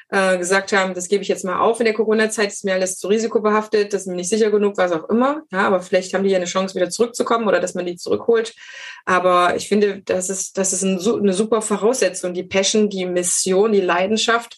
äh, 0.09 0.37
gesagt 0.37 0.71
haben, 0.71 0.93
das 0.93 1.09
gebe 1.09 1.21
ich 1.21 1.27
jetzt 1.27 1.43
mal 1.43 1.59
auf 1.59 1.79
in 1.79 1.85
der 1.85 1.93
Corona-Zeit, 1.93 2.51
ist 2.51 2.63
mir 2.63 2.73
alles 2.73 2.97
zu 2.97 3.07
risikobehaftet, 3.07 3.93
das 3.93 4.01
ist 4.01 4.07
mir 4.07 4.15
nicht 4.15 4.29
sicher 4.29 4.51
genug, 4.51 4.77
was 4.77 4.91
auch 4.91 5.09
immer. 5.09 5.43
Ja, 5.51 5.67
aber 5.67 5.81
vielleicht 5.81 6.13
haben 6.13 6.23
die 6.23 6.29
ja 6.29 6.37
eine 6.37 6.45
Chance, 6.45 6.75
wieder 6.75 6.89
zurückzukommen 6.89 7.47
oder 7.47 7.59
dass 7.59 7.75
man 7.75 7.85
die 7.85 7.97
zurückholt. 7.97 8.55
Aber 9.05 9.55
ich 9.55 9.67
finde, 9.67 10.01
das 10.03 10.29
ist, 10.29 10.57
das 10.57 10.73
ist 10.73 10.83
ein, 10.83 10.99
eine 10.99 11.33
super 11.33 11.61
Voraussetzung, 11.61 12.33
die 12.33 12.43
Passion, 12.43 12.89
die 12.89 13.05
Mission, 13.05 13.71
die 13.71 13.81
Leidenschaft, 13.81 14.57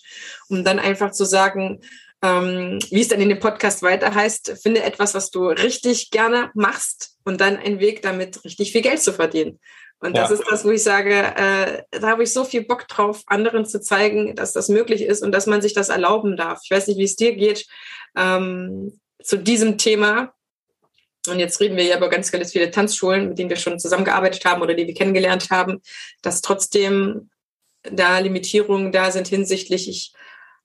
um 0.49 0.63
dann 0.63 0.79
einfach 0.79 1.11
zu 1.11 1.25
sagen, 1.25 1.79
ähm, 2.21 2.79
wie 2.89 3.01
es 3.01 3.07
dann 3.07 3.21
in 3.21 3.29
dem 3.29 3.39
Podcast 3.39 3.81
weiter 3.81 4.13
heißt, 4.13 4.59
finde 4.61 4.83
etwas, 4.83 5.13
was 5.13 5.31
du 5.31 5.47
richtig 5.47 6.11
gerne 6.11 6.51
machst 6.53 7.15
und 7.23 7.39
dann 7.39 7.57
einen 7.57 7.79
Weg 7.79 8.01
damit 8.01 8.43
richtig 8.43 8.71
viel 8.71 8.81
Geld 8.81 9.01
zu 9.01 9.13
verdienen. 9.13 9.59
Und 10.01 10.15
das 10.15 10.29
ja. 10.29 10.35
ist 10.35 10.43
das, 10.49 10.65
wo 10.65 10.71
ich 10.71 10.83
sage, 10.83 11.13
äh, 11.13 11.83
da 11.91 12.07
habe 12.07 12.23
ich 12.23 12.31
so 12.31 12.45
viel 12.45 12.63
Bock 12.63 12.87
drauf, 12.87 13.23
anderen 13.27 13.65
zu 13.65 13.81
zeigen, 13.81 14.35
dass 14.35 14.53
das 14.53 14.69
möglich 14.69 15.01
ist 15.01 15.21
und 15.23 15.33
dass 15.33 15.45
man 15.45 15.61
sich 15.61 15.73
das 15.73 15.89
erlauben 15.89 16.37
darf. 16.37 16.61
Ich 16.63 16.71
weiß 16.71 16.87
nicht, 16.87 16.97
wie 16.97 17.03
es 17.03 17.17
dir 17.17 17.35
geht 17.35 17.67
ähm, 18.15 18.99
zu 19.21 19.37
diesem 19.37 19.77
Thema. 19.77 20.33
Und 21.27 21.39
jetzt 21.39 21.59
reden 21.59 21.75
wir 21.75 21.83
ja 21.83 21.97
über 21.97 22.09
ganz, 22.09 22.31
ganz 22.31 22.53
viele 22.53 22.71
Tanzschulen, 22.71 23.29
mit 23.29 23.39
denen 23.39 23.49
wir 23.49 23.57
schon 23.57 23.77
zusammengearbeitet 23.77 24.45
haben 24.45 24.61
oder 24.61 24.73
die 24.73 24.87
wir 24.87 24.93
kennengelernt 24.93 25.49
haben, 25.49 25.81
dass 26.21 26.41
trotzdem 26.41 27.29
da 27.83 28.19
Limitierungen 28.19 28.91
da 28.91 29.11
sind 29.11 29.27
hinsichtlich, 29.27 29.89
ich 29.89 30.13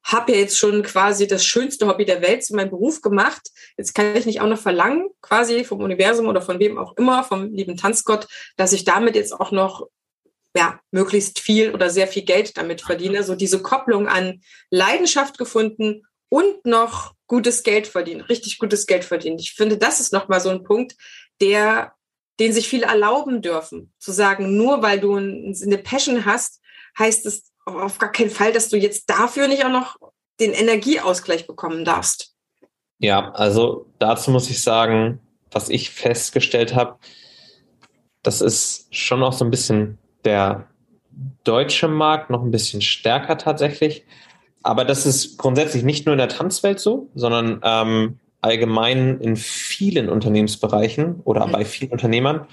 habe 0.04 0.32
ja 0.32 0.38
jetzt 0.38 0.58
schon 0.58 0.82
quasi 0.82 1.26
das 1.26 1.44
schönste 1.44 1.86
Hobby 1.88 2.04
der 2.04 2.20
Welt 2.20 2.44
zu 2.44 2.54
meinem 2.54 2.70
Beruf 2.70 3.00
gemacht. 3.00 3.50
Jetzt 3.78 3.94
kann 3.94 4.14
ich 4.14 4.26
nicht 4.26 4.40
auch 4.40 4.46
noch 4.46 4.58
verlangen, 4.58 5.08
quasi 5.22 5.64
vom 5.64 5.80
Universum 5.80 6.28
oder 6.28 6.42
von 6.42 6.60
wem 6.60 6.78
auch 6.78 6.96
immer, 6.96 7.24
vom 7.24 7.52
lieben 7.52 7.76
Tanzgott, 7.76 8.28
dass 8.56 8.72
ich 8.72 8.84
damit 8.84 9.16
jetzt 9.16 9.32
auch 9.32 9.50
noch 9.50 9.88
ja, 10.56 10.78
möglichst 10.90 11.40
viel 11.40 11.74
oder 11.74 11.90
sehr 11.90 12.06
viel 12.06 12.22
Geld 12.22 12.56
damit 12.56 12.82
verdiene. 12.82 13.24
So 13.24 13.34
diese 13.34 13.62
Kopplung 13.62 14.06
an 14.06 14.42
Leidenschaft 14.70 15.38
gefunden 15.38 16.06
und 16.28 16.66
noch 16.66 17.14
gutes 17.26 17.62
Geld 17.62 17.86
verdienen, 17.86 18.20
richtig 18.20 18.58
gutes 18.58 18.86
Geld 18.86 19.04
verdienen. 19.04 19.38
Ich 19.38 19.54
finde, 19.54 19.78
das 19.78 20.00
ist 20.00 20.12
nochmal 20.12 20.40
so 20.40 20.50
ein 20.50 20.62
Punkt, 20.62 20.94
der, 21.40 21.94
den 22.38 22.52
sich 22.52 22.68
viele 22.68 22.86
erlauben 22.86 23.40
dürfen. 23.40 23.92
Zu 23.98 24.12
sagen, 24.12 24.56
nur 24.56 24.82
weil 24.82 25.00
du 25.00 25.16
eine 25.16 25.78
Passion 25.78 26.24
hast, 26.24 26.60
heißt 26.98 27.26
es 27.26 27.53
auf 27.64 27.98
gar 27.98 28.12
keinen 28.12 28.30
Fall, 28.30 28.52
dass 28.52 28.68
du 28.68 28.76
jetzt 28.76 29.08
dafür 29.08 29.48
nicht 29.48 29.64
auch 29.64 29.70
noch 29.70 29.96
den 30.40 30.52
Energieausgleich 30.52 31.46
bekommen 31.46 31.84
darfst. 31.84 32.34
Ja, 32.98 33.32
also 33.32 33.86
dazu 33.98 34.30
muss 34.30 34.50
ich 34.50 34.62
sagen, 34.62 35.20
was 35.50 35.68
ich 35.68 35.90
festgestellt 35.90 36.74
habe, 36.74 36.98
das 38.22 38.40
ist 38.40 38.94
schon 38.94 39.22
auch 39.22 39.32
so 39.32 39.44
ein 39.44 39.50
bisschen 39.50 39.98
der 40.24 40.68
deutsche 41.44 41.88
Markt 41.88 42.30
noch 42.30 42.42
ein 42.42 42.50
bisschen 42.50 42.80
stärker 42.80 43.38
tatsächlich. 43.38 44.04
Aber 44.62 44.84
das 44.84 45.04
ist 45.04 45.36
grundsätzlich 45.36 45.84
nicht 45.84 46.06
nur 46.06 46.14
in 46.14 46.18
der 46.18 46.28
Tanzwelt 46.28 46.80
so, 46.80 47.10
sondern 47.14 47.60
ähm, 47.62 48.18
allgemein 48.40 49.20
in 49.20 49.36
vielen 49.36 50.08
Unternehmensbereichen 50.08 51.20
oder 51.24 51.46
mhm. 51.46 51.52
bei 51.52 51.64
vielen 51.64 51.92
Unternehmern 51.92 52.46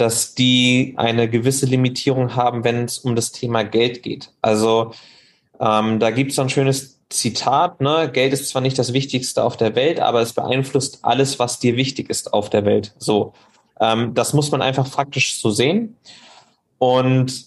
dass 0.00 0.34
die 0.34 0.94
eine 0.96 1.28
gewisse 1.28 1.66
Limitierung 1.66 2.34
haben, 2.34 2.64
wenn 2.64 2.84
es 2.84 2.98
um 2.98 3.14
das 3.14 3.32
Thema 3.32 3.62
Geld 3.64 4.02
geht. 4.02 4.32
Also 4.40 4.92
ähm, 5.60 5.98
da 6.00 6.10
gibt 6.10 6.32
es 6.32 6.38
ein 6.38 6.48
schönes 6.48 7.00
Zitat, 7.10 7.80
ne? 7.80 8.08
Geld 8.12 8.32
ist 8.32 8.48
zwar 8.48 8.62
nicht 8.62 8.78
das 8.78 8.92
Wichtigste 8.92 9.42
auf 9.42 9.56
der 9.56 9.74
Welt, 9.74 10.00
aber 10.00 10.20
es 10.20 10.32
beeinflusst 10.32 11.00
alles, 11.02 11.38
was 11.38 11.58
dir 11.58 11.76
wichtig 11.76 12.08
ist 12.08 12.32
auf 12.32 12.48
der 12.50 12.64
Welt. 12.64 12.94
So, 12.98 13.34
ähm, 13.80 14.14
das 14.14 14.32
muss 14.32 14.50
man 14.50 14.62
einfach 14.62 14.86
faktisch 14.86 15.38
so 15.40 15.50
sehen. 15.50 15.96
Und 16.78 17.46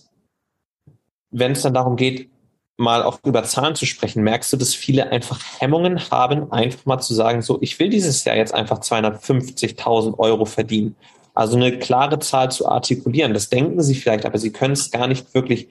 wenn 1.32 1.54
es 1.54 1.62
dann 1.64 1.74
darum 1.74 1.95
geht, 1.95 2.30
mal 2.78 3.04
auch 3.04 3.20
über 3.24 3.43
Zahlen 3.43 3.76
zu 3.76 3.86
sprechen, 3.86 4.24
merkst 4.24 4.51
du, 4.54 4.58
dass 4.58 4.76
viele 4.76 5.10
einfach 5.10 5.39
Hemmungen 5.60 6.12
haben, 6.12 6.51
einfach 6.51 6.86
mal 6.86 6.99
zu 6.99 7.14
sagen, 7.14 7.41
so, 7.41 7.58
ich 7.62 7.80
will 7.80 7.89
dieses 7.89 8.24
Jahr 8.26 8.36
jetzt 8.36 8.54
einfach 8.54 8.80
250.000 8.80 10.20
Euro 10.20 10.45
verdienen. 10.45 10.95
Also 11.34 11.57
eine 11.57 11.79
klare 11.79 12.19
Zahl 12.19 12.51
zu 12.51 12.67
artikulieren. 12.67 13.34
Das 13.34 13.49
denken 13.49 13.81
Sie 13.81 13.95
vielleicht, 13.95 14.25
aber 14.25 14.38
Sie 14.38 14.51
können 14.51 14.73
es 14.73 14.91
gar 14.91 15.07
nicht 15.07 15.34
wirklich 15.34 15.67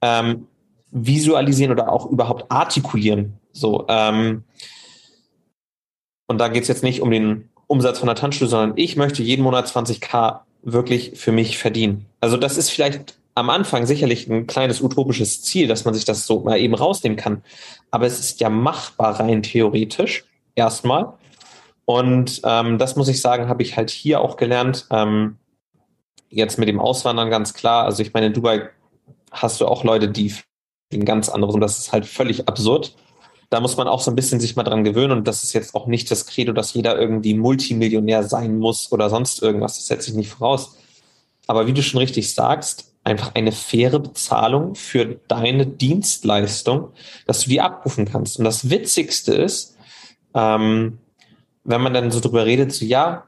ähm, 0.00 0.46
visualisieren 0.90 1.72
oder 1.72 1.92
auch 1.92 2.06
überhaupt 2.06 2.50
artikulieren. 2.50 3.34
So, 3.52 3.86
ähm, 3.88 4.44
und 6.26 6.38
da 6.38 6.48
geht 6.48 6.62
es 6.62 6.68
jetzt 6.68 6.82
nicht 6.82 7.02
um 7.02 7.10
den 7.10 7.50
Umsatz 7.66 7.98
von 7.98 8.06
der 8.06 8.16
Tanzschule, 8.16 8.48
sondern 8.48 8.76
ich 8.76 8.96
möchte 8.96 9.22
jeden 9.22 9.42
Monat 9.42 9.66
20k 9.66 10.40
wirklich 10.62 11.12
für 11.14 11.32
mich 11.32 11.58
verdienen. 11.58 12.06
Also 12.20 12.36
das 12.36 12.56
ist 12.56 12.70
vielleicht 12.70 13.16
am 13.34 13.50
Anfang 13.50 13.86
sicherlich 13.86 14.28
ein 14.28 14.46
kleines 14.46 14.80
utopisches 14.80 15.42
Ziel, 15.42 15.66
dass 15.66 15.84
man 15.84 15.92
sich 15.92 16.04
das 16.04 16.26
so 16.26 16.40
mal 16.40 16.58
eben 16.58 16.74
rausnehmen 16.74 17.18
kann. 17.18 17.42
Aber 17.90 18.06
es 18.06 18.20
ist 18.20 18.40
ja 18.40 18.48
machbar 18.48 19.20
rein 19.20 19.42
theoretisch 19.42 20.24
erstmal. 20.54 21.14
Und 21.84 22.40
ähm, 22.44 22.78
das 22.78 22.96
muss 22.96 23.08
ich 23.08 23.20
sagen, 23.20 23.48
habe 23.48 23.62
ich 23.62 23.76
halt 23.76 23.90
hier 23.90 24.20
auch 24.20 24.36
gelernt. 24.36 24.86
Ähm, 24.90 25.36
jetzt 26.28 26.58
mit 26.58 26.68
dem 26.68 26.80
Auswandern 26.80 27.30
ganz 27.30 27.54
klar. 27.54 27.84
Also 27.84 28.02
ich 28.02 28.12
meine, 28.12 28.26
in 28.26 28.32
Dubai 28.32 28.68
hast 29.30 29.60
du 29.60 29.66
auch 29.66 29.84
Leute, 29.84 30.08
die 30.08 30.34
ein 30.92 31.04
ganz 31.04 31.28
anderes 31.28 31.54
und 31.54 31.60
das 31.60 31.78
ist 31.78 31.92
halt 31.92 32.06
völlig 32.06 32.48
absurd. 32.48 32.96
Da 33.50 33.60
muss 33.60 33.76
man 33.76 33.88
auch 33.88 34.00
so 34.00 34.10
ein 34.10 34.16
bisschen 34.16 34.40
sich 34.40 34.56
mal 34.56 34.62
dran 34.62 34.84
gewöhnen 34.84 35.12
und 35.12 35.28
das 35.28 35.44
ist 35.44 35.52
jetzt 35.52 35.74
auch 35.74 35.86
nicht 35.86 36.10
das 36.10 36.26
Credo, 36.26 36.52
dass 36.52 36.74
jeder 36.74 36.98
irgendwie 36.98 37.34
Multimillionär 37.34 38.22
sein 38.24 38.58
muss 38.58 38.90
oder 38.90 39.10
sonst 39.10 39.42
irgendwas. 39.42 39.76
Das 39.76 39.86
setze 39.86 40.10
ich 40.10 40.16
nicht 40.16 40.30
voraus. 40.30 40.76
Aber 41.46 41.66
wie 41.66 41.72
du 41.72 41.82
schon 41.82 41.98
richtig 41.98 42.34
sagst, 42.34 42.92
einfach 43.04 43.34
eine 43.34 43.52
faire 43.52 44.00
Bezahlung 44.00 44.74
für 44.74 45.20
deine 45.28 45.66
Dienstleistung, 45.66 46.88
dass 47.26 47.40
du 47.40 47.50
die 47.50 47.60
abrufen 47.60 48.06
kannst. 48.06 48.38
Und 48.38 48.44
das 48.44 48.70
Witzigste 48.70 49.34
ist, 49.34 49.76
ähm, 50.34 50.98
wenn 51.64 51.80
man 51.80 51.94
dann 51.94 52.10
so 52.10 52.20
drüber 52.20 52.46
redet, 52.46 52.72
so 52.72 52.84
ja, 52.84 53.24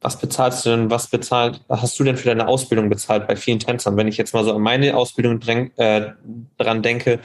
was 0.00 0.18
bezahlst 0.18 0.64
du 0.64 0.70
denn, 0.70 0.90
was 0.90 1.08
bezahlt, 1.08 1.60
was 1.68 1.82
hast 1.82 1.98
du 1.98 2.04
denn 2.04 2.16
für 2.16 2.28
deine 2.28 2.48
Ausbildung 2.48 2.88
bezahlt 2.88 3.26
bei 3.26 3.36
vielen 3.36 3.58
Tänzern? 3.58 3.96
Wenn 3.96 4.08
ich 4.08 4.16
jetzt 4.16 4.32
mal 4.32 4.44
so 4.44 4.54
an 4.54 4.62
meine 4.62 4.96
Ausbildung 4.96 5.40
dräng, 5.40 5.72
äh, 5.76 6.12
dran 6.56 6.82
denke, 6.82 7.20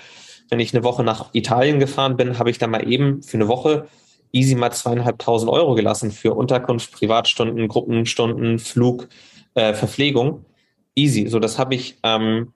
wenn 0.49 0.59
ich 0.59 0.73
eine 0.73 0.83
Woche 0.83 1.03
nach 1.03 1.33
Italien 1.33 1.79
gefahren 1.79 2.17
bin, 2.17 2.37
habe 2.37 2.49
ich 2.49 2.57
da 2.57 2.67
mal 2.67 2.87
eben 2.87 3.23
für 3.23 3.37
eine 3.37 3.47
Woche 3.47 3.87
easy 4.31 4.55
mal 4.55 4.71
zweieinhalbtausend 4.71 5.49
Euro 5.49 5.75
gelassen 5.75 6.11
für 6.11 6.33
Unterkunft, 6.33 6.91
Privatstunden, 6.91 7.67
Gruppenstunden, 7.69 8.59
Flug, 8.59 9.07
äh, 9.53 9.73
Verpflegung. 9.73 10.43
Easy. 10.95 11.27
So, 11.27 11.39
das 11.39 11.57
habe 11.57 11.75
ich 11.75 11.97
ähm, 12.03 12.53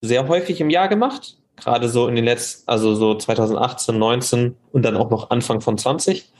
sehr 0.00 0.28
häufig 0.28 0.60
im 0.60 0.70
Jahr 0.70 0.88
gemacht 0.88 1.36
gerade 1.56 1.88
so 1.88 2.08
in 2.08 2.16
den 2.16 2.24
letzten, 2.24 2.68
also 2.68 2.94
so 2.94 3.14
2018, 3.14 3.98
19 3.98 4.56
und 4.72 4.84
dann 4.84 4.96
auch 4.96 5.10
noch 5.10 5.30
Anfang 5.30 5.60
von 5.60 5.78
20. 5.78 6.30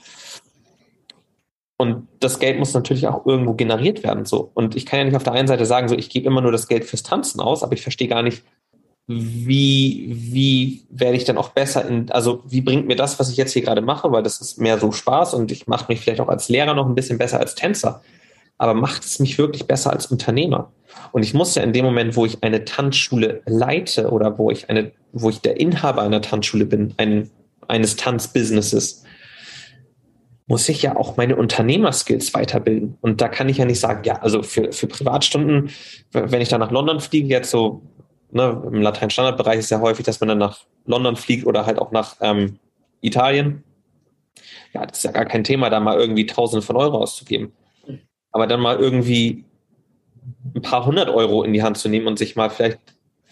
Und 1.77 2.07
das 2.19 2.39
Geld 2.39 2.57
muss 2.57 2.73
natürlich 2.73 3.07
auch 3.07 3.25
irgendwo 3.25 3.53
generiert 3.53 4.03
werden. 4.03 4.25
So. 4.25 4.49
Und 4.53 4.75
ich 4.75 4.85
kann 4.85 4.99
ja 4.99 5.05
nicht 5.05 5.15
auf 5.15 5.23
der 5.23 5.33
einen 5.33 5.47
Seite 5.47 5.65
sagen, 5.65 5.89
so 5.89 5.95
ich 5.95 6.09
gebe 6.09 6.27
immer 6.27 6.41
nur 6.41 6.51
das 6.51 6.67
Geld 6.67 6.85
fürs 6.85 7.03
Tanzen 7.03 7.41
aus, 7.41 7.63
aber 7.63 7.73
ich 7.73 7.81
verstehe 7.81 8.07
gar 8.07 8.23
nicht, 8.23 8.43
wie, 9.07 10.07
wie 10.09 10.85
werde 10.89 11.15
ich 11.17 11.25
dann 11.25 11.37
auch 11.37 11.49
besser 11.49 11.85
in, 11.87 12.09
also 12.11 12.41
wie 12.47 12.61
bringt 12.61 12.87
mir 12.87 12.95
das, 12.95 13.19
was 13.19 13.29
ich 13.29 13.37
jetzt 13.37 13.53
hier 13.53 13.61
gerade 13.61 13.81
mache, 13.81 14.11
weil 14.11 14.23
das 14.23 14.41
ist 14.41 14.59
mehr 14.59 14.79
so 14.79 14.91
Spaß 14.91 15.35
und 15.35 15.51
ich 15.51 15.67
mache 15.67 15.85
mich 15.89 15.99
vielleicht 15.99 16.21
auch 16.21 16.27
als 16.27 16.49
Lehrer 16.49 16.73
noch 16.73 16.87
ein 16.87 16.95
bisschen 16.95 17.19
besser 17.19 17.39
als 17.39 17.53
Tänzer 17.53 18.01
aber 18.57 18.73
macht 18.73 19.03
es 19.03 19.19
mich 19.19 19.37
wirklich 19.37 19.67
besser 19.67 19.91
als 19.91 20.07
Unternehmer? 20.07 20.71
Und 21.11 21.23
ich 21.23 21.33
muss 21.33 21.55
ja 21.55 21.63
in 21.63 21.73
dem 21.73 21.85
Moment, 21.85 22.15
wo 22.15 22.25
ich 22.25 22.43
eine 22.43 22.65
Tanzschule 22.65 23.41
leite 23.45 24.09
oder 24.09 24.37
wo 24.37 24.49
ich 24.51 24.69
eine, 24.69 24.91
wo 25.11 25.29
ich 25.29 25.41
der 25.41 25.59
Inhaber 25.59 26.01
einer 26.01 26.21
Tanzschule 26.21 26.65
bin, 26.65 26.93
ein, 26.97 27.29
eines 27.67 27.95
Tanzbusinesses, 27.95 29.03
muss 30.47 30.69
ich 30.69 30.83
ja 30.83 30.95
auch 30.95 31.17
meine 31.17 31.35
Unternehmerskills 31.35 32.33
weiterbilden. 32.33 32.97
Und 33.01 33.19
da 33.19 33.27
kann 33.27 33.49
ich 33.49 33.57
ja 33.57 33.65
nicht 33.65 33.79
sagen, 33.79 34.03
ja, 34.05 34.21
also 34.21 34.43
für, 34.43 34.71
für 34.71 34.87
Privatstunden, 34.87 35.71
wenn 36.11 36.41
ich 36.41 36.49
da 36.49 36.57
nach 36.57 36.71
London 36.71 36.99
fliege, 36.99 37.27
jetzt 37.27 37.49
so, 37.49 37.81
ne, 38.31 38.61
im 38.71 38.81
Latein-Standardbereich 38.81 39.59
ist 39.59 39.71
ja 39.71 39.81
häufig, 39.81 40.05
dass 40.05 40.19
man 40.19 40.29
dann 40.29 40.37
nach 40.37 40.59
London 40.85 41.15
fliegt 41.15 41.47
oder 41.47 41.65
halt 41.65 41.79
auch 41.79 41.91
nach 41.91 42.17
ähm, 42.21 42.59
Italien. 43.01 43.63
Ja, 44.73 44.85
das 44.85 44.99
ist 44.99 45.03
ja 45.03 45.11
gar 45.11 45.25
kein 45.25 45.43
Thema, 45.43 45.69
da 45.69 45.79
mal 45.79 45.97
irgendwie 45.97 46.25
Tausende 46.27 46.61
von 46.61 46.75
Euro 46.75 46.99
auszugeben 46.99 47.53
aber 48.35 48.47
dann 48.47 48.59
mal 48.59 48.75
irgendwie 48.75 49.45
ein 50.53 50.61
paar 50.61 50.85
hundert 50.85 51.07
Euro 51.07 51.43
in 51.43 51.53
die 51.53 51.63
Hand 51.63 51.77
zu 51.77 51.87
nehmen 51.87 52.05
und 52.05 52.19
sich 52.19 52.35
mal 52.35 52.49
vielleicht 52.49 52.79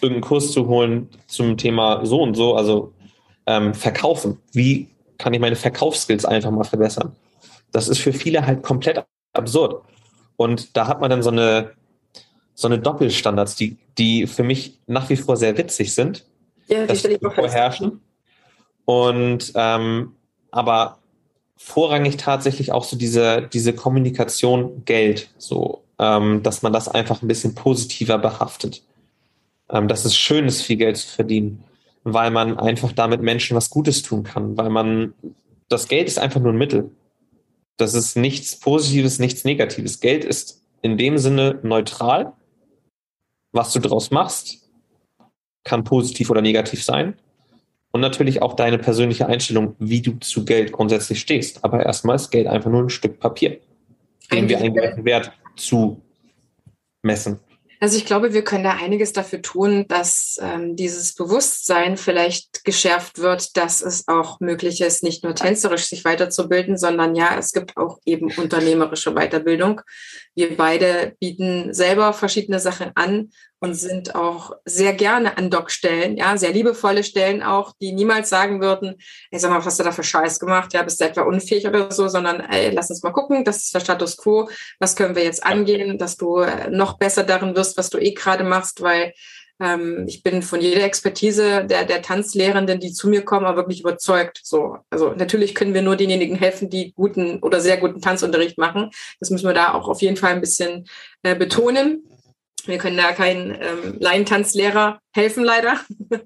irgendeinen 0.02 0.24
Kurs 0.24 0.54
zu 0.54 0.70
holen 0.70 1.10
zum 1.28 1.58
Thema 1.58 2.06
so 2.06 2.22
und 2.22 2.36
so, 2.36 2.56
also 2.56 2.94
ähm, 3.46 3.74
verkaufen. 3.74 4.40
Wie 4.54 4.88
kann 5.18 5.34
ich 5.34 5.42
meine 5.42 5.58
Verkaufsskills 5.58 6.24
einfach 6.24 6.52
mal 6.52 6.64
verbessern? 6.64 7.14
Das 7.74 7.90
ist 7.90 8.00
für 8.00 8.14
viele 8.14 8.48
halt 8.48 8.64
komplett 8.64 9.04
absurd. 9.34 9.84
Und 10.38 10.78
da 10.78 10.88
hat 10.88 11.02
man 11.02 11.10
dann 11.10 11.22
so 11.22 11.32
eine, 11.32 11.72
so 12.54 12.70
eine 12.70 12.80
Doppelstandards, 12.80 13.58
die, 13.58 13.76
die 13.98 14.26
für 14.26 14.44
mich 14.44 14.80
nach 14.88 15.10
wie 15.10 15.18
vor 15.18 15.36
sehr 15.36 15.58
witzig 15.58 15.94
sind. 15.94 16.26
Ja, 16.70 16.88
die 16.88 16.96
stelle 16.96 17.16
ich 17.16 17.22
vorherrschen. 17.22 18.00
Und 18.86 19.52
ähm, 19.56 20.14
aber 20.52 21.00
vorrangig 21.58 22.18
tatsächlich 22.18 22.72
auch 22.72 22.84
so 22.84 22.98
diese, 22.98 23.50
diese 23.54 23.74
Kommunikation 23.74 24.84
Geld, 24.86 25.30
so, 25.38 25.84
ähm, 26.00 26.44
dass 26.44 26.62
man 26.62 26.74
das 26.74 26.88
einfach 26.88 27.22
ein 27.22 27.28
bisschen 27.28 27.56
positiver 27.56 28.18
behaftet. 28.18 28.84
Ähm, 29.70 29.88
dass 29.88 30.06
es 30.06 30.16
schön 30.16 30.46
ist, 30.46 30.62
viel 30.62 30.78
Geld 30.78 30.98
zu 30.98 31.08
verdienen. 31.08 31.64
weil 32.06 32.32
man 32.32 32.60
einfach 32.60 32.92
damit 32.92 33.22
Menschen 33.22 33.56
was 33.56 33.70
Gutes 33.70 34.02
tun 34.02 34.24
kann, 34.24 34.58
weil 34.58 34.70
man, 34.70 35.14
das 35.70 35.88
Geld 35.88 36.08
ist 36.10 36.20
einfach 36.20 36.42
nur 36.42 36.52
ein 36.52 36.58
Mittel. 36.58 36.92
Das 37.78 37.94
ist 37.94 38.18
nichts 38.18 38.60
Positives, 38.60 39.20
nichts 39.20 39.46
Negatives. 39.46 40.02
Geld 40.02 40.26
ist 40.26 40.62
in 40.82 40.98
dem 40.98 41.18
Sinne 41.18 41.60
neutral. 41.64 42.34
Was 43.54 43.72
du 43.72 43.80
daraus 43.80 44.12
machst, 44.12 44.70
kann 45.64 45.84
positiv 45.86 46.30
oder 46.30 46.42
negativ 46.42 46.84
sein. 46.84 47.18
Und 47.94 48.02
natürlich 48.02 48.42
auch 48.42 48.56
deine 48.56 48.80
persönliche 48.80 49.28
Einstellung, 49.28 49.76
wie 49.78 50.02
du 50.02 50.14
zu 50.20 50.46
Geld 50.46 50.72
grundsätzlich 50.72 51.22
stehst. 51.22 51.64
Aber 51.64 51.86
erstmal 51.86 52.16
ist 52.16 52.32
Geld 52.32 52.48
einfach 52.48 52.72
nur 52.72 52.82
ein 52.82 52.90
Stück 52.90 53.20
Papier, 53.20 53.60
dem 54.32 54.50
wir 54.50 54.58
einen 54.58 54.74
gewissen 54.74 55.06
Wert 55.06 55.32
zu 55.56 56.02
messen. 57.04 57.40
Also 57.84 57.98
ich 57.98 58.06
glaube, 58.06 58.34
wir 58.34 58.46
können 58.46 58.64
da 58.64 58.78
einiges 58.78 59.12
dafür 59.12 59.42
tun, 59.42 59.86
dass 59.90 60.40
ähm, 60.42 60.78
dieses 60.78 61.16
Bewusstsein 61.16 61.98
vielleicht 61.98 62.64
geschärft 62.64 63.20
wird, 63.20 63.58
dass 63.58 63.82
es 63.82 64.08
auch 64.08 64.40
möglich 64.40 64.80
ist, 64.80 65.04
nicht 65.04 65.26
nur 65.26 65.36
tänzerisch 65.36 65.88
sich 65.88 66.06
weiterzubilden, 66.06 66.78
sondern 66.78 67.14
ja, 67.14 67.38
es 67.38 67.52
gibt 67.52 67.76
auch 67.76 68.00
eben 68.06 68.32
unternehmerische 68.38 69.14
Weiterbildung. 69.14 69.82
Wir 70.34 70.56
beide 70.56 71.18
bieten 71.20 71.74
selber 71.74 72.14
verschiedene 72.14 72.62
Sachen 72.62 72.92
an 72.96 73.32
und 73.64 73.76
sind 73.76 74.14
auch 74.14 74.52
sehr 74.66 74.92
gerne 74.92 75.38
an 75.38 75.50
Doc-Stellen, 75.50 76.18
ja, 76.18 76.36
sehr 76.36 76.52
liebevolle 76.52 77.02
Stellen 77.02 77.42
auch, 77.42 77.72
die 77.80 77.94
niemals 77.94 78.28
sagen 78.28 78.60
würden, 78.60 78.96
ey, 79.32 79.40
sag 79.40 79.52
mal, 79.52 79.60
was 79.60 79.68
hast 79.68 79.80
du 79.80 79.86
da 79.86 79.94
für 79.94 80.04
Scheiß 80.04 80.42
gemacht? 80.42 80.74
Ja, 80.74 80.84
bist 80.84 81.00
du 81.00 81.06
etwa 81.06 81.22
unfähig 81.22 81.66
oder 81.66 81.90
so, 81.90 82.10
sondern 82.10 82.42
ey, 82.42 82.72
lass 82.72 82.90
uns 82.90 83.04
mal 83.04 83.14
gucken, 83.14 83.46
das 83.46 83.64
ist 83.64 83.74
der 83.74 83.80
Status 83.80 84.18
quo, 84.18 84.50
was 84.80 84.98
können 84.98 85.16
wir 85.16 85.24
jetzt 85.24 85.46
angehen, 85.46 85.98
dass 85.98 86.18
du 86.18 86.40
äh, 86.40 86.70
noch 86.72 86.98
besser 86.98 87.24
darin 87.24 87.56
wirst, 87.56 87.78
was 87.78 87.90
du 87.90 88.00
eh 88.00 88.12
gerade 88.12 88.44
machst, 88.44 88.82
weil 88.82 89.14
ähm, 89.62 90.04
ich 90.10 90.24
bin 90.24 90.42
von 90.42 90.60
jeder 90.60 90.84
Expertise 90.84 91.64
der, 91.64 91.86
der 91.86 92.02
Tanzlehrenden, 92.02 92.82
die 92.82 92.92
zu 92.92 93.08
mir 93.08 93.24
kommen, 93.24 93.46
aber 93.46 93.60
wirklich 93.60 93.80
überzeugt. 93.80 94.42
So, 94.44 94.80
also 94.90 95.14
natürlich 95.14 95.56
können 95.56 95.74
wir 95.74 95.84
nur 95.84 95.96
denjenigen 95.96 96.36
helfen, 96.36 96.70
die 96.70 96.92
guten 96.92 97.40
oder 97.40 97.62
sehr 97.62 97.78
guten 97.78 98.02
Tanzunterricht 98.02 98.58
machen. 98.58 98.90
Das 99.22 99.30
müssen 99.30 99.48
wir 99.48 99.54
da 99.54 99.74
auch 99.74 99.88
auf 99.88 100.02
jeden 100.02 100.18
Fall 100.18 100.34
ein 100.34 100.42
bisschen 100.42 100.86
äh, 101.22 101.34
betonen. 101.34 102.04
Wir 102.66 102.78
können 102.78 102.98
da 102.98 103.12
keinen 103.12 103.52
ähm, 103.52 103.98
Laientanzlehrer 104.00 105.00
helfen, 105.12 105.44
leider. 105.44 105.80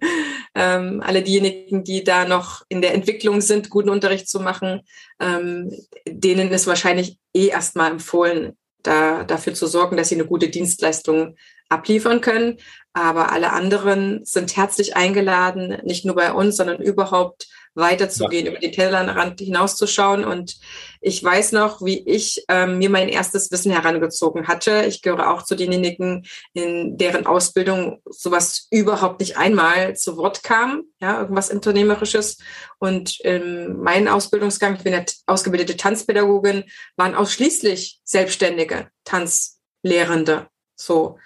ähm, 0.55 1.01
alle 1.03 1.23
diejenigen, 1.23 1.83
die 1.83 2.03
da 2.03 2.25
noch 2.25 2.63
in 2.69 2.81
der 2.81 2.93
Entwicklung 2.93 3.41
sind, 3.41 3.69
guten 3.69 3.89
Unterricht 3.89 4.29
zu 4.29 4.39
machen, 4.39 4.81
ähm, 5.19 5.71
denen 6.07 6.51
ist 6.51 6.67
wahrscheinlich 6.67 7.17
eh 7.33 7.47
erstmal 7.47 7.91
empfohlen, 7.91 8.57
da, 8.83 9.23
dafür 9.23 9.53
zu 9.53 9.67
sorgen, 9.67 9.97
dass 9.97 10.09
sie 10.09 10.15
eine 10.15 10.25
gute 10.25 10.49
Dienstleistung 10.49 11.35
abliefern 11.69 12.21
können. 12.21 12.57
Aber 12.93 13.31
alle 13.31 13.51
anderen 13.51 14.23
sind 14.25 14.55
herzlich 14.55 14.95
eingeladen, 14.95 15.77
nicht 15.83 16.05
nur 16.05 16.15
bei 16.15 16.33
uns, 16.33 16.57
sondern 16.57 16.81
überhaupt 16.81 17.47
weiterzugehen, 17.77 18.45
ja. 18.45 18.51
über 18.51 18.59
den 18.59 18.71
Tellerrand 18.71 19.39
hinauszuschauen. 19.39 20.25
Und 20.25 20.57
ich 20.99 21.23
weiß 21.23 21.51
noch, 21.53 21.81
wie 21.81 21.99
ich 21.99 22.43
ähm, 22.49 22.79
mir 22.79 22.89
mein 22.89 23.07
erstes 23.07 23.51
Wissen 23.51 23.71
herangezogen 23.71 24.47
hatte. 24.47 24.85
Ich 24.85 25.01
gehöre 25.01 25.31
auch 25.31 25.43
zu 25.43 25.55
denjenigen, 25.55 26.25
in 26.53 26.97
deren 26.97 27.25
Ausbildung 27.25 28.01
sowas 28.05 28.67
überhaupt 28.71 29.19
nicht 29.19 29.37
einmal 29.37 29.95
zu 29.95 30.17
Wort 30.17 30.43
kam, 30.43 30.83
ja, 30.99 31.21
irgendwas 31.21 31.51
Unternehmerisches. 31.51 32.37
Und 32.79 33.19
in 33.21 33.77
meinem 33.77 34.07
Ausbildungsgang, 34.07 34.75
ich 34.75 34.83
bin 34.83 34.93
ja 34.93 35.03
ausgebildete 35.27 35.77
Tanzpädagogin, 35.77 36.63
waren 36.95 37.15
ausschließlich 37.15 38.01
selbstständige 38.03 38.89
Tanzlehrende. 39.05 40.47
So. 40.75 41.17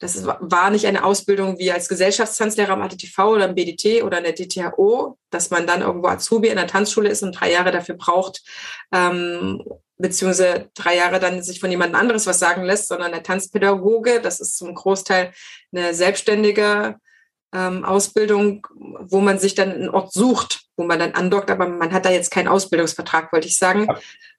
Das 0.00 0.24
war 0.24 0.70
nicht 0.70 0.86
eine 0.86 1.04
Ausbildung 1.04 1.58
wie 1.58 1.72
als 1.72 1.88
Gesellschaftstanzlehrer 1.88 2.72
am 2.72 2.82
ATTV 2.82 3.18
oder 3.18 3.48
im 3.48 3.54
BDT 3.56 4.04
oder 4.04 4.18
in 4.18 4.24
der 4.24 4.34
DTHO, 4.34 5.18
dass 5.30 5.50
man 5.50 5.66
dann 5.66 5.82
irgendwo 5.82 6.06
Azubi 6.06 6.48
in 6.48 6.56
der 6.56 6.68
Tanzschule 6.68 7.08
ist 7.08 7.22
und 7.24 7.32
drei 7.32 7.50
Jahre 7.50 7.72
dafür 7.72 7.96
braucht, 7.96 8.42
ähm, 8.92 9.64
beziehungsweise 9.96 10.70
drei 10.74 10.96
Jahre 10.96 11.18
dann 11.18 11.42
sich 11.42 11.58
von 11.58 11.70
jemand 11.70 11.96
anderes 11.96 12.26
was 12.26 12.38
sagen 12.38 12.62
lässt, 12.62 12.86
sondern 12.86 13.10
der 13.10 13.24
Tanzpädagoge, 13.24 14.20
das 14.20 14.38
ist 14.38 14.56
zum 14.56 14.72
Großteil 14.72 15.32
eine 15.72 15.92
selbstständige 15.94 16.96
ähm, 17.52 17.84
Ausbildung, 17.84 18.66
wo 18.76 19.20
man 19.20 19.40
sich 19.40 19.56
dann 19.56 19.72
einen 19.72 19.88
Ort 19.88 20.12
sucht, 20.12 20.66
wo 20.76 20.84
man 20.84 21.00
dann 21.00 21.14
andockt, 21.14 21.50
aber 21.50 21.68
man 21.68 21.92
hat 21.92 22.04
da 22.04 22.10
jetzt 22.10 22.30
keinen 22.30 22.46
Ausbildungsvertrag, 22.46 23.32
wollte 23.32 23.48
ich 23.48 23.56
sagen. 23.56 23.88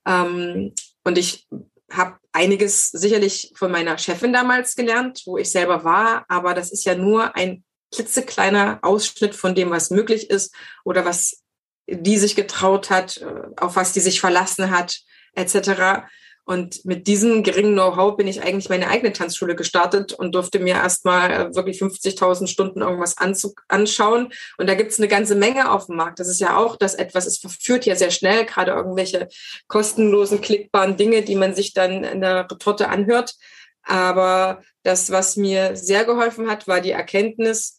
Ähm, 0.06 0.74
und 1.04 1.18
ich 1.18 1.48
habe 1.92 2.18
einiges 2.32 2.90
sicherlich 2.90 3.54
von 3.56 3.72
meiner 3.72 3.98
Chefin 3.98 4.34
damals 4.34 4.76
gelernt, 4.76 5.24
wo 5.26 5.38
ich 5.38 5.52
selber 5.52 5.84
war, 5.84 6.26
aber 6.28 6.54
das 6.54 6.72
ist 6.72 6.86
ja 6.86 6.96
nur 6.96 7.36
ein 7.36 7.64
klitzekleiner 7.92 8.80
Ausschnitt 8.82 9.36
von 9.36 9.56
dem, 9.56 9.72
was 9.72 9.90
möglich 9.90 10.30
ist 10.30 10.54
oder 10.84 11.06
was 11.06 11.42
die 11.88 12.18
sich 12.18 12.36
getraut 12.36 12.90
hat, 12.90 13.18
äh, 13.18 13.44
auf 13.58 13.76
was 13.76 13.94
die 13.94 14.00
sich 14.00 14.20
verlassen 14.20 14.70
hat, 14.70 15.00
etc. 15.34 16.06
Und 16.46 16.84
mit 16.84 17.08
diesem 17.08 17.44
geringen 17.44 17.74
Know-how 17.74 18.18
bin 18.18 18.28
ich 18.28 18.42
eigentlich 18.42 18.70
meine 18.70 18.88
eigene 18.88 19.14
Tanzschule 19.14 19.56
gestartet 19.56 20.14
und 20.14 20.34
durfte 20.34 20.60
mir 20.60 20.76
erstmal 20.76 21.32
äh, 21.32 21.56
wirklich 21.56 21.80
50.000 21.80 22.48
Stunden 22.48 22.82
irgendwas 22.82 23.16
anschauen. 23.18 24.34
Und 24.58 24.68
da 24.68 24.74
gibt 24.74 24.92
es 24.92 25.00
eine 25.00 25.08
ganze 25.08 25.36
Menge 25.36 25.72
auf 25.72 25.86
dem 25.86 25.96
Markt. 25.96 26.20
Das 26.20 26.28
ist 26.28 26.40
ja 26.40 26.58
auch 26.58 26.76
das 26.76 26.96
etwas, 26.96 27.28
es 27.28 27.38
verführt 27.38 27.86
ja 27.86 27.96
sehr 27.96 28.12
schnell, 28.12 28.46
gerade 28.46 28.72
irgendwelche 28.72 29.28
kostenlosen, 29.68 30.42
klickbaren 30.42 30.98
Dinge, 30.98 31.22
die 31.22 31.36
man 31.36 31.54
sich 31.54 31.74
dann 31.74 32.04
in 32.04 32.22
der 32.22 32.50
Retorte 32.52 32.90
anhört. 32.90 33.36
Aber 33.84 34.62
das, 34.84 35.12
was 35.12 35.36
mir 35.36 35.76
sehr 35.76 36.06
geholfen 36.06 36.50
hat, 36.50 36.68
war 36.68 36.82
die 36.82 36.92
Erkenntnis, 36.92 37.79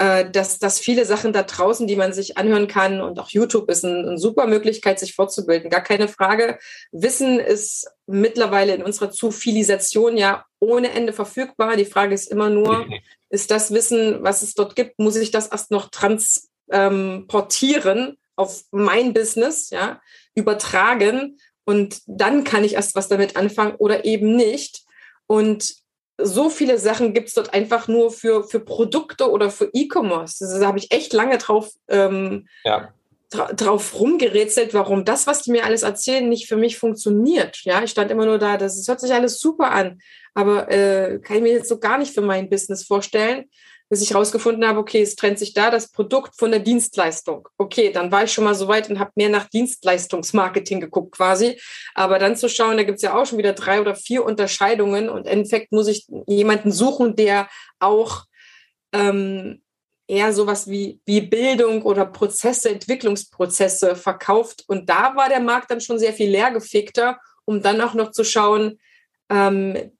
dass, 0.00 0.58
dass 0.58 0.80
viele 0.80 1.04
Sachen 1.04 1.34
da 1.34 1.42
draußen, 1.42 1.86
die 1.86 1.96
man 1.96 2.14
sich 2.14 2.38
anhören 2.38 2.68
kann 2.68 3.02
und 3.02 3.20
auch 3.20 3.28
YouTube 3.28 3.70
ist 3.70 3.84
ein, 3.84 4.08
eine 4.08 4.18
super 4.18 4.46
Möglichkeit, 4.46 4.98
sich 4.98 5.14
fortzubilden. 5.14 5.68
Gar 5.68 5.82
keine 5.82 6.08
Frage. 6.08 6.58
Wissen 6.90 7.38
ist 7.38 7.86
mittlerweile 8.06 8.74
in 8.74 8.82
unserer 8.82 9.10
Zufilisation 9.10 10.16
ja 10.16 10.46
ohne 10.58 10.92
Ende 10.92 11.12
verfügbar. 11.12 11.76
Die 11.76 11.84
Frage 11.84 12.14
ist 12.14 12.30
immer 12.30 12.48
nur, 12.48 12.86
ist 13.28 13.50
das 13.50 13.74
Wissen, 13.74 14.22
was 14.22 14.40
es 14.40 14.54
dort 14.54 14.74
gibt, 14.74 14.98
muss 14.98 15.16
ich 15.16 15.32
das 15.32 15.48
erst 15.48 15.70
noch 15.70 15.90
transportieren 15.90 17.98
ähm, 17.98 18.16
auf 18.36 18.62
mein 18.70 19.12
Business, 19.12 19.68
ja, 19.68 20.00
übertragen 20.34 21.36
und 21.64 22.00
dann 22.06 22.44
kann 22.44 22.64
ich 22.64 22.72
erst 22.74 22.94
was 22.94 23.08
damit 23.08 23.36
anfangen 23.36 23.74
oder 23.76 24.06
eben 24.06 24.34
nicht. 24.34 24.84
Und 25.26 25.74
so 26.22 26.50
viele 26.50 26.78
Sachen 26.78 27.12
gibt 27.12 27.28
es 27.28 27.34
dort 27.34 27.54
einfach 27.54 27.88
nur 27.88 28.10
für, 28.10 28.44
für 28.44 28.60
Produkte 28.60 29.30
oder 29.30 29.50
für 29.50 29.70
E-Commerce. 29.72 30.58
Da 30.60 30.66
habe 30.66 30.78
ich 30.78 30.92
echt 30.92 31.12
lange 31.12 31.38
drauf, 31.38 31.70
ähm, 31.88 32.46
ja. 32.64 32.92
dra 33.30 33.52
drauf 33.52 33.98
rumgerätselt, 33.98 34.74
warum 34.74 35.04
das, 35.04 35.26
was 35.26 35.42
die 35.42 35.52
mir 35.52 35.64
alles 35.64 35.82
erzählen, 35.82 36.28
nicht 36.28 36.48
für 36.48 36.56
mich 36.56 36.78
funktioniert. 36.78 37.58
Ja, 37.64 37.82
ich 37.82 37.90
stand 37.90 38.10
immer 38.10 38.26
nur 38.26 38.38
da, 38.38 38.56
das, 38.56 38.76
das 38.76 38.88
hört 38.88 39.00
sich 39.00 39.12
alles 39.12 39.38
super 39.38 39.70
an, 39.70 40.00
aber 40.34 40.70
äh, 40.70 41.18
kann 41.20 41.36
ich 41.36 41.42
mir 41.42 41.52
jetzt 41.52 41.68
so 41.68 41.78
gar 41.78 41.98
nicht 41.98 42.14
für 42.14 42.22
mein 42.22 42.48
Business 42.48 42.84
vorstellen 42.84 43.46
bis 43.90 44.02
ich 44.02 44.10
herausgefunden 44.10 44.66
habe, 44.66 44.78
okay, 44.78 45.02
es 45.02 45.16
trennt 45.16 45.40
sich 45.40 45.52
da 45.52 45.68
das 45.68 45.90
Produkt 45.90 46.38
von 46.38 46.52
der 46.52 46.60
Dienstleistung. 46.60 47.48
Okay, 47.58 47.90
dann 47.90 48.12
war 48.12 48.22
ich 48.22 48.32
schon 48.32 48.44
mal 48.44 48.54
so 48.54 48.68
weit 48.68 48.88
und 48.88 49.00
habe 49.00 49.10
mehr 49.16 49.28
nach 49.28 49.48
Dienstleistungsmarketing 49.48 50.80
geguckt 50.80 51.16
quasi. 51.16 51.60
Aber 51.94 52.20
dann 52.20 52.36
zu 52.36 52.48
schauen, 52.48 52.76
da 52.76 52.84
gibt's 52.84 53.02
ja 53.02 53.14
auch 53.14 53.26
schon 53.26 53.38
wieder 53.38 53.52
drei 53.52 53.80
oder 53.80 53.96
vier 53.96 54.24
Unterscheidungen 54.24 55.08
und 55.08 55.26
im 55.26 55.32
Endeffekt 55.32 55.72
muss 55.72 55.88
ich 55.88 56.06
jemanden 56.28 56.70
suchen, 56.70 57.16
der 57.16 57.48
auch 57.80 58.26
ähm, 58.92 59.60
eher 60.06 60.32
sowas 60.32 60.70
wie, 60.70 61.00
wie 61.04 61.20
Bildung 61.20 61.82
oder 61.82 62.06
Prozesse, 62.06 62.70
Entwicklungsprozesse 62.70 63.96
verkauft. 63.96 64.62
Und 64.68 64.88
da 64.88 65.16
war 65.16 65.28
der 65.28 65.40
Markt 65.40 65.68
dann 65.70 65.80
schon 65.80 65.98
sehr 65.98 66.12
viel 66.12 66.30
leergefickter, 66.30 67.18
um 67.44 67.60
dann 67.60 67.80
auch 67.80 67.94
noch 67.94 68.12
zu 68.12 68.22
schauen, 68.22 68.78
ähm, 69.30 69.92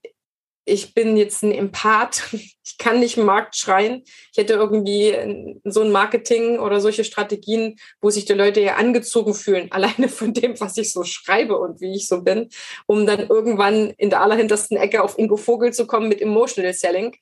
ich 0.70 0.94
bin 0.94 1.16
jetzt 1.16 1.42
ein 1.42 1.52
Empath, 1.52 2.28
ich 2.32 2.78
kann 2.78 3.00
nicht 3.00 3.16
im 3.16 3.26
Markt 3.26 3.56
schreien. 3.56 4.02
Ich 4.32 4.38
hätte 4.38 4.54
irgendwie 4.54 5.58
so 5.64 5.82
ein 5.82 5.90
Marketing 5.90 6.58
oder 6.58 6.80
solche 6.80 7.04
Strategien, 7.04 7.76
wo 8.00 8.10
sich 8.10 8.24
die 8.24 8.32
Leute 8.32 8.60
ja 8.60 8.76
angezogen 8.76 9.34
fühlen, 9.34 9.68
alleine 9.72 10.08
von 10.08 10.32
dem, 10.32 10.58
was 10.60 10.76
ich 10.76 10.92
so 10.92 11.04
schreibe 11.04 11.58
und 11.58 11.80
wie 11.80 11.94
ich 11.96 12.06
so 12.06 12.22
bin, 12.22 12.48
um 12.86 13.06
dann 13.06 13.28
irgendwann 13.28 13.90
in 13.90 14.10
der 14.10 14.22
allerhintersten 14.22 14.76
Ecke 14.76 15.02
auf 15.02 15.18
Ingo 15.18 15.36
Vogel 15.36 15.72
zu 15.72 15.86
kommen 15.86 16.08
mit 16.08 16.22
Emotional 16.22 16.72
Selling. 16.72 17.16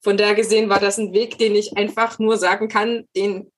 Von 0.00 0.16
daher 0.16 0.34
gesehen 0.34 0.68
war 0.68 0.80
das 0.80 0.98
ein 0.98 1.12
Weg, 1.12 1.38
den 1.38 1.54
ich 1.54 1.76
einfach 1.76 2.18
nur 2.18 2.36
sagen 2.36 2.68
kann, 2.68 3.04
den 3.16 3.50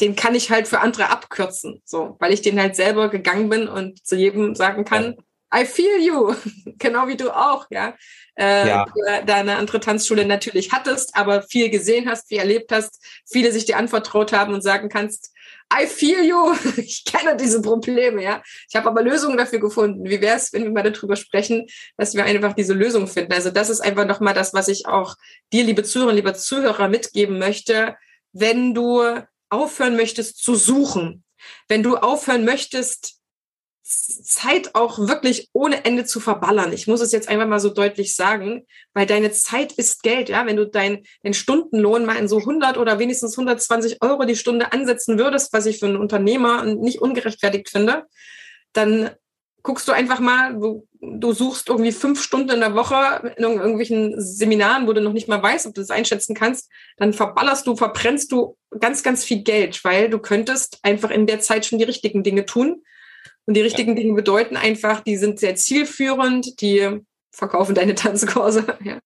den 0.00 0.16
kann 0.16 0.34
ich 0.34 0.50
halt 0.50 0.66
für 0.66 0.80
andere 0.80 1.10
abkürzen, 1.10 1.82
so, 1.84 2.16
weil 2.20 2.32
ich 2.32 2.40
den 2.40 2.58
halt 2.58 2.74
selber 2.74 3.10
gegangen 3.10 3.50
bin 3.50 3.68
und 3.68 4.02
zu 4.06 4.16
jedem 4.16 4.54
sagen 4.54 4.86
kann, 4.86 5.16
I 5.54 5.64
feel 5.64 6.00
you, 6.00 6.34
genau 6.78 7.08
wie 7.08 7.16
du 7.16 7.30
auch, 7.30 7.66
ja. 7.70 7.96
Äh, 8.38 8.68
ja. 8.68 8.86
Da 9.26 9.36
eine 9.36 9.56
andere 9.56 9.80
Tanzschule 9.80 10.24
natürlich 10.24 10.72
hattest, 10.72 11.16
aber 11.16 11.42
viel 11.42 11.70
gesehen 11.70 12.08
hast, 12.08 12.28
viel 12.28 12.38
erlebt 12.38 12.72
hast, 12.72 13.02
viele 13.28 13.52
sich 13.52 13.64
dir 13.64 13.76
anvertraut 13.76 14.32
haben 14.32 14.54
und 14.54 14.62
sagen 14.62 14.88
kannst, 14.88 15.32
I 15.72 15.86
feel 15.86 16.24
you, 16.24 16.54
ich 16.76 17.04
kenne 17.04 17.36
diese 17.36 17.62
Probleme, 17.62 18.22
ja. 18.22 18.42
Ich 18.68 18.76
habe 18.76 18.88
aber 18.88 19.02
Lösungen 19.02 19.36
dafür 19.36 19.60
gefunden. 19.60 20.04
Wie 20.04 20.20
wäre 20.20 20.36
es, 20.36 20.52
wenn 20.52 20.64
wir 20.64 20.70
mal 20.70 20.90
darüber 20.90 21.16
sprechen, 21.16 21.66
dass 21.96 22.14
wir 22.14 22.24
einfach 22.24 22.54
diese 22.54 22.74
Lösung 22.74 23.06
finden? 23.06 23.32
Also 23.32 23.50
das 23.50 23.70
ist 23.70 23.80
einfach 23.80 24.06
nochmal 24.06 24.34
das, 24.34 24.54
was 24.54 24.68
ich 24.68 24.86
auch 24.86 25.16
dir, 25.52 25.64
liebe 25.64 25.82
Zuhörer, 25.82 26.12
lieber 26.12 26.34
Zuhörer, 26.34 26.88
mitgeben 26.88 27.38
möchte. 27.38 27.96
Wenn 28.32 28.74
du 28.74 29.02
aufhören 29.48 29.96
möchtest 29.96 30.42
zu 30.42 30.54
suchen, 30.54 31.24
wenn 31.68 31.82
du 31.82 31.96
aufhören 31.96 32.44
möchtest, 32.44 33.19
Zeit 33.82 34.74
auch 34.74 34.98
wirklich 34.98 35.48
ohne 35.52 35.84
Ende 35.84 36.04
zu 36.04 36.20
verballern. 36.20 36.72
Ich 36.72 36.86
muss 36.86 37.00
es 37.00 37.12
jetzt 37.12 37.28
einfach 37.28 37.46
mal 37.46 37.60
so 37.60 37.70
deutlich 37.70 38.14
sagen, 38.14 38.66
weil 38.94 39.06
deine 39.06 39.32
Zeit 39.32 39.72
ist 39.72 40.02
Geld. 40.02 40.28
Ja, 40.28 40.46
wenn 40.46 40.56
du 40.56 40.66
deinen 40.66 41.04
dein 41.22 41.34
Stundenlohn 41.34 42.04
mal 42.04 42.16
in 42.16 42.28
so 42.28 42.38
100 42.38 42.76
oder 42.78 42.98
wenigstens 42.98 43.36
120 43.36 44.02
Euro 44.02 44.24
die 44.24 44.36
Stunde 44.36 44.72
ansetzen 44.72 45.18
würdest, 45.18 45.52
was 45.52 45.66
ich 45.66 45.78
für 45.78 45.86
einen 45.86 45.96
Unternehmer 45.96 46.64
nicht 46.64 47.00
ungerechtfertigt 47.00 47.68
finde, 47.70 48.04
dann 48.72 49.10
guckst 49.62 49.88
du 49.88 49.92
einfach 49.92 50.20
mal, 50.20 50.54
du, 50.54 50.86
du 51.00 51.32
suchst 51.32 51.68
irgendwie 51.68 51.92
fünf 51.92 52.22
Stunden 52.22 52.50
in 52.50 52.60
der 52.60 52.74
Woche 52.74 53.34
in 53.36 53.44
irgendwelchen 53.44 54.14
Seminaren, 54.20 54.86
wo 54.86 54.92
du 54.92 55.00
noch 55.00 55.12
nicht 55.12 55.28
mal 55.28 55.42
weißt, 55.42 55.66
ob 55.66 55.74
du 55.74 55.80
das 55.80 55.90
einschätzen 55.90 56.34
kannst, 56.34 56.70
dann 56.96 57.12
verballerst 57.12 57.66
du, 57.66 57.76
verbrennst 57.76 58.32
du 58.32 58.56
ganz, 58.78 59.02
ganz 59.02 59.24
viel 59.24 59.42
Geld, 59.42 59.84
weil 59.84 60.08
du 60.08 60.18
könntest 60.18 60.78
einfach 60.82 61.10
in 61.10 61.26
der 61.26 61.40
Zeit 61.40 61.66
schon 61.66 61.78
die 61.78 61.84
richtigen 61.84 62.22
Dinge 62.22 62.46
tun. 62.46 62.82
Und 63.46 63.54
die 63.54 63.62
richtigen 63.62 63.90
ja. 63.90 64.02
Dinge 64.02 64.14
bedeuten 64.14 64.56
einfach, 64.56 65.00
die 65.00 65.16
sind 65.16 65.40
sehr 65.40 65.56
zielführend, 65.56 66.60
die 66.60 67.00
verkaufen 67.30 67.74
deine 67.74 67.94
Tanzkurse, 67.96 68.78
ja. 68.84 68.98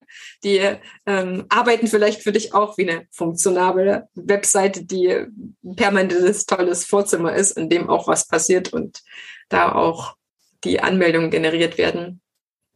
die 0.43 0.61
ähm, 1.07 1.45
arbeiten 1.49 1.87
vielleicht 1.87 2.23
für 2.23 2.33
dich 2.33 2.55
auch 2.55 2.77
wie 2.79 2.89
eine 2.89 3.07
funktionable 3.11 4.09
Webseite, 4.15 4.85
die 4.85 5.11
ein 5.11 5.77
permanentes 5.77 6.47
tolles 6.47 6.85
Vorzimmer 6.85 7.35
ist, 7.35 7.57
in 7.57 7.69
dem 7.69 7.89
auch 7.89 8.09
was 8.09 8.27
passiert 8.27 8.73
und 8.73 9.03
da 9.49 9.73
auch 9.73 10.17
die 10.65 10.81
Anmeldungen 10.81 11.31
generiert 11.31 11.79
werden. 11.79 12.21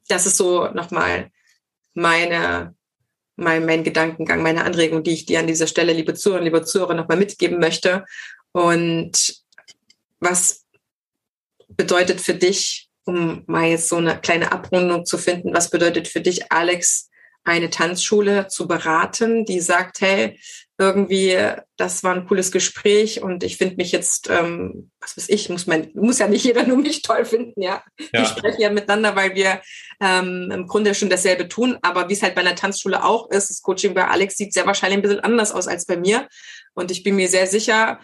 Das 0.08 0.26
ist 0.26 0.36
so 0.36 0.68
nochmal 0.68 1.30
meine, 1.94 2.74
mein, 3.36 3.64
mein 3.64 3.84
Gedankengang, 3.84 4.42
meine 4.42 4.64
Anregung, 4.64 5.02
die 5.02 5.12
ich 5.12 5.26
dir 5.26 5.40
an 5.40 5.46
dieser 5.46 5.66
Stelle, 5.66 5.92
liebe 5.92 6.14
Zuhörer, 6.14 6.42
liebe 6.42 6.64
Zuhörer, 6.64 6.94
nochmal 6.94 7.18
mitgeben 7.18 7.58
möchte. 7.58 8.04
Und 8.52 9.42
was 10.20 10.64
bedeutet 11.68 12.20
für 12.20 12.34
dich, 12.34 12.88
um 13.04 13.42
mal 13.46 13.66
jetzt 13.66 13.88
so 13.88 13.96
eine 13.96 14.18
kleine 14.20 14.52
Abrundung 14.52 15.04
zu 15.04 15.18
finden, 15.18 15.54
was 15.54 15.70
bedeutet 15.70 16.08
für 16.08 16.20
dich, 16.20 16.52
Alex, 16.52 17.08
eine 17.44 17.70
Tanzschule 17.70 18.48
zu 18.48 18.68
beraten, 18.68 19.44
die 19.46 19.60
sagt, 19.60 20.00
hey, 20.02 20.38
irgendwie, 20.80 21.36
das 21.76 22.04
war 22.04 22.14
ein 22.14 22.26
cooles 22.26 22.52
Gespräch 22.52 23.20
und 23.20 23.42
ich 23.42 23.56
finde 23.56 23.76
mich 23.76 23.90
jetzt, 23.90 24.30
ähm, 24.30 24.92
was 25.00 25.16
weiß 25.16 25.28
ich, 25.28 25.48
muss 25.48 25.66
man, 25.66 25.90
muss 25.94 26.20
ja 26.20 26.28
nicht 26.28 26.44
jeder 26.44 26.64
nur 26.64 26.76
mich 26.76 27.02
toll 27.02 27.24
finden, 27.24 27.60
ja. 27.60 27.82
ja. 27.98 28.20
Wir 28.20 28.26
sprechen 28.26 28.60
ja 28.60 28.70
miteinander, 28.70 29.16
weil 29.16 29.34
wir 29.34 29.60
ähm, 30.00 30.50
im 30.52 30.66
Grunde 30.68 30.94
schon 30.94 31.10
dasselbe 31.10 31.48
tun, 31.48 31.78
aber 31.82 32.08
wie 32.08 32.12
es 32.12 32.22
halt 32.22 32.36
bei 32.36 32.42
einer 32.42 32.54
Tanzschule 32.54 33.02
auch 33.02 33.28
ist, 33.30 33.50
das 33.50 33.62
Coaching 33.62 33.94
bei 33.94 34.06
Alex 34.06 34.36
sieht 34.36 34.52
sehr 34.52 34.66
wahrscheinlich 34.66 34.98
ein 34.98 35.02
bisschen 35.02 35.20
anders 35.20 35.50
aus 35.50 35.66
als 35.66 35.84
bei 35.84 35.96
mir. 35.96 36.28
Und 36.74 36.92
ich 36.92 37.02
bin 37.02 37.16
mir 37.16 37.28
sehr 37.28 37.48
sicher, 37.48 37.98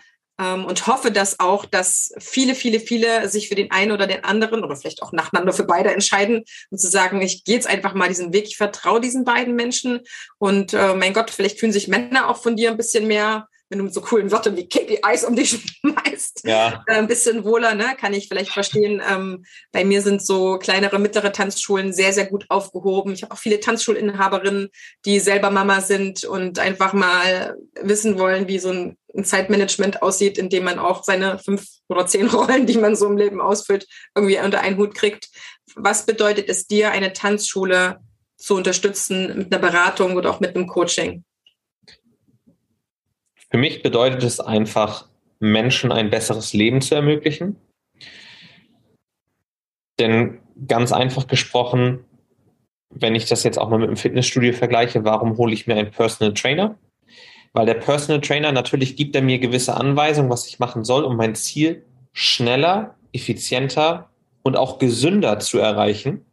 und 0.64 0.86
hoffe, 0.86 1.10
dass 1.10 1.38
auch, 1.38 1.64
dass 1.64 2.12
viele, 2.18 2.54
viele, 2.54 2.80
viele 2.80 3.28
sich 3.28 3.48
für 3.48 3.54
den 3.54 3.70
einen 3.70 3.92
oder 3.92 4.06
den 4.06 4.24
anderen 4.24 4.64
oder 4.64 4.76
vielleicht 4.76 5.02
auch 5.02 5.12
nacheinander 5.12 5.52
für 5.52 5.64
beide 5.64 5.92
entscheiden 5.92 6.44
und 6.70 6.78
zu 6.78 6.88
sagen, 6.88 7.22
ich 7.22 7.44
gehe 7.44 7.54
jetzt 7.54 7.68
einfach 7.68 7.94
mal 7.94 8.08
diesen 8.08 8.32
Weg, 8.32 8.46
ich 8.46 8.56
vertraue 8.56 9.00
diesen 9.00 9.24
beiden 9.24 9.54
Menschen. 9.54 10.00
Und 10.38 10.74
äh, 10.74 10.94
mein 10.94 11.12
Gott, 11.12 11.30
vielleicht 11.30 11.60
fühlen 11.60 11.72
sich 11.72 11.88
Männer 11.88 12.28
auch 12.28 12.42
von 12.42 12.56
dir 12.56 12.70
ein 12.70 12.76
bisschen 12.76 13.06
mehr 13.06 13.48
wenn 13.74 13.78
du 13.78 13.84
mit 13.86 13.94
so 13.94 14.02
coolen 14.02 14.30
Wörtern 14.30 14.56
wie 14.56 14.68
KPIs 14.68 15.24
um 15.24 15.34
dich 15.34 15.50
schmeißt, 15.80 16.42
ja. 16.44 16.84
äh, 16.86 16.92
ein 16.92 17.08
bisschen 17.08 17.44
wohler, 17.44 17.74
ne? 17.74 17.96
kann 17.98 18.14
ich 18.14 18.28
vielleicht 18.28 18.52
verstehen. 18.52 19.02
Ähm, 19.10 19.44
bei 19.72 19.84
mir 19.84 20.00
sind 20.00 20.24
so 20.24 20.58
kleinere, 20.58 21.00
mittlere 21.00 21.32
Tanzschulen 21.32 21.92
sehr, 21.92 22.12
sehr 22.12 22.26
gut 22.26 22.44
aufgehoben. 22.50 23.14
Ich 23.14 23.24
habe 23.24 23.34
auch 23.34 23.38
viele 23.38 23.58
Tanzschulinhaberinnen, 23.58 24.68
die 25.04 25.18
selber 25.18 25.50
Mama 25.50 25.80
sind 25.80 26.22
und 26.22 26.60
einfach 26.60 26.92
mal 26.92 27.56
wissen 27.82 28.16
wollen, 28.16 28.46
wie 28.46 28.60
so 28.60 28.70
ein, 28.70 28.96
ein 29.12 29.24
Zeitmanagement 29.24 30.02
aussieht, 30.02 30.38
in 30.38 30.50
dem 30.50 30.62
man 30.62 30.78
auch 30.78 31.02
seine 31.02 31.40
fünf 31.40 31.66
oder 31.88 32.06
zehn 32.06 32.28
Rollen, 32.32 32.66
die 32.66 32.78
man 32.78 32.94
so 32.94 33.06
im 33.06 33.16
Leben 33.16 33.40
ausfüllt, 33.40 33.88
irgendwie 34.14 34.38
unter 34.38 34.60
einen 34.60 34.76
Hut 34.76 34.94
kriegt. 34.94 35.30
Was 35.74 36.06
bedeutet 36.06 36.48
es 36.48 36.68
dir, 36.68 36.92
eine 36.92 37.12
Tanzschule 37.12 37.98
zu 38.36 38.54
unterstützen 38.54 39.36
mit 39.36 39.52
einer 39.52 39.60
Beratung 39.60 40.14
oder 40.14 40.30
auch 40.30 40.38
mit 40.38 40.54
einem 40.54 40.68
Coaching? 40.68 41.24
Für 43.54 43.58
mich 43.58 43.82
bedeutet 43.82 44.24
es 44.24 44.40
einfach, 44.40 45.06
Menschen 45.38 45.92
ein 45.92 46.10
besseres 46.10 46.54
Leben 46.54 46.80
zu 46.80 46.96
ermöglichen. 46.96 47.54
Denn 50.00 50.40
ganz 50.66 50.90
einfach 50.90 51.28
gesprochen, 51.28 52.02
wenn 52.90 53.14
ich 53.14 53.26
das 53.26 53.44
jetzt 53.44 53.56
auch 53.56 53.70
mal 53.70 53.78
mit 53.78 53.90
dem 53.90 53.96
Fitnessstudio 53.96 54.54
vergleiche, 54.54 55.04
warum 55.04 55.36
hole 55.36 55.54
ich 55.54 55.68
mir 55.68 55.76
einen 55.76 55.92
Personal 55.92 56.34
Trainer? 56.34 56.76
Weil 57.52 57.66
der 57.66 57.74
Personal 57.74 58.20
Trainer 58.20 58.50
natürlich 58.50 58.96
gibt 58.96 59.14
er 59.14 59.22
mir 59.22 59.38
gewisse 59.38 59.76
Anweisungen, 59.76 60.30
was 60.30 60.48
ich 60.48 60.58
machen 60.58 60.82
soll, 60.82 61.04
um 61.04 61.14
mein 61.14 61.36
Ziel 61.36 61.84
schneller, 62.12 62.96
effizienter 63.12 64.10
und 64.42 64.56
auch 64.56 64.80
gesünder 64.80 65.38
zu 65.38 65.60
erreichen, 65.60 66.26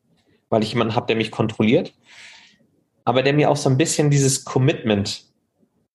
weil 0.49 0.63
ich 0.63 0.73
jemanden 0.73 0.95
habe, 0.95 1.05
der 1.05 1.17
mich 1.17 1.29
kontrolliert, 1.29 1.93
aber 3.05 3.21
der 3.21 3.33
mir 3.33 3.51
auch 3.51 3.57
so 3.57 3.69
ein 3.69 3.77
bisschen 3.77 4.09
dieses 4.09 4.43
Commitment 4.43 5.30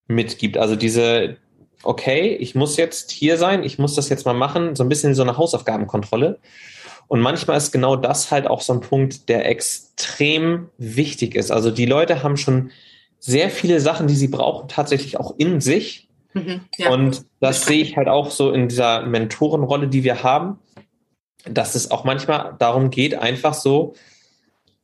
mitgibt. 0.07 0.57
Also 0.57 0.75
diese, 0.75 1.37
okay, 1.83 2.35
ich 2.35 2.55
muss 2.55 2.77
jetzt 2.77 3.11
hier 3.11 3.37
sein, 3.37 3.63
ich 3.63 3.79
muss 3.79 3.95
das 3.95 4.09
jetzt 4.09 4.25
mal 4.25 4.33
machen, 4.33 4.75
so 4.75 4.83
ein 4.83 4.89
bisschen 4.89 5.15
so 5.15 5.21
eine 5.21 5.37
Hausaufgabenkontrolle. 5.37 6.39
Und 7.07 7.21
manchmal 7.21 7.57
ist 7.57 7.71
genau 7.71 7.95
das 7.95 8.31
halt 8.31 8.47
auch 8.47 8.61
so 8.61 8.73
ein 8.73 8.81
Punkt, 8.81 9.29
der 9.29 9.49
extrem 9.49 10.69
wichtig 10.77 11.35
ist. 11.35 11.51
Also 11.51 11.71
die 11.71 11.85
Leute 11.85 12.21
haben 12.23 12.37
schon 12.37 12.71
sehr 13.19 13.49
viele 13.49 13.79
Sachen, 13.79 14.07
die 14.07 14.15
sie 14.15 14.27
brauchen, 14.27 14.67
tatsächlich 14.67 15.17
auch 15.17 15.35
in 15.37 15.61
sich. 15.61 16.09
Mhm, 16.33 16.61
ja. 16.77 16.91
Und 16.91 17.25
das 17.39 17.65
sehe 17.65 17.81
ich 17.81 17.95
halt 17.95 18.09
auch 18.09 18.31
so 18.31 18.51
in 18.51 18.67
dieser 18.67 19.05
Mentorenrolle, 19.05 19.87
die 19.87 20.03
wir 20.03 20.23
haben, 20.23 20.59
dass 21.45 21.75
es 21.75 21.91
auch 21.91 22.03
manchmal 22.03 22.55
darum 22.59 22.89
geht, 22.89 23.15
einfach 23.15 23.53
so 23.53 23.93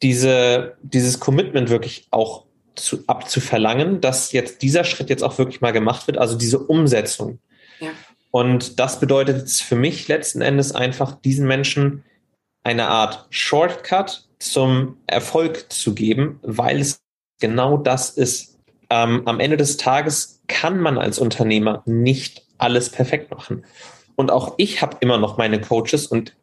diese, 0.02 0.78
dieses 0.82 1.20
Commitment 1.20 1.70
wirklich 1.70 2.08
auch 2.12 2.46
zu, 2.76 3.04
abzuverlangen, 3.08 4.02
dass 4.02 4.32
jetzt 4.32 4.62
dieser 4.62 4.84
Schritt 4.84 5.10
jetzt 5.10 5.24
auch 5.24 5.38
wirklich 5.38 5.62
mal 5.62 5.72
gemacht 5.72 6.08
wird, 6.08 6.18
also 6.18 6.38
diese 6.38 6.60
Umsetzung. 6.60 7.40
Ja. 7.80 7.90
Und 8.32 8.80
das 8.80 9.00
bedeutet 9.00 9.50
für 9.50 9.76
mich 9.76 10.08
letzten 10.08 10.42
Endes 10.42 10.74
einfach 10.74 11.20
diesen 11.22 11.48
Menschen 11.48 12.04
eine 12.64 12.88
Art 12.88 13.28
Shortcut 13.30 14.28
zum 14.40 14.98
Erfolg 15.08 15.72
zu 15.72 15.94
geben, 15.94 16.40
weil 16.42 16.80
es 16.80 17.02
genau 17.40 17.78
das 17.78 18.10
ist. 18.10 18.58
Ähm, 18.90 19.24
am 19.26 19.40
Ende 19.40 19.58
des 19.58 19.78
Tages 19.78 20.42
kann 20.48 20.80
man 20.80 20.98
als 20.98 21.20
Unternehmer 21.20 21.84
nicht 21.86 22.46
alles 22.58 22.90
perfekt 22.90 23.32
machen. 23.32 23.66
Und 24.16 24.32
auch 24.32 24.56
ich 24.58 24.82
habe 24.82 24.98
immer 25.02 25.18
noch 25.18 25.38
meine 25.38 25.60
Coaches 25.60 26.08
und 26.08 26.36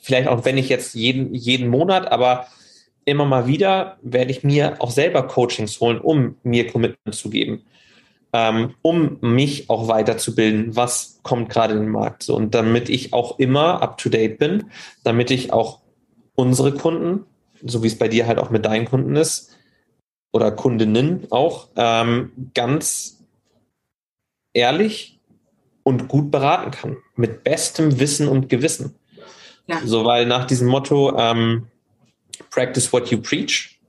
vielleicht 0.00 0.28
auch 0.28 0.44
wenn 0.44 0.58
ich 0.58 0.68
jetzt 0.68 0.94
jeden, 0.94 1.34
jeden 1.34 1.68
Monat, 1.68 2.10
aber 2.10 2.46
immer 3.08 3.24
mal 3.24 3.46
wieder 3.46 3.98
werde 4.02 4.30
ich 4.30 4.44
mir 4.44 4.76
auch 4.80 4.90
selber 4.90 5.26
Coachings 5.26 5.80
holen, 5.80 6.00
um 6.00 6.36
mir 6.42 6.70
Commitment 6.70 7.14
zu 7.14 7.30
geben, 7.30 7.62
ähm, 8.32 8.74
um 8.82 9.18
mich 9.20 9.70
auch 9.70 9.88
weiterzubilden, 9.88 10.76
was 10.76 11.20
kommt 11.22 11.48
gerade 11.48 11.74
in 11.74 11.80
den 11.80 11.90
Markt. 11.90 12.22
So, 12.22 12.36
und 12.36 12.54
damit 12.54 12.88
ich 12.88 13.12
auch 13.12 13.38
immer 13.38 13.82
up-to-date 13.82 14.38
bin, 14.38 14.70
damit 15.04 15.30
ich 15.30 15.52
auch 15.52 15.80
unsere 16.34 16.72
Kunden, 16.72 17.24
so 17.64 17.82
wie 17.82 17.88
es 17.88 17.98
bei 17.98 18.08
dir 18.08 18.26
halt 18.26 18.38
auch 18.38 18.50
mit 18.50 18.64
deinen 18.64 18.84
Kunden 18.84 19.16
ist, 19.16 19.56
oder 20.32 20.50
Kundinnen 20.52 21.26
auch, 21.30 21.68
ähm, 21.76 22.50
ganz 22.54 23.24
ehrlich 24.52 25.18
und 25.82 26.08
gut 26.08 26.30
beraten 26.30 26.70
kann, 26.70 26.98
mit 27.16 27.44
bestem 27.44 27.98
Wissen 27.98 28.28
und 28.28 28.48
Gewissen. 28.48 28.94
Ja. 29.66 29.80
So, 29.84 30.04
weil 30.04 30.26
nach 30.26 30.46
diesem 30.46 30.68
Motto, 30.68 31.16
ähm, 31.16 31.66
practice 32.50 32.92
what 32.92 33.10
you 33.10 33.20
preach. 33.20 33.80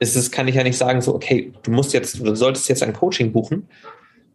Ist 0.00 0.16
es, 0.16 0.30
kann 0.30 0.48
ich 0.48 0.56
ja 0.56 0.62
nicht 0.62 0.76
sagen, 0.76 1.00
so, 1.00 1.14
okay, 1.14 1.52
du 1.62 1.70
musst 1.70 1.92
jetzt, 1.92 2.18
du 2.18 2.34
solltest 2.34 2.68
jetzt 2.68 2.82
ein 2.82 2.92
Coaching 2.92 3.32
buchen 3.32 3.68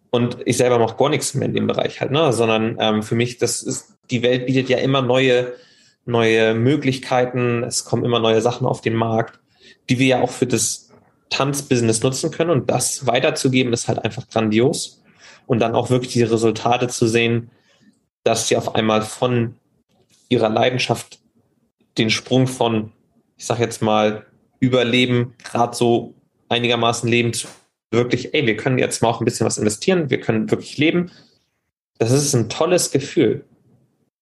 und 0.10 0.38
ich 0.46 0.58
selber 0.58 0.80
mache 0.80 0.98
gar 0.98 1.10
nichts 1.10 1.34
mehr 1.34 1.48
in 1.48 1.54
dem 1.54 1.68
Bereich 1.68 2.02
halt, 2.02 2.12
ne? 2.12 2.34
Sondern 2.34 2.78
ähm, 2.80 3.04
für 3.04 3.16
mich, 3.16 3.38
das 3.38 3.62
ist, 3.62 3.98
die 4.10 4.24
Welt 4.24 4.46
bietet 4.46 4.70
ja 4.70 4.78
immer 4.78 5.02
neue, 5.02 5.54
neue 6.06 6.54
Möglichkeiten, 6.56 7.64
es 7.64 7.86
kommen 7.86 8.06
immer 8.06 8.20
neue 8.20 8.42
Sachen 8.42 8.66
auf 8.66 8.82
den 8.82 8.96
Markt, 8.96 9.40
die 9.90 10.00
wir 10.00 10.08
ja 10.08 10.22
auch 10.22 10.32
für 10.32 10.48
das 10.48 10.90
Tanzbusiness 11.30 12.02
nutzen 12.02 12.32
können 12.32 12.50
und 12.50 12.70
das 12.70 13.06
weiterzugeben, 13.06 13.74
ist 13.74 13.88
halt 13.88 14.04
einfach 14.04 14.28
grandios. 14.30 15.04
Und 15.46 15.60
dann 15.60 15.76
auch 15.76 15.90
wirklich 15.90 16.14
die 16.14 16.24
Resultate 16.24 16.88
zu 16.88 17.08
sehen, 17.08 17.50
dass 18.24 18.48
sie 18.48 18.58
auf 18.58 18.76
einmal 18.76 19.02
von 19.02 19.56
ihrer 20.28 20.50
Leidenschaft 20.50 21.20
den 21.98 22.10
Sprung 22.10 22.48
von 22.48 22.92
ich 23.40 23.46
sag 23.46 23.60
jetzt 23.60 23.82
mal, 23.82 24.26
Überleben, 24.60 25.34
gerade 25.42 25.74
so 25.74 26.14
einigermaßen 26.50 27.10
leben 27.10 27.32
zu 27.32 27.48
wirklich, 27.92 28.34
ey, 28.34 28.46
wir 28.46 28.58
können 28.58 28.78
jetzt 28.78 29.02
mal 29.02 29.10
auch 29.10 29.22
ein 29.22 29.26
bisschen 29.26 29.48
was 29.48 29.58
investieren, 29.58 30.10
wir 30.10 30.20
können 30.20 30.52
wirklich 30.52 30.78
leben. 30.78 31.10
Das 31.98 32.12
ist 32.12 32.36
ein 32.36 32.50
tolles 32.50 32.92
Gefühl. 32.92 33.46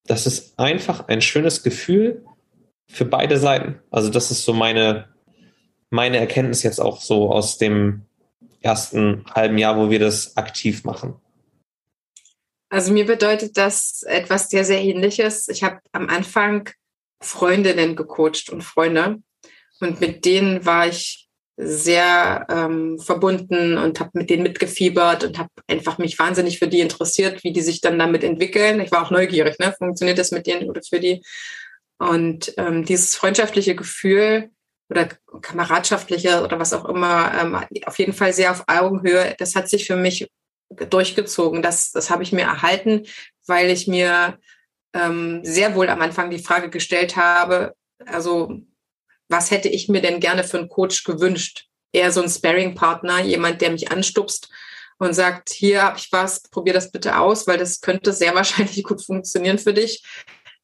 Das 0.06 0.26
ist 0.26 0.58
einfach 0.58 1.08
ein 1.08 1.20
schönes 1.20 1.62
Gefühl 1.64 2.24
für 2.86 3.04
beide 3.04 3.38
Seiten. 3.38 3.80
Also 3.90 4.08
das 4.08 4.30
ist 4.30 4.44
so 4.44 4.54
meine, 4.54 5.08
meine 5.90 6.18
Erkenntnis 6.18 6.62
jetzt 6.62 6.80
auch 6.80 7.00
so 7.00 7.30
aus 7.30 7.58
dem 7.58 8.02
ersten 8.60 9.24
halben 9.34 9.58
Jahr, 9.58 9.76
wo 9.76 9.90
wir 9.90 9.98
das 9.98 10.36
aktiv 10.36 10.84
machen. 10.84 11.16
Also 12.70 12.92
mir 12.92 13.04
bedeutet 13.04 13.56
das 13.56 14.02
etwas 14.04 14.48
sehr, 14.48 14.64
sehr 14.64 14.80
ähnliches. 14.80 15.48
Ich 15.48 15.62
habe 15.62 15.80
am 15.92 16.08
Anfang 16.08 16.70
Freundinnen 17.20 17.96
gecoacht 17.96 18.50
und 18.50 18.62
Freunde. 18.62 19.18
Und 19.80 20.00
mit 20.00 20.24
denen 20.24 20.64
war 20.66 20.86
ich 20.86 21.28
sehr 21.60 22.46
ähm, 22.48 23.00
verbunden 23.00 23.78
und 23.78 23.98
habe 23.98 24.10
mit 24.12 24.30
denen 24.30 24.44
mitgefiebert 24.44 25.24
und 25.24 25.38
habe 25.38 25.50
einfach 25.66 25.98
mich 25.98 26.16
wahnsinnig 26.16 26.60
für 26.60 26.68
die 26.68 26.80
interessiert, 26.80 27.42
wie 27.42 27.52
die 27.52 27.62
sich 27.62 27.80
dann 27.80 27.98
damit 27.98 28.22
entwickeln. 28.22 28.80
Ich 28.80 28.92
war 28.92 29.04
auch 29.04 29.10
neugierig, 29.10 29.58
ne? 29.58 29.74
Funktioniert 29.76 30.18
das 30.18 30.30
mit 30.30 30.46
denen 30.46 30.70
oder 30.70 30.80
für 30.88 31.00
die? 31.00 31.20
Und 31.98 32.54
ähm, 32.58 32.84
dieses 32.84 33.16
freundschaftliche 33.16 33.74
Gefühl 33.74 34.50
oder 34.88 35.08
kameradschaftliche 35.42 36.44
oder 36.44 36.60
was 36.60 36.72
auch 36.72 36.84
immer, 36.84 37.32
ähm, 37.40 37.58
auf 37.86 37.98
jeden 37.98 38.12
Fall 38.12 38.32
sehr 38.32 38.52
auf 38.52 38.62
Augenhöhe, 38.68 39.34
das 39.38 39.56
hat 39.56 39.68
sich 39.68 39.84
für 39.84 39.96
mich 39.96 40.30
durchgezogen. 40.90 41.60
Das, 41.60 41.90
das 41.90 42.08
habe 42.08 42.22
ich 42.22 42.32
mir 42.32 42.42
erhalten, 42.42 43.04
weil 43.46 43.70
ich 43.70 43.88
mir 43.88 44.38
ähm, 44.94 45.40
sehr 45.44 45.74
wohl 45.74 45.88
am 45.88 46.00
Anfang 46.00 46.30
die 46.30 46.38
Frage 46.38 46.70
gestellt 46.70 47.16
habe, 47.16 47.74
also 48.06 48.60
was 49.28 49.50
hätte 49.50 49.68
ich 49.68 49.88
mir 49.88 50.00
denn 50.00 50.20
gerne 50.20 50.44
für 50.44 50.58
einen 50.58 50.68
Coach 50.68 51.04
gewünscht? 51.04 51.66
Eher 51.92 52.12
so 52.12 52.22
ein 52.22 52.28
Sparring-Partner, 52.28 53.20
jemand, 53.20 53.60
der 53.60 53.70
mich 53.70 53.90
anstupst 53.90 54.50
und 54.98 55.14
sagt, 55.14 55.50
hier 55.50 55.82
habe 55.82 55.98
ich 55.98 56.08
was, 56.12 56.42
probier 56.42 56.72
das 56.72 56.90
bitte 56.90 57.18
aus, 57.18 57.46
weil 57.46 57.58
das 57.58 57.80
könnte 57.80 58.12
sehr 58.12 58.34
wahrscheinlich 58.34 58.82
gut 58.84 59.04
funktionieren 59.04 59.58
für 59.58 59.74
dich, 59.74 60.04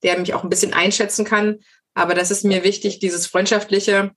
der 0.03 0.18
mich 0.18 0.35
auch 0.35 0.43
ein 0.43 0.51
bisschen 0.51 0.75
einschätzen 0.75 1.25
kann. 1.25 1.61
Aber 1.95 2.14
das 2.14 2.31
ist 2.31 2.45
mir 2.45 2.64
wichtig, 2.64 2.99
dieses 2.99 3.27
freundschaftliche 3.27 4.12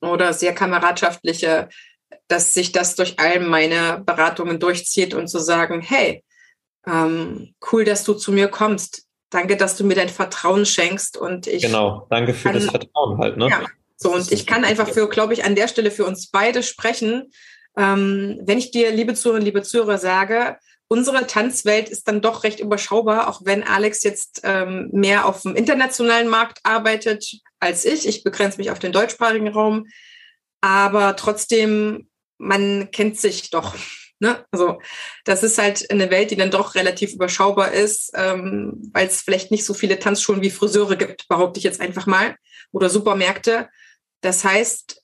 oder 0.00 0.32
sehr 0.32 0.54
kameradschaftliche, 0.54 1.68
dass 2.28 2.54
sich 2.54 2.72
das 2.72 2.94
durch 2.94 3.18
all 3.18 3.40
meine 3.40 4.02
Beratungen 4.04 4.58
durchzieht 4.58 5.12
und 5.12 5.28
zu 5.28 5.38
sagen, 5.38 5.82
hey, 5.82 6.24
ähm, 6.86 7.54
cool, 7.70 7.84
dass 7.84 8.04
du 8.04 8.14
zu 8.14 8.32
mir 8.32 8.48
kommst. 8.48 9.06
Danke, 9.32 9.56
dass 9.56 9.76
du 9.78 9.84
mir 9.84 9.94
dein 9.94 10.10
Vertrauen 10.10 10.66
schenkst 10.66 11.16
und 11.16 11.46
ich. 11.46 11.62
Genau, 11.62 12.06
danke 12.10 12.34
für 12.34 12.50
kann, 12.50 12.54
das 12.54 12.66
Vertrauen 12.66 13.18
halt, 13.18 13.38
ne? 13.38 13.48
Ja, 13.48 13.62
so 13.96 14.12
und 14.12 14.30
ich 14.30 14.46
kann 14.46 14.62
einfach 14.64 14.88
für, 14.88 15.08
glaube 15.08 15.32
ich, 15.32 15.44
an 15.44 15.54
der 15.54 15.68
Stelle 15.68 15.90
für 15.90 16.04
uns 16.04 16.28
beide 16.28 16.62
sprechen. 16.62 17.32
Ähm, 17.76 18.38
wenn 18.42 18.58
ich 18.58 18.72
dir, 18.72 18.90
liebe 18.90 19.14
Zuhörer, 19.14 19.40
liebe 19.40 19.62
Zuhörer, 19.62 19.96
sage, 19.96 20.58
unsere 20.86 21.26
Tanzwelt 21.26 21.88
ist 21.88 22.06
dann 22.08 22.20
doch 22.20 22.44
recht 22.44 22.60
überschaubar, 22.60 23.26
auch 23.26 23.40
wenn 23.44 23.62
Alex 23.62 24.02
jetzt 24.02 24.42
ähm, 24.44 24.90
mehr 24.92 25.24
auf 25.24 25.40
dem 25.40 25.56
internationalen 25.56 26.28
Markt 26.28 26.58
arbeitet 26.64 27.24
als 27.58 27.86
ich. 27.86 28.06
Ich 28.06 28.24
begrenze 28.24 28.58
mich 28.58 28.70
auf 28.70 28.80
den 28.80 28.92
deutschsprachigen 28.92 29.48
Raum. 29.48 29.86
Aber 30.60 31.16
trotzdem, 31.16 32.10
man 32.36 32.90
kennt 32.90 33.18
sich 33.18 33.48
doch. 33.48 33.74
Ne? 34.22 34.44
Also 34.52 34.80
das 35.24 35.42
ist 35.42 35.58
halt 35.58 35.90
eine 35.90 36.08
Welt, 36.12 36.30
die 36.30 36.36
dann 36.36 36.52
doch 36.52 36.76
relativ 36.76 37.12
überschaubar 37.12 37.72
ist, 37.72 38.12
ähm, 38.14 38.88
weil 38.92 39.08
es 39.08 39.20
vielleicht 39.20 39.50
nicht 39.50 39.64
so 39.64 39.74
viele 39.74 39.98
Tanzschulen 39.98 40.42
wie 40.42 40.50
Friseure 40.50 40.94
gibt, 40.94 41.26
behaupte 41.26 41.58
ich 41.58 41.64
jetzt 41.64 41.80
einfach 41.80 42.06
mal, 42.06 42.36
oder 42.70 42.88
Supermärkte. 42.88 43.68
Das 44.20 44.44
heißt, 44.44 45.02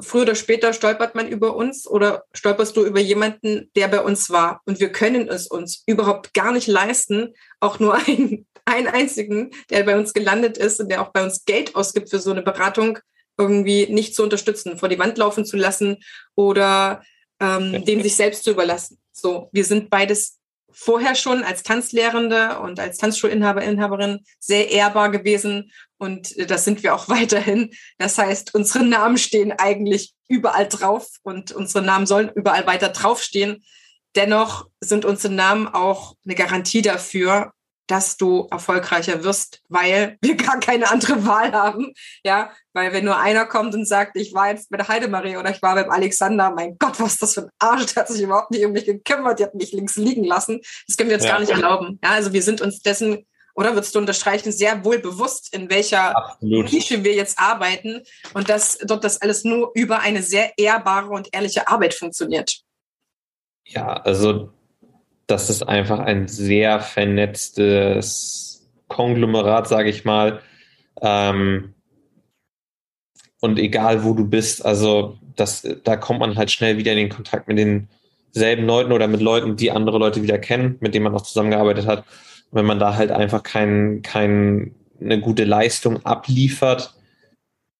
früher 0.00 0.22
oder 0.22 0.34
später 0.34 0.72
stolpert 0.72 1.14
man 1.14 1.28
über 1.28 1.54
uns 1.54 1.86
oder 1.86 2.24
stolperst 2.32 2.76
du 2.76 2.84
über 2.84 2.98
jemanden, 2.98 3.70
der 3.76 3.86
bei 3.86 4.00
uns 4.00 4.30
war. 4.30 4.62
Und 4.64 4.80
wir 4.80 4.90
können 4.90 5.28
es 5.28 5.46
uns 5.46 5.84
überhaupt 5.86 6.34
gar 6.34 6.50
nicht 6.50 6.66
leisten, 6.66 7.34
auch 7.60 7.78
nur 7.78 7.94
einen, 8.06 8.48
einen 8.64 8.88
einzigen, 8.88 9.52
der 9.70 9.84
bei 9.84 9.96
uns 9.96 10.12
gelandet 10.12 10.58
ist 10.58 10.80
und 10.80 10.90
der 10.90 11.02
auch 11.02 11.12
bei 11.12 11.22
uns 11.22 11.44
Geld 11.44 11.76
ausgibt 11.76 12.10
für 12.10 12.18
so 12.18 12.32
eine 12.32 12.42
Beratung, 12.42 12.98
irgendwie 13.38 13.86
nicht 13.86 14.16
zu 14.16 14.24
unterstützen, 14.24 14.76
vor 14.76 14.88
die 14.88 14.98
Wand 14.98 15.18
laufen 15.18 15.44
zu 15.44 15.56
lassen 15.56 15.98
oder 16.34 17.00
ähm, 17.40 17.84
dem 17.84 18.02
sich 18.02 18.16
selbst 18.16 18.44
zu 18.44 18.50
überlassen. 18.50 18.98
So, 19.12 19.48
wir 19.52 19.64
sind 19.64 19.90
beides 19.90 20.38
vorher 20.72 21.14
schon 21.14 21.42
als 21.42 21.62
Tanzlehrende 21.62 22.60
und 22.60 22.78
als 22.78 22.98
Tanzschulinhaber, 22.98 23.62
Inhaberin 23.62 24.20
sehr 24.38 24.70
ehrbar 24.70 25.10
gewesen 25.10 25.72
und 25.98 26.50
das 26.50 26.64
sind 26.64 26.82
wir 26.82 26.94
auch 26.94 27.08
weiterhin. 27.08 27.70
Das 27.98 28.18
heißt, 28.18 28.54
unsere 28.54 28.84
Namen 28.84 29.18
stehen 29.18 29.52
eigentlich 29.52 30.14
überall 30.28 30.68
drauf 30.68 31.08
und 31.22 31.52
unsere 31.52 31.84
Namen 31.84 32.06
sollen 32.06 32.30
überall 32.34 32.66
weiter 32.66 32.90
draufstehen. 32.90 33.64
Dennoch 34.16 34.68
sind 34.80 35.04
unsere 35.04 35.32
Namen 35.32 35.68
auch 35.68 36.14
eine 36.24 36.34
Garantie 36.34 36.82
dafür, 36.82 37.52
dass 37.90 38.16
du 38.16 38.46
erfolgreicher 38.50 39.24
wirst, 39.24 39.62
weil 39.68 40.16
wir 40.20 40.36
gar 40.36 40.60
keine 40.60 40.90
andere 40.90 41.26
Wahl 41.26 41.52
haben. 41.52 41.92
Ja, 42.24 42.52
weil 42.72 42.92
wenn 42.92 43.04
nur 43.04 43.18
einer 43.18 43.46
kommt 43.46 43.74
und 43.74 43.84
sagt, 43.84 44.16
ich 44.16 44.32
war 44.32 44.50
jetzt 44.50 44.70
bei 44.70 44.76
der 44.76 44.86
Heidemarie 44.86 45.36
oder 45.36 45.50
ich 45.50 45.60
war 45.60 45.74
beim 45.74 45.90
Alexander, 45.90 46.52
mein 46.54 46.76
Gott, 46.78 47.00
was 47.00 47.14
ist 47.14 47.22
das 47.22 47.34
für 47.34 47.42
ein 47.42 47.50
Arsch, 47.58 47.86
der 47.86 48.02
hat 48.02 48.08
sich 48.08 48.22
überhaupt 48.22 48.52
nicht 48.52 48.64
um 48.64 48.72
mich 48.72 48.84
gekümmert, 48.84 49.40
die 49.40 49.44
hat 49.44 49.54
mich 49.56 49.72
links 49.72 49.96
liegen 49.96 50.24
lassen. 50.24 50.60
Das 50.86 50.96
können 50.96 51.10
wir 51.10 51.16
uns 51.16 51.24
ja. 51.24 51.32
gar 51.32 51.40
nicht 51.40 51.50
erlauben. 51.50 51.98
Ja, 52.02 52.10
also 52.10 52.32
wir 52.32 52.42
sind 52.42 52.60
uns 52.60 52.80
dessen, 52.80 53.26
oder 53.56 53.74
würdest 53.74 53.94
du 53.94 53.98
unterstreichen, 53.98 54.52
sehr 54.52 54.84
wohl 54.84 55.00
bewusst, 55.00 55.52
in 55.52 55.68
welcher 55.68 56.16
Absolut. 56.16 56.72
Nische 56.72 57.02
wir 57.02 57.14
jetzt 57.14 57.40
arbeiten 57.40 58.02
und 58.34 58.48
dass 58.48 58.78
dort 58.78 59.02
das 59.02 59.20
alles 59.20 59.42
nur 59.42 59.72
über 59.74 59.98
eine 59.98 60.22
sehr 60.22 60.56
ehrbare 60.56 61.08
und 61.08 61.28
ehrliche 61.32 61.66
Arbeit 61.66 61.94
funktioniert. 61.94 62.60
Ja, 63.66 63.94
also 63.94 64.52
das 65.30 65.48
ist 65.50 65.66
einfach 65.68 66.00
ein 66.00 66.28
sehr 66.28 66.80
vernetztes 66.80 68.68
Konglomerat, 68.88 69.68
sage 69.68 69.88
ich 69.88 70.04
mal. 70.04 70.40
Ähm, 71.00 71.74
und 73.40 73.58
egal 73.58 74.04
wo 74.04 74.12
du 74.12 74.26
bist, 74.26 74.64
also 74.64 75.16
das, 75.36 75.66
da 75.84 75.96
kommt 75.96 76.20
man 76.20 76.36
halt 76.36 76.50
schnell 76.50 76.76
wieder 76.76 76.92
in 76.92 76.98
den 76.98 77.08
Kontakt 77.08 77.48
mit 77.48 77.58
denselben 77.58 78.66
Leuten 78.66 78.92
oder 78.92 79.08
mit 79.08 79.20
Leuten, 79.20 79.56
die 79.56 79.70
andere 79.70 79.98
Leute 79.98 80.22
wieder 80.22 80.38
kennen, 80.38 80.76
mit 80.80 80.94
denen 80.94 81.04
man 81.04 81.14
auch 81.14 81.22
zusammengearbeitet 81.22 81.86
hat. 81.86 82.00
Und 82.50 82.58
wenn 82.58 82.66
man 82.66 82.78
da 82.78 82.96
halt 82.96 83.10
einfach 83.10 83.42
kein, 83.42 84.02
kein, 84.02 84.74
eine 85.00 85.20
gute 85.20 85.44
Leistung 85.44 86.04
abliefert, 86.04 86.94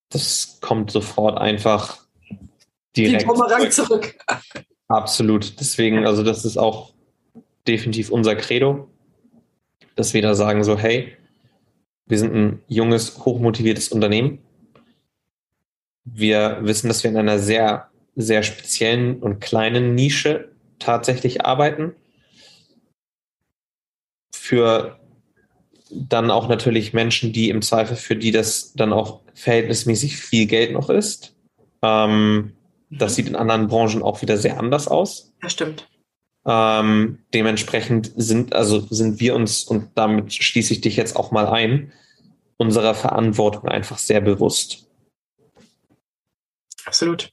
das 0.09 0.57
kommt 0.61 0.91
sofort 0.91 1.37
einfach 1.37 1.99
direkt. 2.97 3.21
Die 3.21 3.69
zurück. 3.69 3.71
zurück. 3.71 4.15
Absolut. 4.87 5.59
Deswegen, 5.59 6.05
also 6.05 6.23
das 6.23 6.43
ist 6.43 6.57
auch 6.57 6.93
definitiv 7.67 8.09
unser 8.09 8.35
Credo, 8.35 8.87
dass 9.95 10.13
wir 10.13 10.21
da 10.21 10.35
sagen 10.35 10.63
so, 10.63 10.77
hey, 10.77 11.15
wir 12.05 12.17
sind 12.17 12.35
ein 12.35 12.63
junges, 12.67 13.19
hochmotiviertes 13.19 13.89
Unternehmen. 13.89 14.39
Wir 16.03 16.59
wissen, 16.61 16.87
dass 16.87 17.03
wir 17.03 17.11
in 17.11 17.17
einer 17.17 17.39
sehr, 17.39 17.89
sehr 18.15 18.43
speziellen 18.43 19.19
und 19.21 19.39
kleinen 19.39 19.95
Nische 19.95 20.49
tatsächlich 20.79 21.45
arbeiten. 21.45 21.93
Für 24.33 24.99
dann 25.89 26.31
auch 26.31 26.47
natürlich 26.47 26.93
Menschen, 26.93 27.33
die 27.33 27.49
im 27.49 27.61
Zweifel, 27.61 27.95
für 27.95 28.15
die 28.15 28.31
das 28.31 28.73
dann 28.73 28.93
auch 28.93 29.21
verhältnismäßig 29.33 30.17
viel 30.17 30.47
Geld 30.47 30.71
noch 30.71 30.89
ist. 30.89 31.35
Ähm, 31.81 32.53
das 32.89 33.13
mhm. 33.13 33.15
sieht 33.15 33.27
in 33.27 33.35
anderen 33.35 33.67
Branchen 33.67 34.01
auch 34.03 34.21
wieder 34.21 34.37
sehr 34.37 34.59
anders 34.59 34.87
aus. 34.87 35.33
Ja, 35.41 35.49
stimmt. 35.49 35.87
Ähm, 36.45 37.19
dementsprechend 37.33 38.11
sind, 38.15 38.53
also 38.53 38.79
sind 38.89 39.19
wir 39.19 39.35
uns, 39.35 39.63
und 39.63 39.89
damit 39.95 40.33
schließe 40.33 40.73
ich 40.73 40.81
dich 40.81 40.95
jetzt 40.95 41.15
auch 41.15 41.31
mal 41.31 41.47
ein, 41.47 41.91
unserer 42.57 42.95
Verantwortung 42.95 43.69
einfach 43.69 43.97
sehr 43.97 44.21
bewusst. 44.21 44.87
Absolut. 46.85 47.31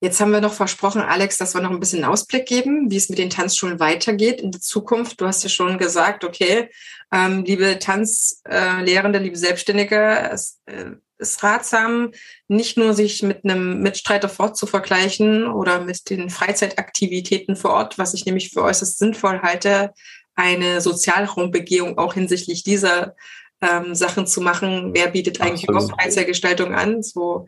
Jetzt 0.00 0.20
haben 0.20 0.32
wir 0.32 0.42
noch 0.42 0.52
versprochen, 0.52 1.00
Alex, 1.00 1.38
dass 1.38 1.54
wir 1.54 1.62
noch 1.62 1.70
ein 1.70 1.80
bisschen 1.80 2.04
Ausblick 2.04 2.46
geben, 2.46 2.90
wie 2.90 2.96
es 2.96 3.08
mit 3.08 3.18
den 3.18 3.30
Tanzschulen 3.30 3.80
weitergeht 3.80 4.42
in 4.42 4.52
der 4.52 4.60
Zukunft. 4.60 5.20
Du 5.20 5.26
hast 5.26 5.42
ja 5.42 5.48
schon 5.48 5.78
gesagt, 5.78 6.22
okay, 6.22 6.68
ähm, 7.10 7.44
liebe 7.44 7.78
Tanzlehrende, 7.78 9.18
liebe 9.18 9.36
Selbstständige, 9.36 10.30
es, 10.30 10.60
äh, 10.66 10.92
ist 11.18 11.42
ratsam, 11.42 12.12
nicht 12.48 12.76
nur 12.76 12.94
sich 12.94 13.22
mit 13.22 13.44
einem 13.44 13.80
Mitstreiter 13.80 14.28
fort 14.28 14.56
zu 14.56 14.66
vergleichen 14.66 15.46
oder 15.46 15.80
mit 15.80 16.10
den 16.10 16.30
Freizeitaktivitäten 16.30 17.56
vor 17.56 17.72
Ort, 17.72 17.98
was 17.98 18.14
ich 18.14 18.26
nämlich 18.26 18.50
für 18.50 18.62
äußerst 18.62 18.98
sinnvoll 18.98 19.40
halte, 19.42 19.92
eine 20.34 20.80
Sozialraumbegehung 20.80 21.98
auch 21.98 22.14
hinsichtlich 22.14 22.62
dieser 22.62 23.14
ähm, 23.62 23.94
Sachen 23.94 24.26
zu 24.26 24.40
machen. 24.40 24.90
Wer 24.92 25.08
bietet 25.08 25.40
eigentlich 25.40 25.66
überhaupt 25.66 25.92
Freizeitgestaltung 25.92 26.74
an? 26.74 27.02
So 27.02 27.46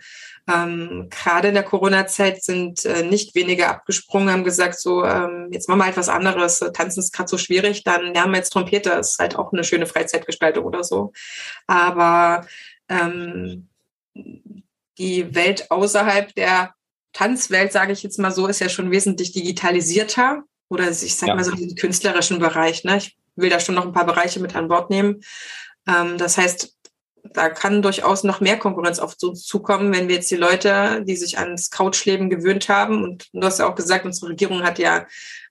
ähm, 0.49 1.09
gerade 1.11 1.49
in 1.49 1.55
der 1.55 1.63
Corona-Zeit 1.63 2.43
sind 2.43 2.85
äh, 2.87 3.03
nicht 3.03 3.35
wenige 3.35 3.69
abgesprungen, 3.69 4.31
haben 4.31 4.45
gesagt, 4.45 4.81
so 4.81 5.05
ähm, 5.05 5.49
jetzt 5.53 5.69
machen 5.69 5.81
wir 5.81 5.85
halt 5.85 5.99
was 5.99 6.09
anderes. 6.09 6.61
Tanzen 6.73 7.01
ist 7.01 7.13
gerade 7.13 7.29
so 7.29 7.37
schwierig, 7.37 7.85
dann 7.85 8.15
lernen 8.15 8.33
wir 8.33 8.39
jetzt 8.39 8.51
Trompete. 8.51 8.91
Das 8.91 9.13
ist 9.13 9.19
halt 9.19 9.37
auch 9.37 9.53
eine 9.53 9.65
schöne 9.65 9.87
Freizeitgestaltung 9.87 10.65
oder 10.65 10.83
so. 10.83 11.13
Aber 11.67 12.47
ähm, 12.89 13.69
die 14.99 15.35
Welt 15.35 15.71
außerhalb 15.71 16.35
der 16.35 16.75
Tanzwelt, 17.13 17.73
sage 17.73 17.93
ich 17.93 18.03
jetzt 18.03 18.19
mal 18.19 18.33
so, 18.33 18.47
ist 18.47 18.61
ja 18.61 18.69
schon 18.69 18.91
wesentlich 18.91 19.33
digitalisierter 19.33 20.43
oder 20.69 20.91
ich 20.91 21.17
sage 21.17 21.31
ja. 21.31 21.35
mal 21.37 21.45
so 21.45 21.53
den 21.53 21.75
künstlerischen 21.75 22.39
Bereich. 22.39 22.85
Ne? 22.85 22.99
Ich 22.99 23.17
will 23.37 23.51
da 23.51 23.61
schon 23.61 23.75
noch 23.75 23.87
ein 23.87 23.93
paar 23.93 24.07
Bereiche 24.07 24.41
mit 24.41 24.55
an 24.55 24.69
Bord 24.69 24.91
nehmen. 24.91 25.21
Ähm, 25.87 26.19
das 26.19 26.37
heißt, 26.37 26.75
da 27.33 27.49
kann 27.49 27.83
durchaus 27.83 28.25
noch 28.25 28.41
mehr 28.41 28.59
Konkurrenz 28.59 28.99
auf 28.99 29.17
uns 29.23 29.45
zukommen, 29.45 29.93
wenn 29.93 30.09
wir 30.09 30.17
jetzt 30.17 30.31
die 30.31 30.37
Leute, 30.37 31.03
die 31.05 31.17
sich 31.17 31.39
ans 31.39 31.71
Couchleben 31.71 32.31
gewöhnt 32.31 32.69
haben, 32.69 33.03
und 33.03 33.29
du 33.33 33.47
hast 33.47 33.59
ja 33.59 33.69
auch 33.69 33.75
gesagt, 33.75 34.05
unsere 34.05 34.31
Regierung 34.31 34.63
hat 34.63 34.79
ja 34.79 35.07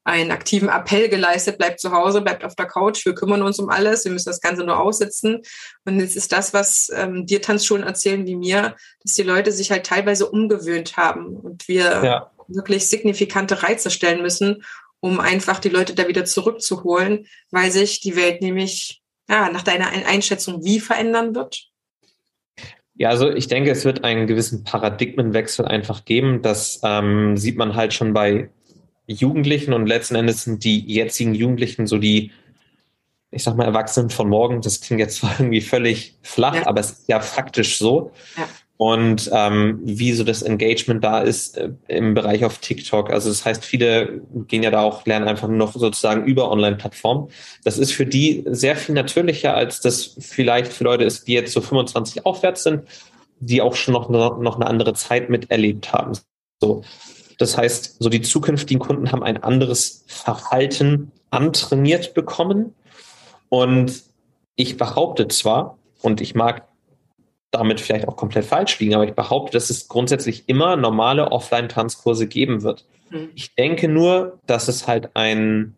einen 0.08 0.32
aktiven 0.32 0.70
Appell 0.70 1.10
geleistet, 1.10 1.58
bleibt 1.58 1.82
zu 1.82 1.91
Hause, 1.91 2.22
bleibt 2.22 2.45
auf 2.45 2.55
der 2.55 2.66
Couch, 2.66 3.05
wir 3.05 3.14
kümmern 3.14 3.41
uns 3.41 3.60
um 3.60 3.70
alles, 3.70 4.05
wir 4.05 4.12
müssen 4.14 4.30
das 4.30 4.39
Ganze 4.39 4.64
nur 4.64 4.80
aussitzen. 4.80 5.41
Und 5.84 5.99
es 5.99 6.16
ist 6.16 6.32
das, 6.32 6.53
was 6.53 6.89
ähm, 6.95 7.26
dir 7.26 7.41
Tanzschulen 7.41 7.84
erzählen 7.84 8.26
wie 8.26 8.38
mir, 8.38 8.78
dass 9.03 9.16
die 9.16 9.24
Leute 9.24 9.51
sich 9.51 9.70
halt 9.70 9.86
teilweise 9.86 10.30
umgewöhnt 10.30 10.95
haben 10.95 11.36
und 11.36 11.68
wir 11.68 11.84
ja. 12.03 12.32
wirklich 12.47 12.88
signifikante 12.88 13.64
Reize 13.64 13.91
stellen 13.91 14.22
müssen, 14.22 14.64
um 15.01 15.20
einfach 15.20 15.60
die 15.60 15.70
Leute 15.70 15.93
da 15.93 16.08
wieder 16.08 16.24
zurückzuholen, 16.24 17.28
weil 17.51 17.70
sich 17.70 17.99
die 17.99 18.16
Welt 18.16 18.41
nämlich 18.41 19.01
ja, 19.30 19.49
nach 19.49 19.64
deiner 19.64 19.89
Einschätzung 19.89 20.64
wie 20.64 20.80
verändern 20.80 21.36
wird? 21.36 21.68
Ja, 22.95 23.10
also 23.10 23.30
ich 23.30 23.47
denke, 23.47 23.72
es 23.72 23.84
wird 23.84 24.05
einen 24.05 24.26
gewissen 24.26 24.64
Paradigmenwechsel 24.64 25.66
einfach 25.66 26.05
geben. 26.05 26.41
Das 26.41 26.80
ähm, 26.84 27.36
sieht 27.36 27.58
man 27.58 27.76
halt 27.76 27.93
schon 27.93 28.14
bei 28.14 28.49
Jugendlichen 29.08 29.74
und 29.74 29.88
letzten 29.88 30.16
Endes 30.16 30.43
sind 30.43 30.64
die 30.64 30.80
jetzigen 30.86 31.34
Jugendlichen 31.34 31.88
so 31.88 31.97
die, 31.97 32.32
ich 33.32 33.43
sag 33.43 33.55
mal, 33.55 33.66
Erwachsenen 33.66 34.10
von 34.10 34.30
morgen. 34.30 34.62
Das 34.62 34.82
klingt 34.82 34.99
jetzt 34.99 35.18
zwar 35.18 35.32
irgendwie 35.39 35.62
völlig 35.62 36.16
flach, 36.22 36.55
ja. 36.55 36.68
aber 36.68 36.80
es 36.82 36.91
ist 36.91 37.08
ja 37.08 37.20
faktisch 37.20 37.78
so. 37.78 38.12
Ja 38.38 38.47
und 38.78 39.32
ähm, 39.34 39.80
wie 39.84 40.14
so 40.14 40.24
das 40.24 40.43
Engagement 40.43 41.03
da 41.03 41.20
ist 41.20 41.58
äh, 41.58 41.72
im 41.88 42.14
Bereich 42.14 42.45
auf 42.45 42.60
TikTok. 42.60 43.10
Also 43.10 43.30
das 43.30 43.43
heißt, 43.43 43.66
viele 43.66 44.22
gehen 44.47 44.62
ja 44.62 44.70
da 44.70 44.82
auch, 44.82 45.05
lernen 45.05 45.28
einfach 45.28 45.47
nur 45.47 45.58
noch 45.58 45.74
sozusagen 45.74 46.26
über 46.26 46.51
Online-Plattformen. 46.51 47.30
Das 47.64 47.80
ist 47.80 47.91
für 47.91 48.05
die 48.05 48.45
sehr 48.45 48.76
viel 48.76 48.93
natürlicher, 48.93 49.55
als 49.55 49.82
das 49.82 50.16
vielleicht 50.20 50.72
für 50.72 50.84
Leute 50.84 51.03
ist, 51.05 51.28
die 51.28 51.34
jetzt 51.34 51.53
so 51.53 51.62
25 51.62 52.26
aufwärts 52.28 52.64
sind, 52.64 52.84
die 53.39 53.64
auch 53.64 53.76
schon 53.76 53.93
noch, 53.93 54.10
noch 54.10 54.55
eine 54.55 54.68
andere 54.68 54.93
Zeit 54.93 55.30
miterlebt 55.30 55.91
haben. 55.91 56.14
So. 56.62 56.84
Das 57.38 57.58
heißt, 57.58 57.98
so 58.00 58.10
die 58.10 58.22
zukünftigen 58.22 58.80
Kunden 58.80 59.12
haben 59.12 59.24
ein 59.24 59.42
anderes 59.44 60.04
Verhalten 60.08 61.12
antrainiert 61.30 62.14
bekommen. 62.14 62.74
Und 63.50 64.04
ich 64.56 64.78
behaupte 64.78 65.28
zwar, 65.28 65.78
und 66.02 66.22
ich 66.22 66.36
mag 66.36 66.68
damit 67.52 67.80
vielleicht 67.80 68.08
auch 68.08 68.18
komplett 68.18 68.46
falsch 68.46 68.80
liegen, 68.80 68.96
aber 68.96 69.06
ich 69.06 69.14
behaupte, 69.14 69.54
dass 69.54 69.70
es 69.70 69.88
grundsätzlich 69.88 70.50
immer 70.50 70.76
normale 70.76 71.32
Offline-Tanzkurse 71.32 72.28
geben 72.28 72.64
wird. 72.64 72.86
Mhm. 73.10 73.30
Ich 73.36 73.56
denke 73.56 73.88
nur, 73.88 74.40
dass 74.46 74.68
es 74.68 74.88
halt 74.88 75.16
ein, 75.16 75.76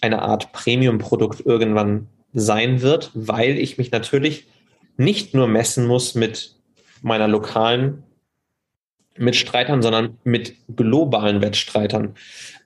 eine 0.00 0.22
Art 0.22 0.52
Premium-Produkt 0.52 1.46
irgendwann 1.46 2.08
sein 2.34 2.82
wird, 2.82 3.10
weil 3.14 3.58
ich 3.58 3.78
mich 3.78 3.90
natürlich 3.90 4.46
nicht 4.96 5.34
nur 5.34 5.46
messen 5.46 5.86
muss 5.86 6.14
mit 6.14 6.54
meiner 7.02 7.28
lokalen 7.28 8.02
Mitstreitern, 9.16 9.82
sondern 9.82 10.18
mit 10.24 10.54
globalen 10.74 11.42
Wettstreitern. 11.42 12.14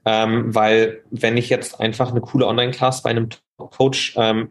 Ähm, 0.04 0.54
weil 0.54 1.02
wenn 1.10 1.36
ich 1.36 1.48
jetzt 1.48 1.80
einfach 1.80 2.10
eine 2.10 2.20
coole 2.20 2.46
Online-Class 2.46 3.02
bei 3.02 3.10
einem 3.10 3.28
Coach 3.56 4.14
ähm, 4.16 4.50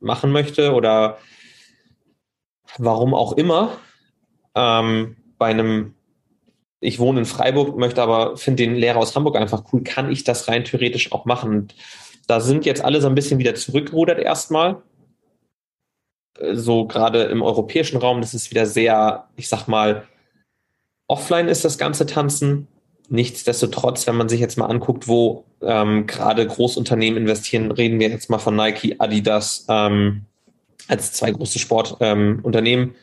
machen 0.00 0.32
möchte 0.32 0.72
oder 0.74 1.18
warum 2.78 3.14
auch 3.14 3.32
immer, 3.32 3.78
ähm, 4.54 5.16
bei 5.38 5.46
einem, 5.46 5.94
ich 6.80 6.98
wohne 6.98 7.20
in 7.20 7.26
Freiburg, 7.26 7.76
möchte 7.78 8.02
aber, 8.02 8.36
finde 8.36 8.64
den 8.64 8.74
Lehrer 8.74 8.98
aus 8.98 9.14
Hamburg 9.14 9.36
einfach 9.36 9.64
cool, 9.72 9.82
kann 9.82 10.10
ich 10.10 10.24
das 10.24 10.48
rein 10.48 10.64
theoretisch 10.64 11.12
auch 11.12 11.24
machen. 11.24 11.50
Und 11.50 11.74
da 12.26 12.40
sind 12.40 12.66
jetzt 12.66 12.84
alle 12.84 13.00
so 13.00 13.08
ein 13.08 13.14
bisschen 13.14 13.38
wieder 13.38 13.54
zurückgerudert 13.54 14.18
erstmal. 14.18 14.82
So 16.52 16.86
gerade 16.86 17.24
im 17.24 17.42
europäischen 17.42 17.98
Raum, 17.98 18.20
das 18.20 18.34
ist 18.34 18.50
wieder 18.50 18.66
sehr, 18.66 19.28
ich 19.36 19.48
sag 19.48 19.66
mal, 19.66 20.06
offline 21.08 21.48
ist 21.48 21.64
das 21.64 21.78
ganze 21.78 22.06
Tanzen. 22.06 22.68
Nichtsdestotrotz, 23.08 24.06
wenn 24.06 24.16
man 24.16 24.28
sich 24.28 24.38
jetzt 24.38 24.58
mal 24.58 24.66
anguckt, 24.66 25.08
wo 25.08 25.44
ähm, 25.62 26.06
gerade 26.06 26.46
Großunternehmen 26.46 27.20
investieren, 27.22 27.72
reden 27.72 27.98
wir 27.98 28.10
jetzt 28.10 28.30
mal 28.30 28.38
von 28.38 28.54
Nike, 28.54 28.96
Adidas, 28.98 29.66
ähm, 29.68 30.26
als 30.86 31.12
zwei 31.12 31.32
große 31.32 31.58
Sportunternehmen. 31.58 32.88
Ähm, 32.88 32.94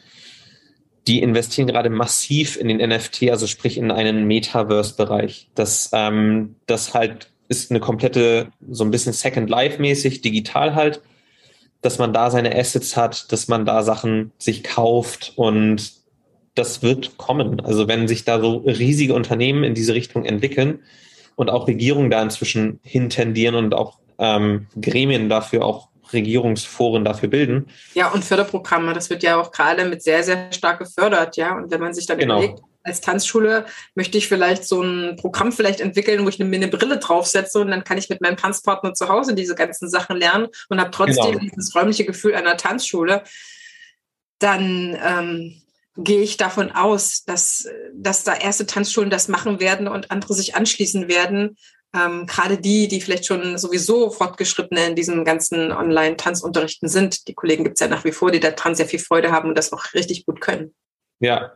die 1.08 1.22
investieren 1.22 1.68
gerade 1.68 1.89
massiv 1.89 2.58
in 2.58 2.68
den 2.68 2.78
NFT, 2.78 3.30
also 3.30 3.45
sprich 3.45 3.78
in 3.78 3.91
einen 3.91 4.26
Metaverse-Bereich. 4.26 5.49
Das, 5.53 5.91
ähm, 5.93 6.56
das 6.66 6.93
halt 6.93 7.30
ist 7.47 7.70
eine 7.70 7.80
komplette, 7.80 8.51
so 8.70 8.84
ein 8.84 8.91
bisschen 8.91 9.14
Second 9.14 9.49
Life-mäßig, 9.49 10.22
digital 10.22 10.74
halt, 10.74 11.01
dass 11.82 11.99
man 11.99 12.12
da 12.12 12.32
seine 12.32 12.56
Assets 12.56 12.97
hat, 12.97 13.32
dass 13.32 13.47
man 13.47 13.66
da 13.66 13.84
Sachen 13.84 14.32
sich 14.39 14.64
kauft 14.64 15.34
und 15.36 15.93
das 16.56 16.82
wird 16.82 17.18
kommen. 17.18 17.60
Also 17.60 17.88
wenn 17.88 18.08
sich 18.08 18.24
da 18.24 18.39
so 18.39 18.58
riesige 18.66 19.14
Unternehmen 19.14 19.64
in 19.64 19.76
diese 19.76 19.93
Richtung 19.93 20.26
entwickeln 20.26 20.80
und 21.36 21.49
auch 21.49 21.68
Regierungen 21.68 22.10
da 22.10 22.22
inzwischen 22.22 22.80
hintendieren 22.82 23.56
und 23.56 23.74
auch 23.74 23.99
ähm, 24.18 24.68
Gremien 24.82 25.30
dafür 25.30 25.66
auch 25.66 25.89
Regierungsforen 26.14 27.03
dafür 27.03 27.30
bilden. 27.30 27.68
Ja, 27.93 28.12
und 28.12 28.24
Förderprogramme, 28.24 28.93
das 28.93 29.10
wird 29.10 29.24
ja 29.24 29.39
auch 29.39 29.51
gerade 29.51 29.86
mit 29.86 30.03
sehr, 30.03 30.24
sehr 30.24 30.51
stark 30.53 30.80
gefördert, 30.80 31.36
ja. 31.36 31.58
Und 31.58 31.72
wenn 31.72 31.82
man 31.82 31.93
sich 31.93 32.06
dann 32.06 32.18
genau. 32.18 32.38
überlegt, 32.38 32.62
als 32.84 33.01
Tanzschule 33.01 33.66
möchte 33.95 34.18
ich 34.18 34.28
vielleicht 34.28 34.64
so 34.64 34.82
ein 34.82 35.16
Programm 35.16 35.51
vielleicht 35.51 35.82
entwickeln, 35.82 36.24
wo 36.24 36.30
ich 36.30 36.38
mir 36.38 36.45
eine 36.45 36.68
Brille 36.68 36.99
draufsetze 36.99 37.60
und 37.60 37.72
dann 37.72 37.84
kann 37.84 37.97
ich 37.97 38.10
mit 38.10 38.22
meinem 38.22 38.38
Tanzpartner 38.38 38.93
zu 38.93 39.10
Hause 39.10 39.34
diese 39.34 39.56
ganzen 39.56 39.89
Sachen 39.89 40.18
lernen 40.18 40.47
und 40.70 40.80
habe 40.80 40.91
trotzdem 40.91 41.39
genau. 41.39 41.39
dieses 41.39 41.74
räumliche 41.74 42.06
Gefühl 42.06 42.36
einer 42.36 42.58
Tanzschule, 42.58 43.24
dann 44.38 44.95
ähm, 45.03 45.62
gehe 45.97 46.21
ich 46.21 46.37
davon 46.37 46.71
aus, 46.71 47.23
dass, 47.23 47.67
dass 47.93 48.23
da 48.23 48.35
erste 48.35 48.65
Tanzschulen 48.65 49.09
das 49.09 49.27
machen 49.27 49.59
werden 49.59 49.87
und 49.87 50.11
andere 50.11 50.33
sich 50.33 50.55
anschließen 50.55 51.07
werden, 51.07 51.57
ähm, 51.95 52.25
gerade 52.25 52.57
die, 52.57 52.87
die 52.87 52.99
vielleicht 52.99 53.25
schon 53.25 53.57
sowieso 53.57 54.09
fortgeschrittene 54.09 54.87
in 54.87 54.95
diesen 54.95 55.23
ganzen 55.23 55.71
Online-Tanzunterrichten 55.71 56.89
sind. 56.89 57.27
Die 57.27 57.33
Kollegen 57.33 57.63
gibt 57.63 57.75
es 57.75 57.79
ja 57.79 57.87
nach 57.87 58.03
wie 58.03 58.11
vor, 58.11 58.31
die 58.31 58.39
daran 58.39 58.75
sehr 58.75 58.87
viel 58.87 58.99
Freude 58.99 59.31
haben 59.31 59.49
und 59.49 59.57
das 59.57 59.71
auch 59.71 59.93
richtig 59.93 60.25
gut 60.25 60.41
können. 60.41 60.73
Ja, 61.19 61.53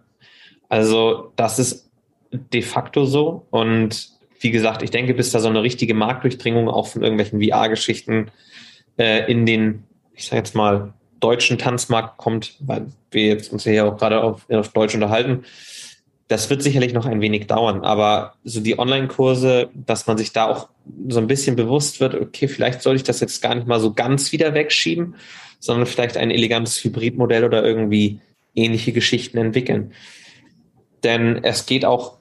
also 0.69 1.33
das 1.35 1.59
ist 1.59 1.89
de 2.31 2.61
facto 2.61 3.05
so. 3.05 3.47
Und 3.49 4.11
wie 4.39 4.51
gesagt, 4.51 4.81
ich 4.81 4.91
denke, 4.91 5.13
bis 5.13 5.31
da 5.31 5.39
so 5.39 5.49
eine 5.49 5.63
richtige 5.63 5.93
Marktdurchdringung 5.93 6.69
auch 6.69 6.87
von 6.87 7.03
irgendwelchen 7.03 7.41
VR-Geschichten 7.43 8.31
äh, 8.97 9.29
in 9.29 9.45
den, 9.45 9.83
ich 10.13 10.27
sage 10.27 10.37
jetzt 10.37 10.55
mal, 10.55 10.93
deutschen 11.20 11.57
Tanzmarkt 11.57 12.17
kommt, 12.17 12.55
weil 12.59 12.88
wir 13.11 13.28
jetzt 13.28 13.51
uns 13.51 13.63
hier 13.63 13.86
auch 13.86 13.97
gerade 13.97 14.22
auf, 14.22 14.49
auf 14.49 14.70
Deutsch 14.70 14.95
unterhalten, 14.95 15.43
das 16.30 16.49
wird 16.49 16.61
sicherlich 16.61 16.93
noch 16.93 17.07
ein 17.07 17.22
wenig 17.22 17.47
dauern, 17.47 17.82
aber 17.82 18.36
so 18.43 18.61
die 18.61 18.78
Online-Kurse, 18.78 19.70
dass 19.74 20.05
man 20.05 20.17
sich 20.17 20.32
da 20.32 20.45
auch 20.45 20.70
so 21.07 21.20
ein 21.20 21.26
bisschen 21.26 21.55
bewusst 21.55 21.99
wird, 21.99 22.13
okay, 22.13 22.47
vielleicht 22.47 22.84
sollte 22.84 22.97
ich 22.97 23.03
das 23.03 23.20
jetzt 23.20 23.41
gar 23.41 23.55
nicht 23.55 23.65
mal 23.65 23.80
so 23.80 23.93
ganz 23.93 24.32
wieder 24.32 24.53
wegschieben, 24.53 25.15
sondern 25.59 25.88
vielleicht 25.88 26.17
ein 26.17 26.30
elegantes 26.30 26.84
Hybridmodell 26.84 27.43
oder 27.43 27.63
irgendwie 27.63 28.22
ähnliche 28.53 28.93
Geschichten 28.93 29.39
entwickeln. 29.39 29.91
Denn 31.03 31.43
es 31.43 31.65
geht 31.65 31.84
auch 31.84 32.17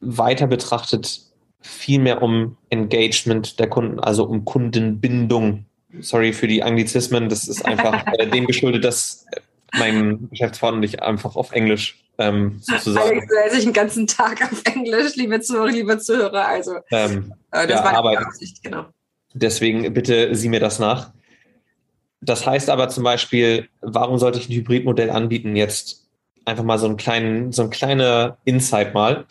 weiter 0.00 0.46
betrachtet 0.46 1.20
viel 1.60 1.98
mehr 1.98 2.22
um 2.22 2.56
Engagement 2.70 3.58
der 3.58 3.68
Kunden, 3.68 3.98
also 3.98 4.24
um 4.24 4.44
Kundenbindung. 4.44 5.66
Sorry 6.00 6.32
für 6.32 6.46
die 6.46 6.62
Anglizismen, 6.62 7.28
das 7.28 7.48
ist 7.48 7.64
einfach 7.64 8.04
äh, 8.18 8.26
dem 8.26 8.46
geschuldet, 8.46 8.84
dass 8.84 9.26
mein 9.72 10.28
Geschäftspartner 10.30 10.78
und 10.78 10.82
ich 10.84 11.02
einfach 11.02 11.36
auf 11.36 11.52
Englisch 11.52 12.04
ähm, 12.18 12.58
sozusagen. 12.60 13.08
Alex 13.08 13.26
hält 13.42 13.52
sich 13.52 13.64
einen 13.64 13.72
ganzen 13.72 14.06
Tag 14.06 14.42
auf 14.42 14.62
Englisch, 14.64 15.16
liebe 15.16 15.40
Zuhörer, 15.40 15.70
liebe 15.70 15.98
Zuhörer. 15.98 16.46
Also 16.46 16.76
ähm, 16.90 17.32
äh, 17.50 17.66
das 17.66 17.80
ja, 17.80 17.84
war 17.84 17.94
aber 17.94 18.18
Absicht, 18.18 18.62
genau. 18.62 18.86
Deswegen 19.32 19.92
bitte 19.94 20.34
sieh 20.34 20.48
mir 20.48 20.60
das 20.60 20.78
nach. 20.78 21.12
Das 22.20 22.46
heißt 22.46 22.68
aber 22.68 22.88
zum 22.88 23.04
Beispiel, 23.04 23.68
warum 23.80 24.18
sollte 24.18 24.38
ich 24.38 24.48
ein 24.48 24.54
Hybridmodell 24.54 25.10
anbieten? 25.10 25.56
Jetzt 25.56 26.06
einfach 26.44 26.64
mal 26.64 26.78
so 26.78 26.86
einen 26.86 26.96
kleinen, 26.96 27.52
so 27.52 27.62
ein 27.62 27.70
kleiner 27.70 28.38
Insight 28.44 28.92
mal, 28.92 29.24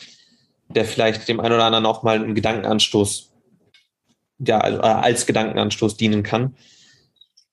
der 0.70 0.86
vielleicht 0.86 1.28
dem 1.28 1.40
einen 1.40 1.54
oder 1.54 1.66
anderen 1.66 1.86
auch 1.86 2.04
mal 2.04 2.16
einen 2.16 2.36
Gedankenanstoß, 2.36 3.29
ja, 4.40 4.60
also, 4.60 4.80
äh, 4.80 4.82
als 4.82 5.26
Gedankenanstoß 5.26 5.98
dienen 5.98 6.24
kann. 6.24 6.56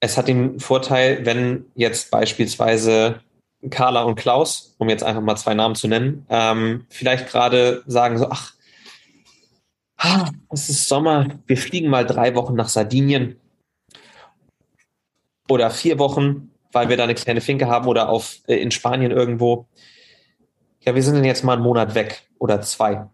Es 0.01 0.16
hat 0.16 0.28
den 0.28 0.61
Vorteil, 0.61 1.24
wenn 1.24 1.66
jetzt 1.74 2.11
beispielsweise 2.11 3.20
Carla 3.70 4.03
und 4.03 4.16
Klaus, 4.16 4.74
um 4.78 4.89
jetzt 4.89 5.03
einfach 5.03 5.22
mal 5.22 5.37
zwei 5.37 5.55
Namen 5.55 5.74
zu 5.74 5.89
nennen, 5.89 6.26
ähm, 6.28 6.87
vielleicht 6.89 7.28
gerade 7.28 7.82
sagen 7.87 8.18
so, 8.18 8.28
ach, 8.30 8.53
ah, 9.97 10.30
es 10.51 10.68
ist 10.68 10.89
Sommer, 10.89 11.26
wir 11.47 11.57
fliegen 11.57 11.89
mal 11.89 12.07
drei 12.07 12.34
Wochen 12.34 12.55
nach 12.55 12.68
Sardinien 12.68 13.41
oder 15.49 15.70
vier 15.70 15.99
Wochen, 15.99 16.51
weil 16.72 16.89
wir 16.89 16.97
da 16.97 17.05
eine 17.05 17.14
kleine 17.14 17.41
Finke 17.41 17.66
haben 17.66 17.87
oder 17.89 18.09
auf, 18.09 18.37
äh, 18.47 18.57
in 18.57 18.70
Spanien 18.70 19.11
irgendwo. 19.11 19.66
Ja, 20.80 20.95
wir 20.95 21.03
sind 21.03 21.14
dann 21.14 21.24
jetzt 21.24 21.43
mal 21.43 21.55
einen 21.55 21.62
Monat 21.62 21.95
weg 21.95 22.28
oder 22.39 22.61
zwei. 22.61 23.09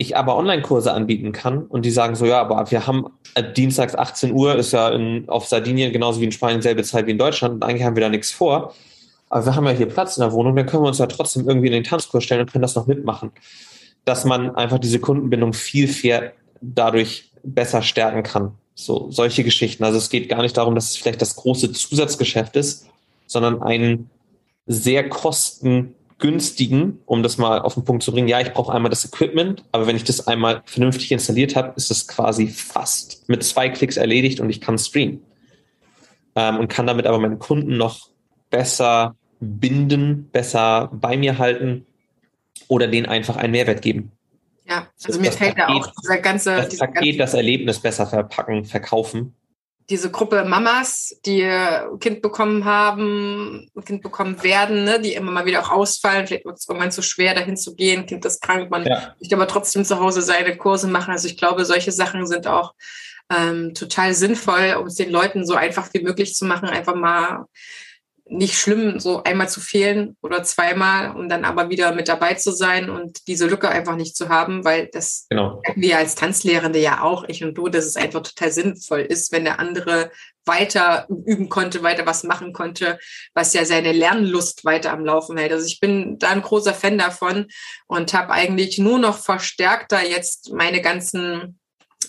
Ich 0.00 0.16
aber 0.16 0.36
Online-Kurse 0.36 0.92
anbieten 0.92 1.32
kann 1.32 1.64
und 1.64 1.84
die 1.84 1.90
sagen 1.90 2.14
so, 2.14 2.24
ja, 2.24 2.40
aber 2.40 2.70
wir 2.70 2.86
haben 2.86 3.06
äh, 3.34 3.52
dienstags 3.52 3.94
18 3.94 4.32
Uhr, 4.32 4.54
ist 4.56 4.72
ja 4.72 4.88
in, 4.88 5.28
auf 5.28 5.46
Sardinien 5.46 5.92
genauso 5.92 6.20
wie 6.20 6.24
in 6.24 6.32
Spanien 6.32 6.62
selbe 6.62 6.82
Zeit 6.84 7.06
wie 7.06 7.10
in 7.10 7.18
Deutschland 7.18 7.54
und 7.54 7.64
eigentlich 7.64 7.84
haben 7.84 7.96
wir 7.96 8.02
da 8.02 8.08
nichts 8.08 8.30
vor 8.30 8.72
aber 9.30 9.46
wir 9.46 9.54
haben 9.54 9.64
ja 9.64 9.70
hier 9.70 9.86
Platz 9.86 10.16
in 10.16 10.22
der 10.22 10.32
Wohnung, 10.32 10.56
dann 10.56 10.66
können 10.66 10.82
wir 10.82 10.88
uns 10.88 10.98
ja 10.98 11.06
trotzdem 11.06 11.48
irgendwie 11.48 11.68
in 11.68 11.72
den 11.72 11.84
Tanzkurs 11.84 12.24
stellen 12.24 12.42
und 12.42 12.52
können 12.52 12.62
das 12.62 12.74
noch 12.74 12.88
mitmachen. 12.88 13.30
Dass 14.04 14.24
man 14.24 14.54
einfach 14.56 14.80
diese 14.80 14.98
Kundenbindung 14.98 15.52
viel 15.52 15.86
fair 15.86 16.32
dadurch 16.60 17.30
besser 17.44 17.80
stärken 17.80 18.24
kann. 18.24 18.52
So, 18.74 19.10
solche 19.10 19.44
Geschichten. 19.44 19.84
Also 19.84 19.98
es 19.98 20.10
geht 20.10 20.28
gar 20.28 20.42
nicht 20.42 20.56
darum, 20.56 20.74
dass 20.74 20.90
es 20.90 20.96
vielleicht 20.96 21.22
das 21.22 21.36
große 21.36 21.70
Zusatzgeschäft 21.72 22.56
ist, 22.56 22.88
sondern 23.26 23.62
einen 23.62 24.10
sehr 24.66 25.08
kostengünstigen, 26.20 27.00
um 27.06 27.22
das 27.22 27.38
mal 27.38 27.60
auf 27.60 27.74
den 27.74 27.84
Punkt 27.84 28.02
zu 28.02 28.12
bringen. 28.12 28.28
Ja, 28.28 28.40
ich 28.40 28.52
brauche 28.52 28.72
einmal 28.72 28.90
das 28.90 29.04
Equipment, 29.04 29.64
aber 29.72 29.86
wenn 29.86 29.96
ich 29.96 30.04
das 30.04 30.26
einmal 30.26 30.62
vernünftig 30.66 31.10
installiert 31.12 31.56
habe, 31.56 31.72
ist 31.76 31.90
es 31.90 32.06
quasi 32.06 32.48
fast 32.48 33.28
mit 33.28 33.42
zwei 33.42 33.68
Klicks 33.68 33.96
erledigt 33.96 34.40
und 34.40 34.50
ich 34.50 34.60
kann 34.60 34.78
streamen. 34.78 35.22
Ähm, 36.36 36.58
und 36.58 36.68
kann 36.68 36.86
damit 36.86 37.06
aber 37.06 37.18
meinen 37.18 37.38
Kunden 37.38 37.76
noch 37.76 38.10
besser 38.50 39.16
binden, 39.40 40.28
besser 40.30 40.90
bei 40.92 41.16
mir 41.16 41.38
halten 41.38 41.86
oder 42.68 42.86
denen 42.86 43.06
einfach 43.06 43.36
einen 43.36 43.52
Mehrwert 43.52 43.82
geben. 43.82 44.12
Ja, 44.68 44.86
also 45.04 45.18
mir 45.18 45.32
fällt 45.32 45.56
Paket, 45.56 45.82
da 45.82 45.88
auch 45.88 45.92
dieser 46.00 46.18
ganze. 46.18 46.56
Das 46.56 46.76
Paket, 46.76 46.94
ganze, 46.94 47.18
das 47.18 47.34
Erlebnis 47.34 47.80
besser 47.80 48.06
verpacken, 48.06 48.64
verkaufen. 48.64 49.34
Diese 49.90 50.10
Gruppe 50.10 50.44
Mamas, 50.44 51.18
die 51.26 51.42
ein 51.44 51.98
Kind 51.98 52.22
bekommen 52.22 52.64
haben, 52.64 53.68
ein 53.76 53.84
Kind 53.84 54.02
bekommen 54.02 54.42
werden, 54.42 54.84
ne, 54.84 55.00
die 55.00 55.14
immer 55.14 55.32
mal 55.32 55.44
wieder 55.44 55.60
auch 55.60 55.70
ausfallen. 55.70 56.26
Vielleicht 56.26 56.46
wird 56.46 56.58
es 56.58 56.68
irgendwann 56.68 56.92
zu 56.92 57.02
schwer, 57.02 57.34
dahin 57.34 57.56
zu 57.56 57.74
gehen. 57.74 58.06
Kind 58.06 58.24
ist 58.24 58.40
krank, 58.40 58.70
man 58.70 58.84
ja. 58.84 59.14
möchte 59.18 59.34
aber 59.34 59.48
trotzdem 59.48 59.84
zu 59.84 59.98
Hause 59.98 60.22
seine 60.22 60.56
Kurse 60.56 60.86
machen. 60.86 61.10
Also 61.10 61.26
ich 61.26 61.36
glaube, 61.36 61.64
solche 61.64 61.92
Sachen 61.92 62.26
sind 62.26 62.46
auch 62.46 62.72
ähm, 63.30 63.74
total 63.74 64.14
sinnvoll, 64.14 64.76
um 64.78 64.86
es 64.86 64.94
den 64.94 65.10
Leuten 65.10 65.44
so 65.44 65.54
einfach 65.54 65.88
wie 65.92 66.02
möglich 66.02 66.34
zu 66.34 66.44
machen, 66.44 66.68
einfach 66.68 66.94
mal 66.94 67.46
nicht 68.30 68.54
schlimm, 68.58 69.00
so 69.00 69.22
einmal 69.24 69.48
zu 69.48 69.60
fehlen 69.60 70.16
oder 70.22 70.44
zweimal 70.44 71.14
und 71.16 71.28
dann 71.28 71.44
aber 71.44 71.68
wieder 71.68 71.92
mit 71.92 72.08
dabei 72.08 72.34
zu 72.34 72.52
sein 72.52 72.88
und 72.88 73.26
diese 73.26 73.46
Lücke 73.46 73.68
einfach 73.68 73.96
nicht 73.96 74.16
zu 74.16 74.28
haben, 74.28 74.64
weil 74.64 74.88
das 74.92 75.26
genau. 75.28 75.60
wir 75.74 75.98
als 75.98 76.14
Tanzlehrende 76.14 76.78
ja 76.78 77.02
auch, 77.02 77.24
ich 77.26 77.42
und 77.42 77.54
du, 77.54 77.68
dass 77.68 77.84
es 77.84 77.96
einfach 77.96 78.22
total 78.22 78.52
sinnvoll 78.52 79.00
ist, 79.00 79.32
wenn 79.32 79.44
der 79.44 79.58
andere 79.58 80.10
weiter 80.46 81.06
üben 81.08 81.48
konnte, 81.48 81.82
weiter 81.82 82.06
was 82.06 82.24
machen 82.24 82.52
konnte, 82.52 82.98
was 83.34 83.52
ja 83.52 83.64
seine 83.64 83.92
Lernlust 83.92 84.64
weiter 84.64 84.92
am 84.92 85.04
Laufen 85.04 85.36
hält. 85.36 85.52
Also 85.52 85.66
ich 85.66 85.80
bin 85.80 86.18
da 86.18 86.30
ein 86.30 86.42
großer 86.42 86.74
Fan 86.74 86.98
davon 86.98 87.46
und 87.86 88.14
habe 88.14 88.32
eigentlich 88.32 88.78
nur 88.78 88.98
noch 88.98 89.18
verstärkter 89.18 90.06
jetzt 90.08 90.52
meine 90.52 90.80
ganzen 90.80 91.59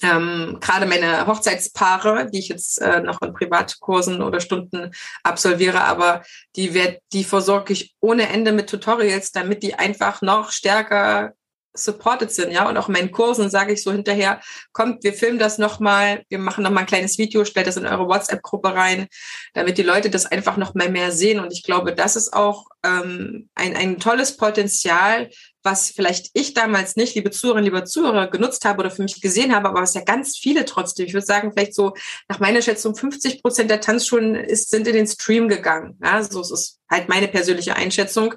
ähm, 0.01 0.57
gerade 0.59 0.85
meine 0.85 1.27
Hochzeitspaare, 1.27 2.29
die 2.31 2.39
ich 2.39 2.49
jetzt 2.49 2.81
äh, 2.81 3.01
noch 3.01 3.21
in 3.21 3.33
Privatkursen 3.33 4.21
oder 4.21 4.39
Stunden 4.39 4.91
absolviere, 5.23 5.83
aber 5.83 6.23
die 6.55 6.73
werd, 6.73 7.01
die 7.13 7.23
versorge 7.23 7.73
ich 7.73 7.95
ohne 7.99 8.29
Ende 8.29 8.51
mit 8.51 8.69
Tutorials, 8.69 9.31
damit 9.31 9.63
die 9.63 9.75
einfach 9.75 10.21
noch 10.21 10.51
stärker 10.51 11.33
supported 11.73 12.31
sind, 12.31 12.51
ja. 12.51 12.67
Und 12.67 12.77
auch 12.77 12.87
in 12.87 12.93
meinen 12.93 13.11
Kursen 13.11 13.49
sage 13.49 13.73
ich 13.73 13.83
so 13.83 13.91
hinterher, 13.91 14.41
kommt, 14.73 15.03
wir 15.03 15.13
filmen 15.13 15.39
das 15.39 15.57
nochmal, 15.57 16.23
wir 16.29 16.39
machen 16.39 16.63
nochmal 16.63 16.83
ein 16.83 16.87
kleines 16.87 17.17
Video, 17.17 17.45
stellt 17.45 17.67
das 17.67 17.77
in 17.77 17.85
eure 17.85 18.07
WhatsApp-Gruppe 18.07 18.73
rein, 18.73 19.07
damit 19.53 19.77
die 19.77 19.83
Leute 19.83 20.09
das 20.09 20.25
einfach 20.25 20.57
noch 20.57 20.73
mal 20.73 20.89
mehr 20.89 21.11
sehen. 21.11 21.39
Und 21.39 21.53
ich 21.53 21.63
glaube, 21.63 21.93
das 21.95 22.15
ist 22.15 22.33
auch 22.33 22.65
ähm, 22.83 23.49
ein, 23.55 23.75
ein 23.75 23.99
tolles 23.99 24.35
Potenzial, 24.37 25.29
was 25.63 25.91
vielleicht 25.91 26.29
ich 26.33 26.53
damals 26.53 26.95
nicht, 26.95 27.15
liebe 27.15 27.31
Zuhörerinnen, 27.31 27.71
liebe 27.71 27.83
Zuhörer, 27.83 28.27
genutzt 28.27 28.65
habe 28.65 28.79
oder 28.79 28.91
für 28.91 29.03
mich 29.03 29.21
gesehen 29.21 29.53
habe, 29.53 29.69
aber 29.69 29.81
was 29.81 29.93
ja 29.93 30.01
ganz 30.01 30.37
viele 30.37 30.65
trotzdem, 30.65 31.05
ich 31.05 31.13
würde 31.13 31.25
sagen, 31.25 31.51
vielleicht 31.53 31.75
so 31.75 31.93
nach 32.27 32.39
meiner 32.39 32.61
Schätzung 32.61 32.95
50 32.95 33.41
Prozent 33.41 33.69
der 33.69 33.81
Tanzschulen 33.81 34.35
ist, 34.35 34.69
sind 34.69 34.87
in 34.87 34.95
den 34.95 35.07
Stream 35.07 35.47
gegangen. 35.47 35.97
Ja, 36.03 36.23
so 36.23 36.41
ist 36.41 36.79
halt 36.89 37.09
meine 37.09 37.27
persönliche 37.27 37.75
Einschätzung. 37.75 38.35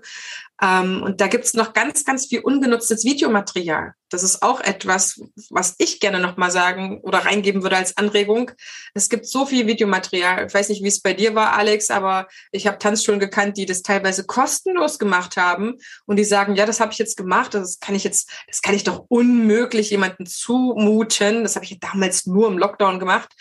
Ähm, 0.63 1.03
und 1.03 1.21
da 1.21 1.27
gibt's 1.27 1.55
noch 1.55 1.73
ganz, 1.73 2.05
ganz 2.05 2.27
viel 2.27 2.41
ungenutztes 2.41 3.05
Videomaterial. 3.05 3.95
Das 4.09 4.23
ist 4.23 4.43
auch 4.43 4.61
etwas, 4.61 5.21
was 5.51 5.75
ich 5.79 5.99
gerne 5.99 6.21
nochmal 6.21 6.53
sagen 6.53 7.01
oder 7.01 7.19
reingeben 7.19 7.65
würde 7.65 7.77
als 7.77 7.97
Anregung. 7.97 8.53
Es 8.95 9.09
gibt 9.09 9.27
so 9.27 9.47
viel 9.47 9.67
Videomaterial. 9.67 10.47
Ich 10.47 10.55
weiß 10.55 10.69
nicht, 10.69 10.85
wie 10.85 10.89
es 10.89 11.03
bei 11.03 11.13
dir 11.13 11.35
war, 11.35 11.55
Alex, 11.55 11.91
aber 11.91 12.29
ich 12.53 12.69
habe 12.69 12.79
Tanzschulen 12.79 13.19
gekannt, 13.19 13.57
die 13.57 13.67
das 13.67 13.83
teilweise 13.83 14.25
kostenlos 14.25 15.01
gemacht 15.01 15.37
haben 15.37 15.75
und 16.07 16.17
die 16.17 16.25
sagen, 16.25 16.55
ja, 16.55 16.67
das 16.67 16.79
habe 16.79 16.93
ich 16.93 16.99
jetzt 16.99 17.17
gemacht, 17.17 17.55
das 17.55 17.81
kann 17.81 17.97
ich 17.97 18.05
jetzt, 18.05 18.31
das 18.47 18.63
kann 18.63 18.77
ich 18.77 18.85
doch 18.85 19.05
unmöglich 19.09 19.91
jemandem 19.91 20.27
zumuten. 20.27 21.43
Das 21.43 21.57
habe 21.57 21.65
ich 21.65 21.81
damals 21.81 22.27
nur 22.27 22.47
im 22.47 22.59
Lockdown 22.59 23.01
gemacht. 23.01 23.33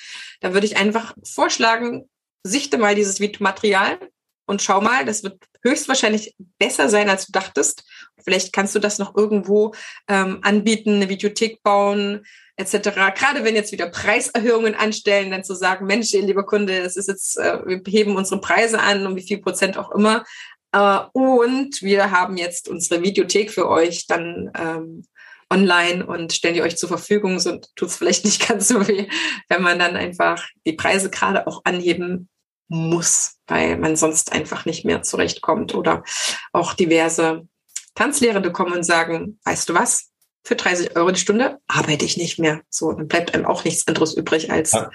Da 0.41 0.53
würde 0.53 0.65
ich 0.65 0.77
einfach 0.77 1.13
vorschlagen, 1.23 2.09
sichte 2.43 2.79
mal 2.79 2.95
dieses 2.95 3.19
Videomaterial 3.19 3.99
und 4.45 4.61
schau 4.61 4.81
mal, 4.81 5.05
das 5.05 5.23
wird 5.23 5.37
höchstwahrscheinlich 5.63 6.35
besser 6.59 6.89
sein, 6.89 7.09
als 7.09 7.25
du 7.27 7.31
dachtest. 7.31 7.83
Vielleicht 8.23 8.53
kannst 8.53 8.75
du 8.75 8.79
das 8.79 8.99
noch 8.99 9.15
irgendwo 9.15 9.73
ähm, 10.07 10.39
anbieten, 10.41 10.95
eine 10.95 11.09
Videothek 11.09 11.63
bauen, 11.63 12.25
etc. 12.57 12.89
Gerade 13.15 13.43
wenn 13.43 13.55
jetzt 13.55 13.71
wieder 13.71 13.89
Preiserhöhungen 13.89 14.75
anstellen, 14.75 15.31
dann 15.31 15.43
zu 15.43 15.55
sagen, 15.55 15.85
Mensch, 15.85 16.11
lieber 16.11 16.45
Kunde, 16.45 16.77
es 16.79 16.97
ist 16.97 17.07
jetzt, 17.07 17.37
äh, 17.37 17.59
wir 17.65 17.81
heben 17.87 18.15
unsere 18.15 18.41
Preise 18.41 18.79
an, 18.79 19.05
um 19.07 19.15
wie 19.15 19.25
viel 19.25 19.39
Prozent 19.39 19.77
auch 19.77 19.91
immer. 19.91 20.25
Äh, 20.73 20.99
und 21.13 21.81
wir 21.81 22.11
haben 22.11 22.37
jetzt 22.37 22.67
unsere 22.67 23.01
Videothek 23.01 23.51
für 23.51 23.69
euch 23.69 24.07
dann 24.07 24.51
ähm, 24.57 25.05
online 25.49 26.05
und 26.05 26.33
stellen 26.33 26.55
die 26.55 26.61
euch 26.61 26.77
zur 26.77 26.89
Verfügung. 26.89 27.39
So 27.39 27.59
tut 27.75 27.89
es 27.89 27.97
vielleicht 27.97 28.25
nicht 28.25 28.47
ganz 28.47 28.67
so 28.67 28.87
weh, 28.87 29.07
wenn 29.47 29.61
man 29.61 29.79
dann 29.79 29.95
einfach 29.95 30.45
die 30.65 30.73
Preise 30.73 31.09
gerade 31.09 31.47
auch 31.47 31.61
anheben 31.63 32.27
muss, 32.73 33.37
weil 33.47 33.77
man 33.77 33.95
sonst 33.95 34.31
einfach 34.31 34.65
nicht 34.65 34.85
mehr 34.85 35.01
zurechtkommt. 35.03 35.75
Oder 35.75 36.03
auch 36.51 36.73
diverse 36.73 37.47
Tanzlehrende 37.95 38.51
kommen 38.51 38.73
und 38.73 38.83
sagen, 38.83 39.39
weißt 39.45 39.69
du 39.69 39.73
was, 39.73 40.11
für 40.45 40.55
30 40.55 40.95
Euro 40.97 41.11
die 41.11 41.19
Stunde 41.19 41.59
arbeite 41.67 42.03
ich 42.03 42.17
nicht 42.17 42.37
mehr. 42.37 42.61
So, 42.69 42.91
dann 42.91 43.07
bleibt 43.07 43.33
einem 43.33 43.45
auch 43.45 43.63
nichts 43.63 43.87
anderes 43.87 44.15
übrig, 44.15 44.51
als 44.51 44.73
ja. 44.73 44.89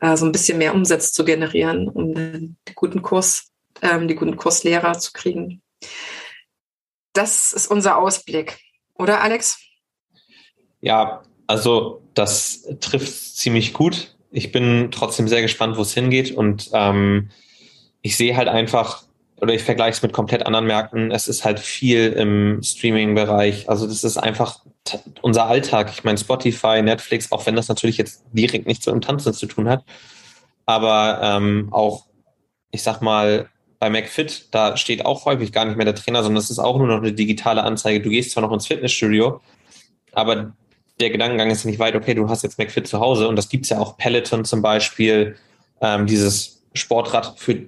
äh, 0.00 0.16
so 0.16 0.24
ein 0.24 0.32
bisschen 0.32 0.58
mehr 0.58 0.74
Umsatz 0.74 1.12
zu 1.12 1.24
generieren, 1.24 1.88
um 1.88 2.14
den 2.14 2.56
guten 2.74 3.02
Kurs, 3.02 3.52
ähm, 3.82 4.08
die 4.08 4.14
guten 4.14 4.36
Kurslehrer 4.36 4.98
zu 4.98 5.12
kriegen. 5.12 5.62
Das 7.12 7.52
ist 7.52 7.66
unser 7.66 7.98
Ausblick, 7.98 8.58
oder 8.98 9.20
Alex? 9.20 9.58
Ja, 10.80 11.22
also 11.46 12.02
das 12.14 12.62
trifft 12.80 13.36
ziemlich 13.36 13.72
gut 13.72 14.15
ich 14.36 14.52
bin 14.52 14.90
trotzdem 14.90 15.28
sehr 15.28 15.40
gespannt, 15.40 15.78
wo 15.78 15.82
es 15.82 15.94
hingeht 15.94 16.30
und 16.30 16.68
ähm, 16.74 17.30
ich 18.02 18.18
sehe 18.18 18.36
halt 18.36 18.48
einfach, 18.48 19.04
oder 19.40 19.54
ich 19.54 19.62
vergleiche 19.62 19.96
es 19.96 20.02
mit 20.02 20.12
komplett 20.12 20.44
anderen 20.44 20.66
Märkten, 20.66 21.10
es 21.10 21.26
ist 21.26 21.46
halt 21.46 21.58
viel 21.58 22.12
im 22.12 22.62
Streaming-Bereich. 22.62 23.66
Also 23.70 23.86
das 23.86 24.04
ist 24.04 24.18
einfach 24.18 24.60
unser 25.22 25.46
Alltag. 25.46 25.90
Ich 25.90 26.04
meine, 26.04 26.18
Spotify, 26.18 26.82
Netflix, 26.82 27.32
auch 27.32 27.46
wenn 27.46 27.56
das 27.56 27.68
natürlich 27.68 27.96
jetzt 27.96 28.24
direkt 28.32 28.66
nichts 28.66 28.84
mit 28.84 28.94
dem 28.94 29.00
Tanzen 29.00 29.32
zu 29.32 29.46
tun 29.46 29.70
hat, 29.70 29.84
aber 30.66 31.20
ähm, 31.22 31.68
auch, 31.70 32.04
ich 32.72 32.82
sag 32.82 33.00
mal, 33.00 33.48
bei 33.78 33.88
McFit, 33.88 34.48
da 34.50 34.76
steht 34.76 35.06
auch 35.06 35.24
häufig 35.24 35.50
gar 35.50 35.64
nicht 35.64 35.76
mehr 35.76 35.86
der 35.86 35.94
Trainer, 35.94 36.22
sondern 36.22 36.42
es 36.42 36.50
ist 36.50 36.58
auch 36.58 36.76
nur 36.76 36.88
noch 36.88 36.98
eine 36.98 37.14
digitale 37.14 37.62
Anzeige. 37.62 38.02
Du 38.02 38.10
gehst 38.10 38.32
zwar 38.32 38.42
noch 38.42 38.52
ins 38.52 38.66
Fitnessstudio, 38.66 39.40
aber 40.12 40.52
der 41.00 41.10
Gedankengang 41.10 41.50
ist 41.50 41.64
nicht 41.64 41.78
weit, 41.78 41.94
okay, 41.94 42.14
du 42.14 42.28
hast 42.28 42.42
jetzt 42.42 42.58
McFit 42.58 42.86
zu 42.86 43.00
Hause 43.00 43.28
und 43.28 43.36
das 43.36 43.48
gibt's 43.48 43.68
ja 43.68 43.78
auch 43.78 43.96
Peloton 43.96 44.44
zum 44.44 44.62
Beispiel, 44.62 45.36
ähm, 45.80 46.06
dieses 46.06 46.62
Sportrad 46.72 47.38
für 47.38 47.62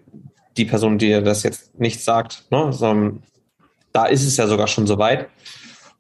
die 0.57 0.65
Person, 0.65 0.99
die 0.99 1.11
das 1.23 1.43
jetzt 1.43 1.79
nicht 1.79 2.03
sagt, 2.03 2.45
ne? 2.51 2.73
sondern 2.73 3.23
da 3.93 4.07
ist 4.07 4.25
es 4.25 4.37
ja 4.37 4.47
sogar 4.47 4.67
schon 4.67 4.87
so 4.87 4.99
weit. 4.99 5.29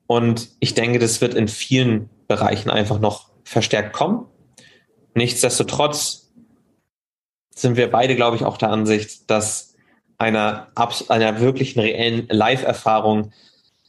Und 0.07 0.49
ich 0.59 0.74
denke, 0.74 0.99
das 0.99 1.20
wird 1.20 1.35
in 1.35 1.49
vielen 1.49 2.09
Bereichen 2.29 2.70
einfach 2.70 2.99
noch 2.99 3.29
verstärkt 3.45 3.93
kommen. 3.93 4.26
Nichtsdestotrotz 5.14 6.31
sind 7.55 7.76
wir 7.76 7.91
beide, 7.91 8.16
glaube 8.16 8.37
ich, 8.37 8.45
auch 8.45 8.57
der 8.57 8.70
Ansicht, 8.70 9.31
dass 9.31 9.74
einer, 10.16 10.68
einer 11.09 11.41
wirklichen 11.41 11.81
reellen 11.81 12.26
Live-Erfahrung 12.29 13.33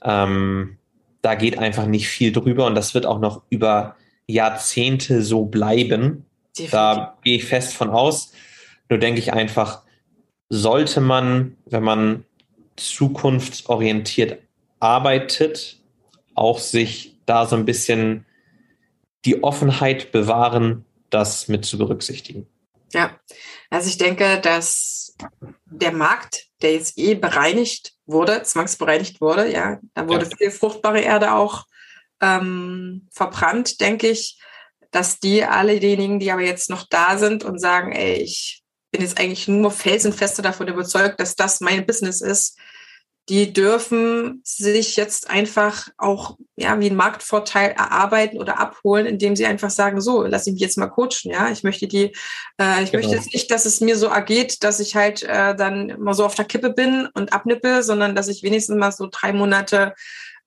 ähm, 0.03 0.78
da 1.21 1.35
geht 1.35 1.57
einfach 1.57 1.85
nicht 1.85 2.07
viel 2.07 2.31
drüber 2.31 2.65
und 2.65 2.75
das 2.75 2.93
wird 2.93 3.05
auch 3.05 3.19
noch 3.19 3.43
über 3.49 3.95
Jahrzehnte 4.27 5.21
so 5.23 5.45
bleiben. 5.45 6.25
Definitiv. 6.57 6.71
Da 6.71 7.17
gehe 7.23 7.37
ich 7.37 7.45
fest 7.45 7.73
von 7.73 7.89
aus. 7.89 8.31
Nur 8.89 8.99
denke 8.99 9.19
ich 9.19 9.33
einfach, 9.33 9.83
sollte 10.49 11.01
man, 11.01 11.57
wenn 11.65 11.83
man 11.83 12.25
zukunftsorientiert 12.75 14.39
arbeitet, 14.79 15.79
auch 16.33 16.59
sich 16.59 17.17
da 17.25 17.45
so 17.45 17.55
ein 17.55 17.65
bisschen 17.65 18.25
die 19.25 19.43
Offenheit 19.43 20.11
bewahren, 20.11 20.85
das 21.09 21.47
mit 21.47 21.65
zu 21.65 21.77
berücksichtigen. 21.77 22.47
Ja, 22.93 23.19
also 23.69 23.89
ich 23.89 23.97
denke, 23.97 24.39
dass 24.41 25.15
der 25.65 25.91
Markt, 25.91 26.47
der 26.61 26.73
jetzt 26.73 26.97
eh 26.97 27.15
bereinigt 27.15 27.93
wurde, 28.09 28.43
zwangsbereinigt 28.43 29.21
wurde. 29.21 29.51
Ja, 29.51 29.79
da 29.93 30.07
wurde 30.07 30.25
ja. 30.25 30.37
viel 30.37 30.51
fruchtbare 30.51 31.01
Erde 31.01 31.33
auch 31.33 31.65
ähm, 32.21 33.07
verbrannt, 33.11 33.79
denke 33.81 34.09
ich, 34.09 34.39
dass 34.91 35.19
die 35.19 35.43
alle 35.43 35.79
diejenigen, 35.79 36.19
die 36.19 36.31
aber 36.31 36.41
jetzt 36.41 36.69
noch 36.69 36.87
da 36.89 37.17
sind 37.17 37.43
und 37.43 37.59
sagen, 37.59 37.91
ey, 37.91 38.15
ich 38.15 38.63
bin 38.91 39.01
jetzt 39.01 39.19
eigentlich 39.19 39.47
nur 39.47 39.71
felsenfester 39.71 40.41
davon 40.41 40.67
überzeugt, 40.67 41.19
dass 41.19 41.35
das 41.35 41.61
mein 41.61 41.85
Business 41.85 42.21
ist, 42.21 42.57
die 43.29 43.53
dürfen 43.53 44.41
sich 44.43 44.95
jetzt 44.95 45.29
einfach 45.29 45.87
auch 45.97 46.37
ja 46.55 46.79
wie 46.79 46.89
ein 46.89 46.95
Marktvorteil 46.95 47.69
erarbeiten 47.71 48.39
oder 48.39 48.59
abholen, 48.59 49.05
indem 49.05 49.35
sie 49.35 49.45
einfach 49.45 49.69
sagen, 49.69 50.01
so, 50.01 50.23
lass 50.23 50.47
ich 50.47 50.53
mich 50.53 50.61
jetzt 50.61 50.77
mal 50.77 50.87
coachen, 50.87 51.31
ja. 51.31 51.49
Ich 51.51 51.63
möchte 51.63 51.87
die, 51.87 52.15
äh, 52.59 52.83
ich 52.83 52.91
genau. 52.91 53.03
möchte 53.03 53.15
jetzt 53.15 53.31
nicht, 53.33 53.51
dass 53.51 53.65
es 53.65 53.81
mir 53.81 53.97
so 53.97 54.07
ergeht, 54.07 54.63
dass 54.63 54.79
ich 54.79 54.95
halt 54.95 55.21
äh, 55.21 55.55
dann 55.55 55.95
mal 56.01 56.15
so 56.15 56.25
auf 56.25 56.33
der 56.33 56.45
Kippe 56.45 56.71
bin 56.71 57.07
und 57.13 57.31
abnippe, 57.31 57.83
sondern 57.83 58.15
dass 58.15 58.27
ich 58.27 58.41
wenigstens 58.41 58.77
mal 58.77 58.91
so 58.91 59.07
drei 59.11 59.31
Monate 59.31 59.93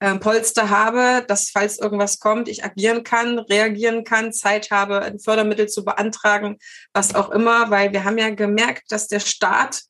äh, 0.01 0.17
Polster 0.17 0.69
habe, 0.69 1.25
dass 1.29 1.51
falls 1.51 1.79
irgendwas 1.79 2.19
kommt, 2.19 2.49
ich 2.49 2.65
agieren 2.65 3.05
kann, 3.05 3.39
reagieren 3.39 4.03
kann, 4.03 4.33
Zeit 4.33 4.73
habe, 4.73 5.03
ein 5.03 5.21
Fördermittel 5.21 5.69
zu 5.69 5.85
beantragen, 5.85 6.59
was 6.93 7.15
auch 7.15 7.31
immer, 7.31 7.71
weil 7.71 7.93
wir 7.93 8.03
haben 8.03 8.19
ja 8.19 8.31
gemerkt, 8.31 8.91
dass 8.91 9.07
der 9.07 9.21
Staat 9.21 9.83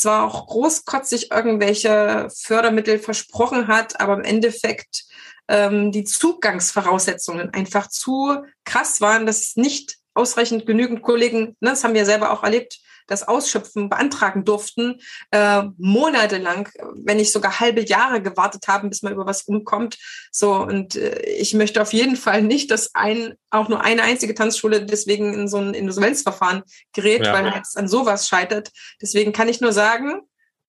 zwar 0.00 0.24
auch 0.24 0.46
großkotzig 0.46 1.30
irgendwelche 1.30 2.28
Fördermittel 2.34 2.98
versprochen 2.98 3.68
hat, 3.68 4.00
aber 4.00 4.14
im 4.14 4.24
Endeffekt 4.24 5.04
ähm, 5.48 5.92
die 5.92 6.04
Zugangsvoraussetzungen 6.04 7.52
einfach 7.52 7.88
zu 7.88 8.44
krass 8.64 9.00
waren, 9.00 9.26
dass 9.26 9.56
nicht 9.56 9.98
ausreichend 10.14 10.66
genügend 10.66 11.02
Kollegen, 11.02 11.56
ne, 11.60 11.70
das 11.70 11.84
haben 11.84 11.94
wir 11.94 12.06
selber 12.06 12.32
auch 12.32 12.42
erlebt, 12.42 12.80
das 13.10 13.26
Ausschöpfen 13.26 13.88
beantragen 13.88 14.44
durften, 14.44 15.00
äh, 15.30 15.62
monatelang, 15.78 16.68
wenn 16.94 17.16
nicht 17.16 17.32
sogar 17.32 17.60
halbe 17.60 17.82
Jahre 17.82 18.22
gewartet 18.22 18.68
haben, 18.68 18.88
bis 18.88 19.02
man 19.02 19.12
über 19.12 19.26
was 19.26 19.46
rumkommt. 19.48 19.98
So, 20.30 20.54
und 20.54 20.96
äh, 20.96 21.20
ich 21.22 21.54
möchte 21.54 21.82
auf 21.82 21.92
jeden 21.92 22.16
Fall 22.16 22.42
nicht, 22.42 22.70
dass 22.70 22.94
ein, 22.94 23.34
auch 23.50 23.68
nur 23.68 23.82
eine 23.82 24.02
einzige 24.02 24.34
Tanzschule 24.34 24.84
deswegen 24.86 25.34
in 25.34 25.48
so 25.48 25.58
ein 25.58 25.74
Insolvenzverfahren 25.74 26.62
gerät, 26.92 27.26
ja. 27.26 27.32
weil 27.32 27.52
es 27.60 27.76
an 27.76 27.88
sowas 27.88 28.28
scheitert. 28.28 28.70
Deswegen 29.02 29.32
kann 29.32 29.48
ich 29.48 29.60
nur 29.60 29.72
sagen, 29.72 30.22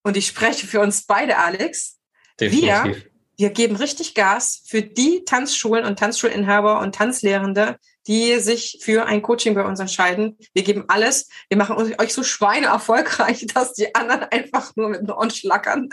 und 0.04 0.18
ich 0.18 0.28
spreche 0.28 0.66
für 0.66 0.80
uns 0.80 1.06
beide, 1.06 1.38
Alex, 1.38 2.00
Definitiv. 2.40 2.72
wir 2.72 3.12
wir 3.42 3.50
geben 3.50 3.76
richtig 3.76 4.14
Gas 4.14 4.62
für 4.68 4.84
die 4.84 5.26
Tanzschulen 5.26 5.84
und 5.84 5.98
Tanzschulinhaber 5.98 6.80
und 6.80 6.94
Tanzlehrende, 6.94 7.78
die 8.08 8.40
sich 8.40 8.80
für 8.82 9.06
ein 9.06 9.22
Coaching 9.22 9.54
bei 9.54 9.64
uns 9.64 9.80
entscheiden. 9.80 10.38
Wir 10.54 10.64
geben 10.64 10.86
alles. 10.88 11.30
Wir 11.50 11.58
machen 11.58 11.76
euch 12.00 12.14
so 12.14 12.24
Schweine 12.24 12.68
erfolgreich, 12.68 13.46
dass 13.54 13.74
die 13.74 13.94
anderen 13.96 14.24
einfach 14.24 14.76
nur 14.76 14.90
mit 14.90 15.10
Ohren 15.10 15.30
schlackern. 15.30 15.90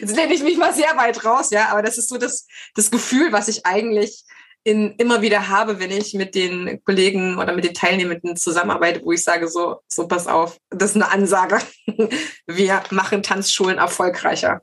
Jetzt 0.00 0.16
lehne 0.16 0.34
ich 0.34 0.42
mich 0.42 0.56
mal 0.56 0.74
sehr 0.74 0.96
weit 0.96 1.24
raus, 1.24 1.50
ja, 1.50 1.68
aber 1.68 1.82
das 1.82 1.98
ist 1.98 2.08
so 2.08 2.18
das, 2.18 2.46
das 2.74 2.90
Gefühl, 2.90 3.32
was 3.32 3.48
ich 3.48 3.66
eigentlich 3.66 4.24
in, 4.64 4.94
immer 4.96 5.22
wieder 5.22 5.48
habe, 5.48 5.80
wenn 5.80 5.90
ich 5.90 6.14
mit 6.14 6.34
den 6.34 6.82
Kollegen 6.84 7.38
oder 7.38 7.52
mit 7.52 7.64
den 7.64 7.74
Teilnehmenden 7.74 8.36
zusammenarbeite, 8.36 9.04
wo 9.04 9.12
ich 9.12 9.24
sage, 9.24 9.48
so, 9.48 9.80
so 9.88 10.06
pass 10.06 10.26
auf, 10.26 10.58
das 10.70 10.90
ist 10.90 10.96
eine 10.96 11.10
Ansage. 11.10 11.58
Wir 12.46 12.82
machen 12.90 13.22
Tanzschulen 13.22 13.78
erfolgreicher. 13.78 14.62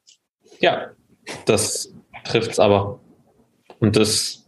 Ja, 0.59 0.91
das 1.45 1.91
trifft 2.23 2.51
es 2.51 2.59
aber. 2.59 2.99
Und 3.79 3.95
das, 3.95 4.38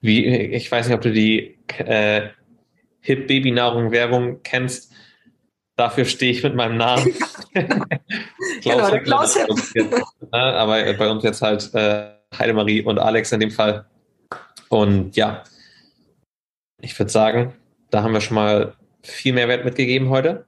wie, 0.00 0.26
ich 0.26 0.70
weiß 0.70 0.86
nicht, 0.86 0.94
ob 0.94 1.02
du 1.02 1.12
die 1.12 1.58
äh, 1.78 2.28
Hip 3.00 3.26
Baby 3.26 3.50
Nahrung 3.50 3.90
Werbung 3.90 4.42
kennst. 4.42 4.92
Dafür 5.76 6.04
stehe 6.04 6.32
ich 6.32 6.42
mit 6.42 6.54
meinem 6.54 6.76
Namen. 6.76 7.04
Klaus 8.62 8.90
genau, 8.90 9.02
Klaus 9.02 9.36
Hip. 9.36 9.90
Ne? 9.90 10.02
aber 10.32 10.92
bei 10.94 11.10
uns 11.10 11.24
jetzt 11.24 11.42
halt 11.42 11.72
äh, 11.74 12.10
Heidemarie 12.38 12.82
und 12.82 12.98
Alex 12.98 13.32
in 13.32 13.40
dem 13.40 13.50
Fall. 13.50 13.86
Und 14.68 15.16
ja, 15.16 15.42
ich 16.80 16.98
würde 16.98 17.10
sagen, 17.10 17.54
da 17.90 18.02
haben 18.02 18.12
wir 18.12 18.20
schon 18.20 18.36
mal 18.36 18.74
viel 19.02 19.32
Mehrwert 19.32 19.64
mitgegeben 19.64 20.10
heute. 20.10 20.46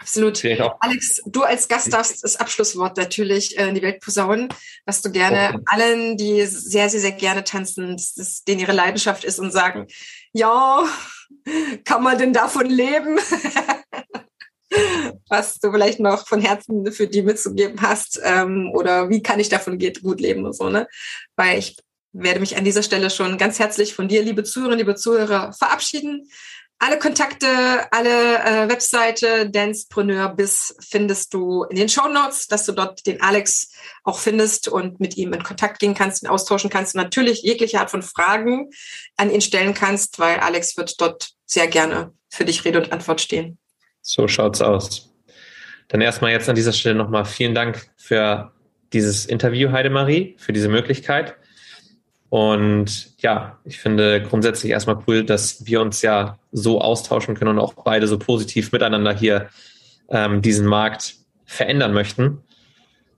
Absolut. 0.00 0.42
Alex, 0.80 1.20
du 1.26 1.42
als 1.42 1.68
Gast 1.68 1.92
darfst 1.92 2.24
das 2.24 2.36
Abschlusswort 2.36 2.96
natürlich 2.96 3.58
äh, 3.58 3.68
in 3.68 3.74
die 3.74 3.82
Welt 3.82 4.00
posaunen, 4.00 4.48
was 4.86 5.02
du 5.02 5.10
gerne 5.10 5.54
okay. 5.54 5.64
allen, 5.66 6.16
die 6.16 6.46
sehr, 6.46 6.88
sehr, 6.88 7.00
sehr 7.00 7.12
gerne 7.12 7.44
tanzen, 7.44 7.96
das, 7.96 8.14
das, 8.14 8.44
denen 8.44 8.60
ihre 8.60 8.72
Leidenschaft 8.72 9.24
ist 9.24 9.38
und 9.38 9.52
sagen, 9.52 9.86
ja, 10.32 10.84
kann 11.84 12.02
man 12.02 12.16
denn 12.16 12.32
davon 12.32 12.66
leben? 12.66 13.18
was 15.28 15.58
du 15.58 15.72
vielleicht 15.72 16.00
noch 16.00 16.26
von 16.26 16.40
Herzen 16.40 16.90
für 16.92 17.06
die 17.06 17.22
mitzugeben 17.22 17.80
hast 17.82 18.20
ähm, 18.24 18.70
oder 18.72 19.10
wie 19.10 19.22
kann 19.22 19.40
ich 19.40 19.48
davon 19.48 19.78
gut 19.78 20.20
leben 20.20 20.44
und 20.44 20.54
so, 20.54 20.68
ne? 20.68 20.86
Weil 21.36 21.58
ich 21.58 21.76
werde 22.12 22.40
mich 22.40 22.56
an 22.56 22.64
dieser 22.64 22.82
Stelle 22.82 23.10
schon 23.10 23.38
ganz 23.38 23.58
herzlich 23.58 23.94
von 23.94 24.08
dir, 24.08 24.22
liebe 24.22 24.44
Zuhörerinnen, 24.44 24.78
liebe 24.78 24.96
Zuhörer, 24.96 25.52
verabschieden. 25.52 26.28
Alle 26.82 26.98
Kontakte, 26.98 27.46
alle 27.90 28.38
äh, 28.38 28.68
Webseite 28.70 29.50
Dancepreneur 29.50 30.30
bis 30.30 30.74
findest 30.80 31.34
du 31.34 31.64
in 31.64 31.76
den 31.76 31.90
Show 31.90 32.08
Notes, 32.08 32.46
dass 32.48 32.64
du 32.64 32.72
dort 32.72 33.06
den 33.06 33.20
Alex 33.20 33.70
auch 34.02 34.18
findest 34.18 34.66
und 34.66 34.98
mit 34.98 35.14
ihm 35.18 35.34
in 35.34 35.42
Kontakt 35.42 35.78
gehen 35.78 35.92
kannst, 35.92 36.22
ihn 36.22 36.30
austauschen 36.30 36.70
kannst 36.70 36.94
und 36.94 37.02
natürlich 37.02 37.42
jegliche 37.42 37.80
Art 37.80 37.90
von 37.90 38.00
Fragen 38.00 38.70
an 39.18 39.30
ihn 39.30 39.42
stellen 39.42 39.74
kannst, 39.74 40.18
weil 40.18 40.38
Alex 40.38 40.78
wird 40.78 40.98
dort 41.02 41.32
sehr 41.44 41.66
gerne 41.66 42.14
für 42.30 42.46
dich 42.46 42.64
Rede 42.64 42.78
und 42.78 42.92
Antwort 42.92 43.20
stehen. 43.20 43.58
So 44.00 44.26
schaut's 44.26 44.62
aus. 44.62 45.12
Dann 45.88 46.00
erstmal 46.00 46.30
jetzt 46.30 46.48
an 46.48 46.56
dieser 46.56 46.72
Stelle 46.72 46.94
nochmal 46.94 47.26
vielen 47.26 47.54
Dank 47.54 47.90
für 47.98 48.52
dieses 48.94 49.26
Interview, 49.26 49.70
Heidemarie, 49.70 50.34
für 50.38 50.54
diese 50.54 50.70
Möglichkeit. 50.70 51.36
Und 52.30 53.20
ja, 53.20 53.58
ich 53.64 53.80
finde 53.80 54.22
grundsätzlich 54.22 54.70
erstmal 54.70 55.02
cool, 55.06 55.24
dass 55.24 55.66
wir 55.66 55.80
uns 55.80 56.00
ja 56.00 56.38
so 56.52 56.80
austauschen 56.80 57.34
können 57.34 57.50
und 57.50 57.58
auch 57.58 57.74
beide 57.74 58.06
so 58.06 58.18
positiv 58.18 58.70
miteinander 58.70 59.12
hier 59.12 59.48
ähm, 60.08 60.40
diesen 60.40 60.66
Markt 60.66 61.16
verändern 61.44 61.92
möchten. 61.92 62.38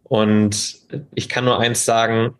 Und 0.04 0.78
ich 1.14 1.28
kann 1.28 1.44
nur 1.44 1.60
eins 1.60 1.84
sagen, 1.84 2.34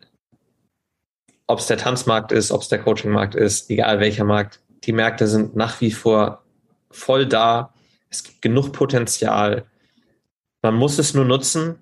ob 1.45 1.59
es 1.59 1.67
der 1.67 1.77
Tanzmarkt 1.77 2.31
ist, 2.31 2.51
ob 2.51 2.61
es 2.61 2.69
der 2.69 2.79
Coachingmarkt 2.79 3.35
ist, 3.35 3.69
egal 3.69 3.99
welcher 3.99 4.23
Markt, 4.23 4.59
die 4.83 4.93
Märkte 4.93 5.27
sind 5.27 5.55
nach 5.55 5.79
wie 5.79 5.91
vor 5.91 6.43
voll 6.89 7.27
da. 7.27 7.73
Es 8.09 8.23
gibt 8.23 8.41
genug 8.41 8.73
Potenzial. 8.73 9.65
Man 10.63 10.73
muss 10.73 10.97
es 10.97 11.13
nur 11.13 11.25
nutzen 11.25 11.77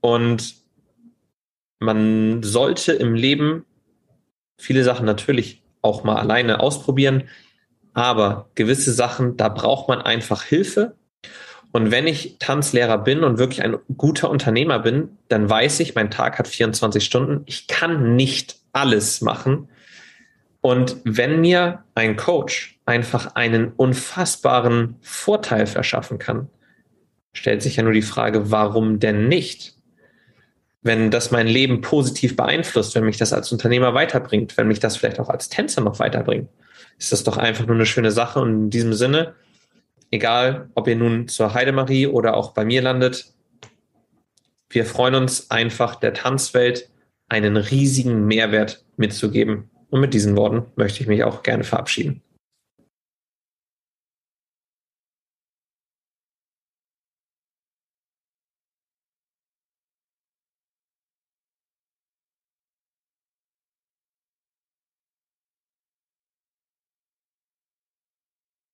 und 0.00 0.56
man 1.78 2.42
sollte 2.42 2.92
im 2.92 3.14
Leben 3.14 3.64
viele 4.56 4.84
Sachen 4.84 5.06
natürlich 5.06 5.62
auch 5.82 6.04
mal 6.04 6.16
alleine 6.16 6.60
ausprobieren, 6.60 7.24
aber 7.92 8.50
gewisse 8.54 8.92
Sachen, 8.92 9.36
da 9.36 9.48
braucht 9.48 9.88
man 9.88 10.02
einfach 10.02 10.42
Hilfe. 10.42 10.96
Und 11.72 11.90
wenn 11.90 12.06
ich 12.06 12.36
Tanzlehrer 12.38 12.98
bin 12.98 13.24
und 13.24 13.38
wirklich 13.38 13.62
ein 13.62 13.76
guter 13.96 14.30
Unternehmer 14.30 14.78
bin, 14.78 15.18
dann 15.28 15.48
weiß 15.50 15.80
ich, 15.80 15.94
mein 15.94 16.10
Tag 16.10 16.38
hat 16.38 16.48
24 16.48 17.04
Stunden. 17.04 17.42
Ich 17.46 17.66
kann 17.66 18.14
nicht 18.14 18.58
alles 18.72 19.20
machen. 19.20 19.68
Und 20.60 20.96
wenn 21.04 21.40
mir 21.40 21.84
ein 21.94 22.16
Coach 22.16 22.78
einfach 22.86 23.34
einen 23.34 23.72
unfassbaren 23.72 24.96
Vorteil 25.00 25.66
verschaffen 25.66 26.18
kann, 26.18 26.48
stellt 27.32 27.62
sich 27.62 27.76
ja 27.76 27.82
nur 27.82 27.92
die 27.92 28.02
Frage, 28.02 28.50
warum 28.50 29.00
denn 29.00 29.28
nicht? 29.28 29.73
Wenn 30.84 31.10
das 31.10 31.30
mein 31.30 31.48
Leben 31.48 31.80
positiv 31.80 32.36
beeinflusst, 32.36 32.94
wenn 32.94 33.04
mich 33.04 33.16
das 33.16 33.32
als 33.32 33.50
Unternehmer 33.50 33.94
weiterbringt, 33.94 34.56
wenn 34.58 34.68
mich 34.68 34.80
das 34.80 34.98
vielleicht 34.98 35.18
auch 35.18 35.30
als 35.30 35.48
Tänzer 35.48 35.80
noch 35.80 35.98
weiterbringt, 35.98 36.48
ist 36.98 37.10
das 37.10 37.24
doch 37.24 37.38
einfach 37.38 37.66
nur 37.66 37.74
eine 37.74 37.86
schöne 37.86 38.10
Sache. 38.10 38.40
Und 38.40 38.64
in 38.64 38.70
diesem 38.70 38.92
Sinne, 38.92 39.34
egal 40.10 40.68
ob 40.74 40.86
ihr 40.86 40.96
nun 40.96 41.26
zur 41.26 41.54
Heidemarie 41.54 42.06
oder 42.06 42.36
auch 42.36 42.52
bei 42.52 42.66
mir 42.66 42.82
landet, 42.82 43.32
wir 44.68 44.84
freuen 44.84 45.14
uns 45.14 45.50
einfach 45.50 45.94
der 45.94 46.12
Tanzwelt 46.12 46.90
einen 47.28 47.56
riesigen 47.56 48.26
Mehrwert 48.26 48.84
mitzugeben. 48.98 49.70
Und 49.88 50.00
mit 50.00 50.12
diesen 50.12 50.36
Worten 50.36 50.66
möchte 50.76 51.00
ich 51.00 51.06
mich 51.06 51.24
auch 51.24 51.42
gerne 51.42 51.64
verabschieden. 51.64 52.22